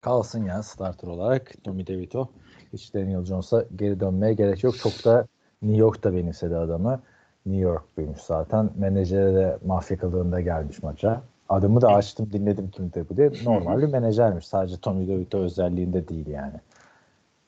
[0.01, 2.29] kalsın ya starter olarak Tommy DeVito.
[2.73, 4.77] Hiç Daniel Jones'a geri dönmeye gerek yok.
[4.77, 5.27] Çok da
[5.61, 7.01] New York'ta benimsedi adamı.
[7.45, 8.69] New York'luymuş zaten.
[8.77, 11.21] Menajere de mafya kılığında gelmiş maça.
[11.49, 13.31] Adımı da açtım dinledim kimdi bu diye.
[13.43, 14.47] Normal bir menajermiş.
[14.47, 16.53] Sadece Tommy DeVito özelliğinde değil yani.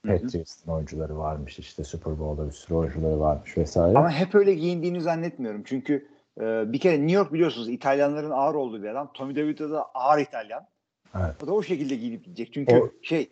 [0.07, 3.97] Patriots'ın oyuncuları varmış işte Super Bowl'da bir sürü oyuncuları varmış vesaire.
[3.97, 5.63] Ama hep öyle giyindiğini zannetmiyorum.
[5.65, 6.07] Çünkü
[6.41, 9.11] e, bir kere New York biliyorsunuz İtalyanların ağır olduğu bir adam.
[9.13, 10.67] Tommy DeVito da ağır İtalyan.
[11.15, 11.43] Evet.
[11.43, 12.53] O da o şekilde giyinip gidecek.
[12.53, 13.29] Çünkü O- şey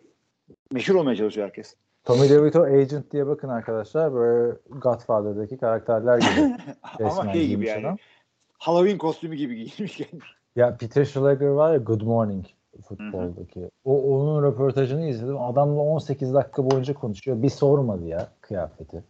[0.72, 1.74] meşhur olmaya çalışıyor herkes.
[2.04, 6.56] Tommy DeVito Agent diye bakın arkadaşlar böyle Godfather'daki karakterler gibi.
[7.04, 7.86] Ama şey gibi yani.
[7.86, 7.96] adam.
[8.58, 10.00] Halloween kostümü gibi giyinmiş.
[10.56, 12.46] Ya Peter Schlegel var ya Good Morning
[12.88, 13.70] futboldaki.
[13.84, 15.40] O onun röportajını izledim.
[15.40, 17.42] Adamla 18 dakika boyunca konuşuyor.
[17.42, 19.04] Bir sormadı ya kıyafeti.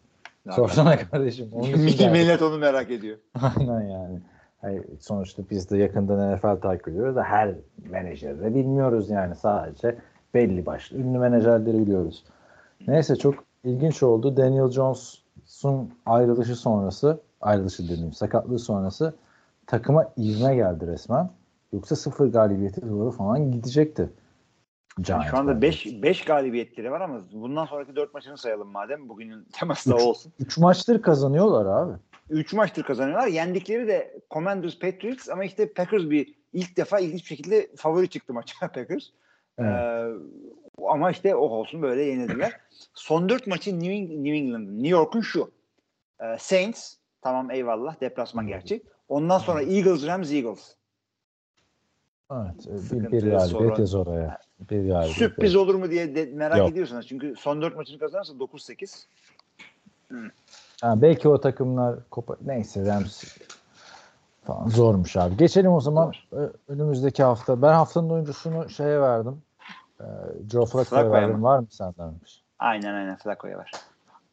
[0.50, 1.48] Sorsana kardeşim.
[1.52, 1.80] Onun.
[2.12, 3.18] Millet onu merak ediyor.
[3.58, 4.20] Aynen yani.
[4.60, 7.54] Hayır, sonuçta biz de yakından NFL takip ediyoruz da her
[7.90, 9.98] menajeri de bilmiyoruz yani sadece
[10.34, 12.24] belli başlı ünlü menajerleri biliyoruz.
[12.88, 13.34] Neyse çok
[13.64, 14.36] ilginç oldu.
[14.36, 19.14] Daniel Jones'un ayrılışı sonrası, ayrılışı dediğim sakatlığı sonrası
[19.66, 21.30] takıma ivme geldi resmen.
[21.72, 24.10] Yoksa sıfır galibiyeti doğru falan gidecekti.
[25.02, 25.62] Giants Şu anda bence.
[25.62, 29.08] 5 5 galibiyetleri var ama bundan sonraki 4 maçını sayalım madem.
[29.08, 30.32] Bugünün teması da olsun.
[30.38, 31.92] Üç maçtır kazanıyorlar abi.
[32.30, 33.26] 3 maçtır kazanıyorlar.
[33.26, 38.32] Yendikleri de Commanders Patriots ama işte Packers bir ilk defa ilginç bir şekilde favori çıktı
[38.32, 39.04] maça Packers.
[39.58, 39.70] Evet.
[39.70, 40.06] Ee,
[40.86, 42.52] ama işte o olsun böyle yenildiler.
[42.94, 44.74] Son 4 maçı New, New England'ın.
[44.74, 45.50] New York'un şu.
[46.20, 48.82] Ee, Saints tamam eyvallah deplasman gerçi.
[49.08, 50.74] Ondan sonra Eagles, Rams, Eagles.
[52.32, 52.66] Evet.
[52.66, 54.38] e, Bir, bir galibiyet yaz oraya.
[54.60, 55.16] Bir galibiyet.
[55.16, 56.70] Sürpriz olur mu diye de merak Yok.
[56.70, 57.06] ediyorsanız.
[57.06, 59.06] Çünkü son 4 maçını kazanırsa 9-8.
[60.82, 62.36] Ha, belki o takımlar kopar.
[62.46, 63.24] Neyse Rams
[64.44, 65.36] falan zormuş abi.
[65.36, 67.62] Geçelim o zaman Ö- önümüzdeki hafta.
[67.62, 69.42] Ben haftanın oyuncusunu şeye verdim.
[70.00, 70.04] Ee,
[70.50, 71.36] Joe Flacco'ya verdim.
[71.36, 71.42] mı?
[71.42, 72.14] Var mı senden?
[72.58, 73.70] Aynen aynen Flacco'ya var.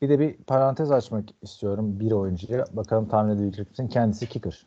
[0.01, 2.65] Bir de bir parantez açmak istiyorum bir oyuncuya.
[2.73, 3.87] Bakalım tahmin edebilecek misin?
[3.87, 4.65] Kendisi kicker.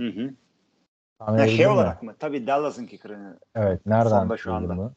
[0.00, 0.30] Hı hı.
[1.18, 1.72] Tahmin Ha, şey mi?
[1.72, 2.14] olarak mı?
[2.18, 3.38] Tabii Dallas'ın kicker'ını.
[3.54, 3.86] Evet.
[3.86, 4.76] Nereden Formda şu anda.
[4.76, 4.92] bunu?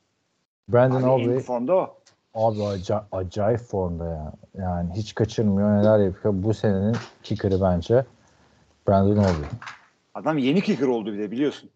[0.70, 1.98] Brandon Abi Aubrey formda o.
[2.38, 4.34] abi aca- acayip formda ya.
[4.56, 5.78] Yani hiç kaçırmıyor.
[5.78, 6.34] Neler yapıyor.
[6.38, 8.06] Bu senenin kicker'ı bence
[8.88, 9.50] Brandon Aubrey.
[10.16, 11.70] Adam yeni kicker oldu bir de biliyorsun.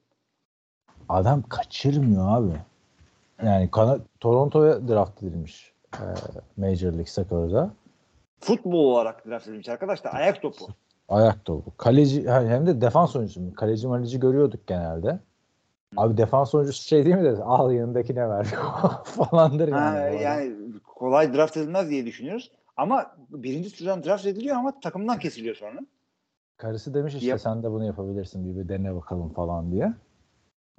[1.10, 2.52] Adam kaçırmıyor abi.
[3.44, 6.04] Yani kana- Toronto'ya draft edilmiş e,
[6.58, 7.72] Major League Soccer'da.
[8.40, 10.14] Futbol olarak draft edilmiş arkadaşlar.
[10.16, 10.66] Ayak topu.
[11.10, 11.78] Ayak topu.
[11.78, 13.54] Kaleci hem de defans oyuncusu.
[13.54, 15.20] Kaleci malici görüyorduk genelde.
[15.98, 17.42] Abi defans oyuncusu şey değil mi dedi?
[17.44, 18.44] Al yanındakine ver
[19.04, 19.98] falandır yani.
[19.98, 22.52] Ha, yani kolay draft edilmez diye düşünüyoruz.
[22.78, 25.80] Ama birinci turdan draft ediliyor ama takımdan kesiliyor sonra.
[26.58, 27.42] Karısı demiş işte Yap.
[27.42, 29.94] sen de bunu yapabilirsin bir, bir dene bakalım falan diye.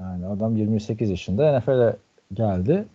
[0.00, 1.96] Yani adam 28 yaşında NFL'e
[2.32, 2.88] geldi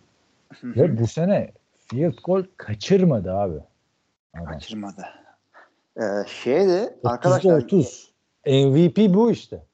[0.64, 1.52] ve bu sene
[1.86, 3.58] field goal kaçırmadı abi.
[4.34, 4.46] Adam.
[4.46, 5.04] Kaçırmadı.
[5.96, 8.12] Ee, şeye de 30'da arkadaşlar 30.
[8.46, 9.67] MVP bu işte.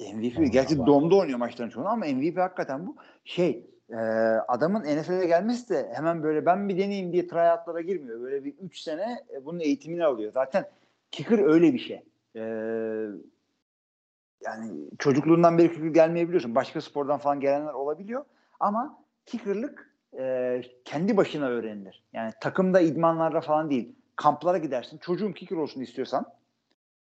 [0.00, 0.86] MVP Allah gerçi Allah.
[0.86, 2.96] domda oynuyor maçların çoğunu ama MVP hakikaten bu.
[3.24, 3.96] Şey e,
[4.48, 8.20] adamın NFL'e gelmesi de hemen böyle ben bir deneyeyim diye tryoutlara girmiyor.
[8.20, 10.32] Böyle bir 3 sene e, bunun eğitimini alıyor.
[10.32, 10.64] Zaten
[11.10, 12.02] kicker öyle bir şey.
[12.36, 12.42] E,
[14.44, 16.54] yani çocukluğundan beri kicker gelmeyebiliyorsun.
[16.54, 18.24] Başka spordan falan gelenler olabiliyor.
[18.60, 22.02] Ama kickerlık e, kendi başına öğrenilir.
[22.12, 23.94] Yani takımda idmanlarda falan değil.
[24.16, 24.98] Kamplara gidersin.
[24.98, 26.26] Çocuğum kicker olsun istiyorsan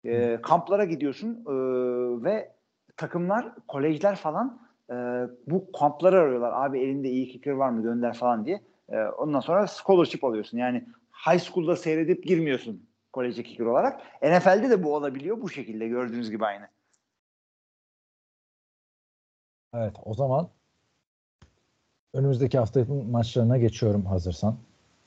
[0.06, 1.54] e, kamplara gidiyorsun e,
[2.24, 2.52] ve
[2.98, 4.94] takımlar, kolejler falan e,
[5.48, 6.66] bu kampları arıyorlar.
[6.66, 8.62] Abi elinde iyi kicker var mı gönder falan diye.
[8.90, 10.58] E, ondan sonra scholarship alıyorsun.
[10.58, 10.86] Yani
[11.28, 14.02] high school'da seyredip girmiyorsun koleje kicker olarak.
[14.24, 16.68] NFL'de de bu olabiliyor bu şekilde gördüğünüz gibi aynı.
[19.74, 20.50] Evet o zaman
[22.14, 24.58] önümüzdeki haftanın maçlarına geçiyorum hazırsan.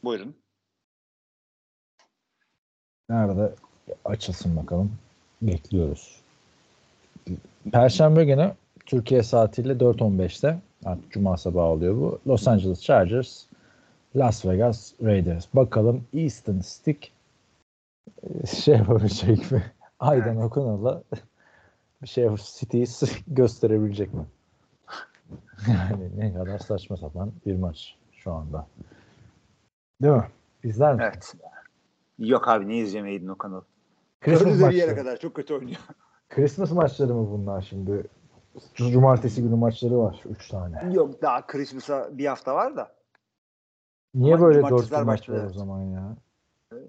[0.05, 0.37] Buyurun.
[3.09, 3.55] Nerede
[4.05, 4.99] açılsın bakalım.
[5.43, 6.24] Bekliyoruz.
[7.73, 8.53] Perşembe günü
[8.87, 12.19] Türkiye saatiyle 4.15'te artık Cuma sabahı oluyor bu.
[12.27, 13.45] Los Angeles Chargers
[14.17, 15.47] Las Vegas Raiders.
[15.55, 17.13] Bakalım Easton Stick
[18.23, 19.73] e, şey yapabilecek mi?
[20.01, 21.03] Aydan O'Connell'a
[22.03, 22.29] bir şey
[22.59, 24.25] Cities gösterebilecek mi?
[25.69, 28.67] Yani ne kadar saçma sapan bir maç şu anda.
[30.03, 30.29] Değil mi?
[30.65, 31.05] İzler misin?
[31.05, 31.35] Evet.
[32.19, 33.63] Yok abi ne izleyeceğim Aiden O'Connell.
[34.21, 35.81] Christmas Gördüğü bir yere kadar çok kötü oynuyor.
[36.29, 38.03] Christmas maçları mı bunlar şimdi?
[38.75, 40.23] Cumartesi günü maçları var.
[40.31, 40.95] Üç tane.
[40.95, 42.93] Yok daha Christmas'a bir hafta var da.
[44.15, 45.55] Niye Ama böyle dört gün maç var o evet.
[45.55, 46.17] zaman ya?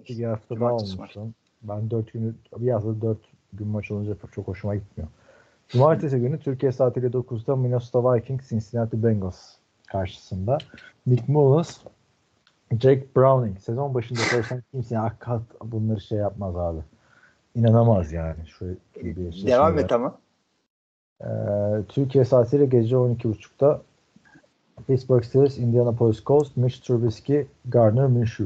[0.04, 1.16] İşte Bir hafta daha cumartesi olmuş.
[1.16, 1.34] lan.
[1.62, 3.18] Ben dört günü, bir hafta dört
[3.52, 5.08] gün maç olunca çok, hoşuma gitmiyor.
[5.68, 9.54] Cumartesi günü Türkiye saatiyle 9'da Minnesota Vikings Cincinnati Bengals
[9.86, 10.58] karşısında.
[11.06, 11.78] Nick Mullins
[12.72, 13.58] Jake Browning.
[13.58, 16.80] Sezon başında söylesen kimse ya, kat bunları şey yapmaz abi.
[17.56, 18.36] İnanamaz yani.
[18.46, 18.66] Şu
[19.04, 20.18] bir şey Devam et ama.
[21.20, 21.26] Ee,
[21.88, 23.82] Türkiye saatiyle gece 12.30'da
[24.86, 28.44] Pittsburgh Steelers, Indianapolis Colts, Mitch Trubisky, Gardner Minshew.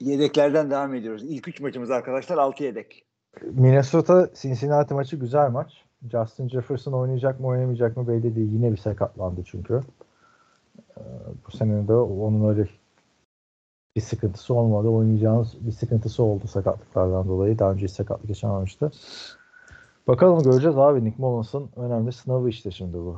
[0.00, 1.22] Yedeklerden devam ediyoruz.
[1.24, 3.04] İlk üç maçımız arkadaşlar 6 yedek.
[3.42, 5.84] Minnesota Cincinnati maçı güzel maç.
[6.10, 8.52] Justin Jefferson oynayacak mı oynamayacak mı belli değil.
[8.52, 9.82] Yine bir sakatlandı çünkü.
[10.98, 11.02] Ee,
[11.46, 12.68] bu sene de onun öyle
[13.96, 14.88] bir sıkıntısı olmadı.
[14.88, 17.58] Oynayacağınız bir sıkıntısı oldu sakatlıklardan dolayı.
[17.58, 18.90] Daha önce hiç sakatlık yaşamamıştı.
[20.08, 21.04] Bakalım göreceğiz abi.
[21.04, 23.16] Nick Mullins'ın önemli sınavı işte şimdi bu.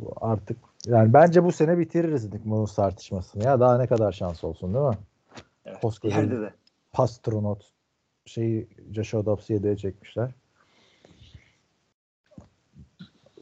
[0.00, 3.44] Bu Artık yani bence bu sene bitiririz Nick Mullins tartışmasını.
[3.44, 4.98] Ya daha ne kadar şans olsun değil mi?
[5.64, 5.80] Evet.
[5.80, 6.52] Koskoca.
[6.92, 7.72] Pastronot
[8.26, 10.30] şeyi Joshua Dobbs'ı yedeğe çekmişler.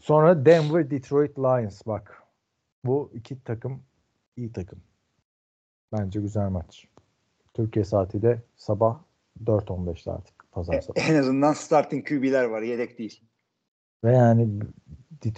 [0.01, 2.23] Sonra Denver Detroit Lions bak.
[2.85, 3.83] Bu iki takım
[4.37, 4.79] iyi takım.
[5.93, 6.89] Bence güzel maç.
[7.55, 8.98] Türkiye saatiyle sabah
[9.44, 11.12] 4.15'te artık pazar sabahı.
[11.12, 12.62] En azından starting QB'ler var.
[12.62, 13.20] Yedek değil.
[14.05, 14.48] Ve yani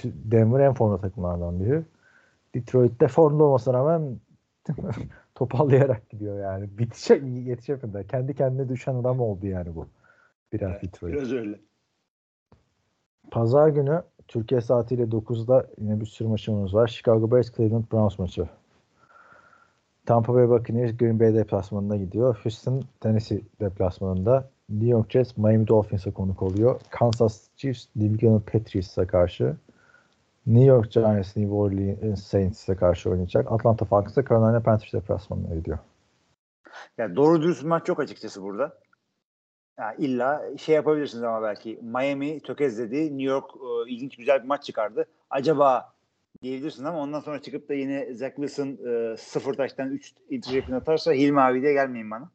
[0.05, 1.83] Denver en formda takımlardan biri.
[2.55, 4.21] Detroit'te formda olmasına rağmen
[5.35, 6.79] toparlayarak gidiyor yani.
[6.79, 8.07] Bitişe yetişemiyor da.
[8.07, 9.87] Kendi kendine düşen adam oldu yani bu.
[10.53, 11.15] Biraz Detroit.
[11.15, 11.61] Biraz öyle.
[13.31, 16.87] Pazar günü Türkiye saatiyle 9'da yine bir sürü maçımız var.
[16.87, 18.49] Chicago Bears Cleveland Browns maçı.
[20.07, 22.41] Tampa Bay Buccaneers Green Bay deplasmanına gidiyor.
[22.43, 24.51] Houston Tennessee deplasmanında.
[24.69, 26.81] New York Jets Miami Dolphins'a konuk oluyor.
[26.91, 29.57] Kansas Chiefs New England Patriots'a karşı.
[30.47, 33.53] New York Giants New Orleans Saints'e karşı oynayacak.
[33.53, 35.79] Atlanta Falcons'a Carolina Panthers deplasmanına gidiyor.
[36.99, 38.79] Ya doğru dürüst maç yok açıkçası burada.
[39.79, 43.05] Ya illa şey yapabilirsiniz ama belki Miami tökezledi.
[43.05, 45.07] New York e, ilginç güzel bir maç çıkardı.
[45.31, 45.94] Acaba
[46.45, 51.13] diyebilirsin ama ondan sonra çıkıp da yine Zach Wilson e, sıfır taştan 3 interception atarsa
[51.13, 52.31] Hilmi abi de gelmeyin bana.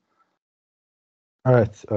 [1.47, 1.85] Evet.
[1.91, 1.95] E,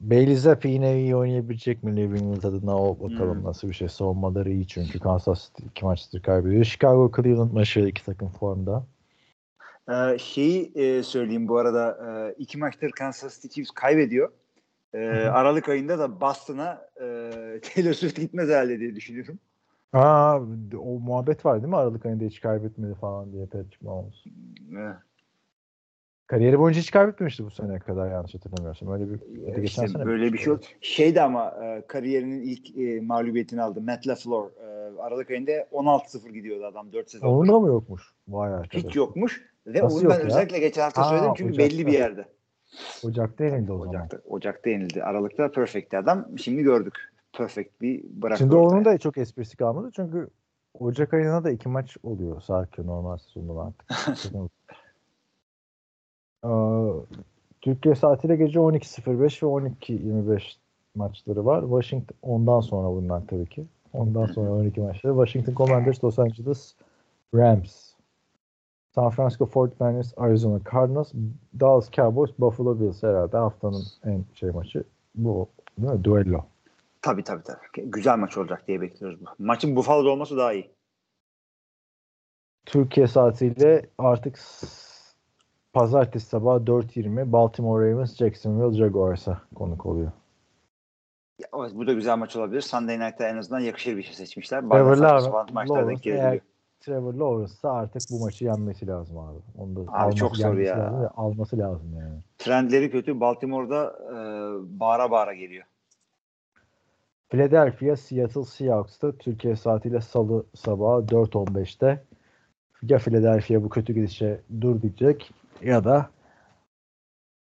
[0.00, 3.44] Bailey Zappi yine iyi oynayabilecek mi New England adına o bakalım Hmm.
[3.44, 3.88] nasıl bir şey.
[3.88, 6.64] Savunmaları iyi çünkü Kansas City iki maçtır kaybediyor.
[6.64, 8.86] Chicago Cleveland maçı iki takım formda.
[9.88, 14.32] Ee, şeyi e, söyleyeyim bu arada e, iki maçtır Kansas City Chiefs kaybediyor.
[14.94, 15.32] Hı.
[15.32, 17.04] Aralık ayında da Boston'a e,
[17.74, 19.38] Taylor Swift gitmez herhalde diye düşünüyorum.
[19.94, 20.40] Aa,
[20.78, 21.76] o muhabbet var değil mi?
[21.76, 24.24] Aralık ayında hiç kaybetmedi falan diye Patrick Mahomes.
[24.78, 24.96] Evet.
[26.26, 28.92] Kariyeri boyunca hiç kaybetmemişti bu seneye kadar yanlış hatırlamıyorsam.
[28.92, 30.62] Öyle bir de geçen İşte sene böyle bir şey oldu.
[30.80, 33.80] Şeydi ama e, kariyerinin ilk e, mağlubiyetini aldı.
[33.80, 34.44] Matt LaFleur.
[34.44, 37.28] E, Aralık ayında 16-0 gidiyordu adam 4 sezon.
[37.28, 38.02] Onun da mı yokmuş?
[38.28, 38.84] Vay arkadaş.
[38.84, 39.42] Hiç yokmuş.
[39.66, 40.26] Ve Nasıl onu yok ben ya?
[40.26, 41.76] özellikle geçen hafta Ha, söyledim çünkü Ocak'ta.
[41.76, 42.24] belli bir yerde.
[43.04, 43.94] Ocak'ta yenildi o zaman.
[43.94, 45.04] Ocak'ta, Ocak'ta yenildi.
[45.04, 46.38] Aralıkta perfect'ti adam.
[46.38, 47.13] Şimdi gördük.
[47.36, 48.38] Perfect bir bıraktı.
[48.38, 48.76] Şimdi ortaya.
[48.76, 50.28] onun da çok esprisi kalmadı çünkü
[50.80, 54.50] Ocak ayına da iki maç oluyor sarkıyor normal sezonda artık.
[56.44, 56.48] Ee,
[57.60, 60.56] Türkiye saatiyle gece 12.05 ve 12.25
[60.94, 61.60] maçları var.
[61.60, 63.64] Washington ondan sonra bundan tabii ki.
[63.92, 65.14] Ondan sonra 12 maçları.
[65.14, 66.74] Washington Commanders, Los Angeles
[67.34, 67.94] Rams,
[68.94, 71.12] San Francisco 49ers, Arizona Cardinals,
[71.60, 74.84] Dallas Cowboys, Buffalo Bills herhalde haftanın en şey maçı
[75.14, 75.48] bu
[75.78, 76.04] değil mi?
[76.04, 76.53] Duello.
[77.04, 77.90] Tabii tabii tabii.
[77.90, 79.20] Güzel maç olacak diye bekliyoruz.
[79.20, 79.24] bu.
[79.38, 80.74] Maçın Buffalo'da olması daha iyi.
[82.66, 84.38] Türkiye saatiyle artık
[85.72, 90.12] pazartesi sabahı 4.20 Baltimore Ravens Jacksonville Jaguars'a konuk oluyor.
[91.38, 92.60] Ya, evet, bu da güzel maç olabilir.
[92.60, 94.60] Sunday Night'ta en azından yakışır bir şey seçmişler.
[94.60, 96.40] Trevor Lawrence,
[96.80, 99.38] Trevor Lawrence'sa artık bu maçı yenmesi lazım abi.
[99.58, 100.78] Onu da Abi çok zor ya.
[100.78, 102.20] lazım alması lazım yani.
[102.38, 103.20] Trendleri kötü.
[103.20, 104.16] Baltimore'da e,
[104.80, 105.64] bağıra bağıra geliyor.
[107.34, 112.04] Philadelphia Seattle Seahawks'ta Türkiye saatiyle salı sabahı 4.15'te
[112.82, 116.10] ya Philadelphia bu kötü gidişe dur diyecek ya da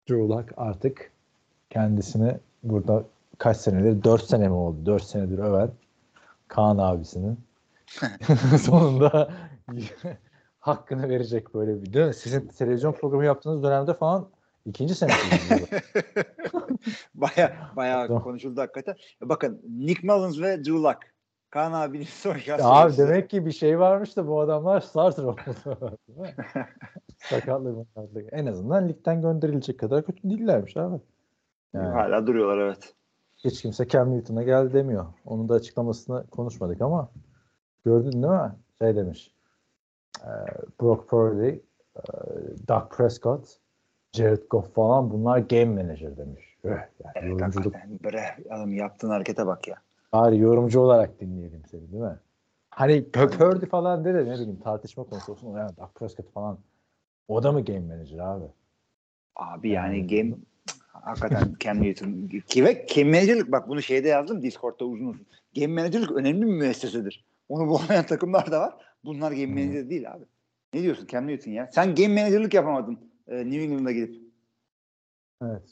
[0.09, 1.13] Drew Lock artık
[1.71, 3.05] kendisini burada
[3.39, 4.05] kaç senedir?
[4.05, 4.87] 4 sene mi oldu?
[4.87, 5.71] 4 senedir öven
[6.49, 7.39] Kaan abisinin.
[8.63, 9.31] Sonunda
[10.61, 12.15] hakkını verecek böyle bir değil mi?
[12.15, 14.29] Sizin televizyon programı yaptığınız dönemde falan
[14.67, 15.69] ikinci senesiniz.
[17.15, 18.95] Baya baya konuşuldu hakikaten.
[19.25, 20.99] E, Bakın Nick Mullins ve Drew Lock.
[21.51, 22.67] Kaan abinin son şansı.
[22.67, 25.25] Abi demek ki bir şey varmış da bu adamlar starter?
[27.19, 28.29] Sakatlık makatlık.
[28.33, 31.01] En azından ligden gönderilecek kadar kötü değillermiş abi.
[31.75, 32.95] Yani Hala duruyorlar evet.
[33.37, 35.07] hiç kimse Cam Newton'a geldi demiyor.
[35.25, 37.11] Onun da açıklamasını konuşmadık ama
[37.85, 38.53] gördün değil mi?
[38.83, 39.35] Şey demiş.
[40.25, 40.31] E,
[40.81, 41.61] Brock Purdy, e,
[42.69, 43.59] Doug Prescott,
[44.13, 46.45] Jared Goff falan bunlar game manager demiş.
[46.65, 47.75] Öh, yani Evet yorumculuk.
[48.05, 49.77] Bre, adam yaptığın harekete bak ya.
[50.13, 52.19] Bari yorumcu olarak dinleyelim seni değil mi?
[52.71, 55.57] Hani Purdy falan de de ne bileyim tartışma konusu olsun.
[55.57, 56.59] Yani Dak Prescott falan.
[57.29, 58.45] O da mı game manager abi?
[59.37, 60.37] Abi yani Yani- game
[60.93, 65.27] hakikaten Cam Newton ki ve Cam Manager'lık bak bunu şeyde yazdım Discord'da uzun uzun.
[65.57, 67.25] Game Manager'lık önemli bir müessesedir.
[67.49, 68.75] Onu bulamayan takımlar da var.
[69.05, 69.47] Bunlar Game.
[69.47, 70.25] Manager değil abi.
[70.75, 71.69] Ne diyorsun Cam Newton ya?
[71.73, 72.99] Sen Game Manager'lık yapamadın
[73.31, 74.31] e, New England'a gidip.
[75.43, 75.63] Evet.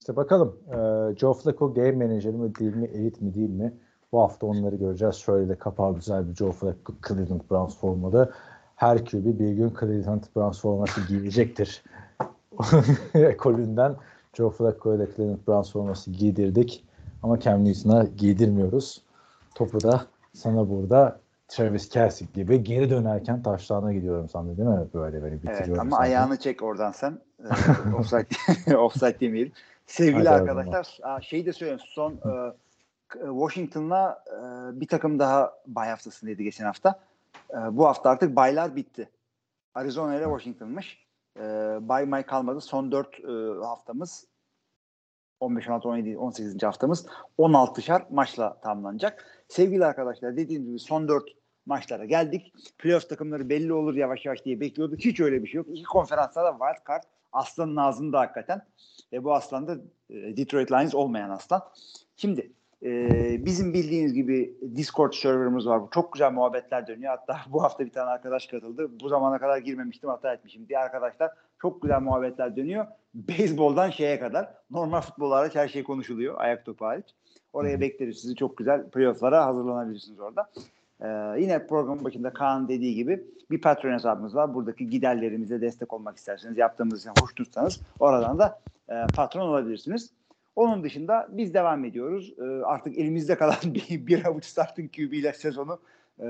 [0.00, 0.56] İşte bakalım.
[0.68, 3.74] Ee, Joe Flacco game manager mi değil mi, elit mi değil mi?
[4.12, 5.14] Bu hafta onları göreceğiz.
[5.14, 8.32] Şöyle de kapağı güzel bir Joe Flacco Cleveland Browns formalı.
[8.76, 11.82] Her QB bir gün Cleveland Browns forması giyecektir.
[13.14, 13.96] Ekolünden
[14.34, 16.84] Joe Flacco'ya da Cleveland Browns forması giydirdik.
[17.22, 19.02] Ama Cam Newton'a giydirmiyoruz.
[19.54, 24.86] Topu da sana burada Travis Kelsey gibi geri dönerken taşlarına gidiyorum sandı değil mi?
[24.94, 25.64] Böyle beni bitiriyorum.
[25.68, 26.02] Evet ama sandı.
[26.02, 27.18] ayağını çek oradan sen.
[27.44, 29.52] Ee, offside, offside demeyelim.
[29.86, 32.52] Sevgili Hadi arkadaşlar aa, şey de söyleyeyim son e,
[33.12, 34.40] Washington'la e,
[34.80, 37.00] bir takım daha bay haftasındaydı geçen hafta.
[37.50, 39.10] E, bu hafta artık baylar bitti.
[39.74, 41.06] Arizona ile Washington'mış.
[41.36, 41.42] E,
[41.80, 42.60] bay may kalmadı.
[42.60, 43.26] Son 4 e,
[43.66, 44.26] haftamız
[45.40, 46.62] 15, 16, 17, 18.
[46.62, 47.06] haftamız
[47.38, 49.44] 16'şar maçla tamamlanacak.
[49.48, 51.37] Sevgili arkadaşlar dediğim gibi son 4
[51.68, 52.52] maçlara geldik.
[52.78, 55.00] Playoff takımları belli olur yavaş yavaş diye bekliyorduk.
[55.00, 55.66] Hiç öyle bir şey yok.
[55.70, 58.62] İki konferansta da wild card aslanın ağzında hakikaten.
[59.12, 59.76] Ve bu aslan da
[60.10, 61.62] e, Detroit Lions olmayan aslan.
[62.16, 65.82] Şimdi e, bizim bildiğiniz gibi Discord serverımız var.
[65.90, 67.16] Çok güzel muhabbetler dönüyor.
[67.18, 69.00] Hatta bu hafta bir tane arkadaş katıldı.
[69.00, 71.30] Bu zamana kadar girmemiştim hata etmişim diye arkadaşlar.
[71.62, 72.86] Çok güzel muhabbetler dönüyor.
[73.14, 74.54] Beyzboldan şeye kadar.
[74.70, 76.34] Normal futbol hariç her şey konuşuluyor.
[76.38, 77.06] Ayak topu hariç.
[77.52, 78.36] Oraya bekleriz sizi.
[78.36, 80.50] Çok güzel playofflara hazırlanabilirsiniz orada.
[81.02, 81.06] Ee,
[81.38, 84.54] yine programın başında Kaan dediği gibi bir patron hesabımız var.
[84.54, 90.10] Buradaki giderlerimize destek olmak isterseniz, yaptığımız için hoşnutsanız oradan da e, patron olabilirsiniz.
[90.56, 92.34] Onun dışında biz devam ediyoruz.
[92.38, 95.80] Ee, artık elimizde kalan bir, bir avuç starting QB ile sezonu
[96.20, 96.26] e,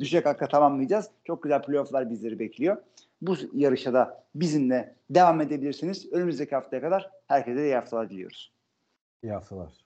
[0.00, 1.10] düşecek hakka tamamlayacağız.
[1.24, 2.76] Çok güzel playofflar bizleri bekliyor.
[3.22, 6.12] Bu yarışa da bizimle devam edebilirsiniz.
[6.12, 8.52] Önümüzdeki haftaya kadar herkese iyi haftalar diliyoruz.
[9.22, 9.83] İyi haftalar.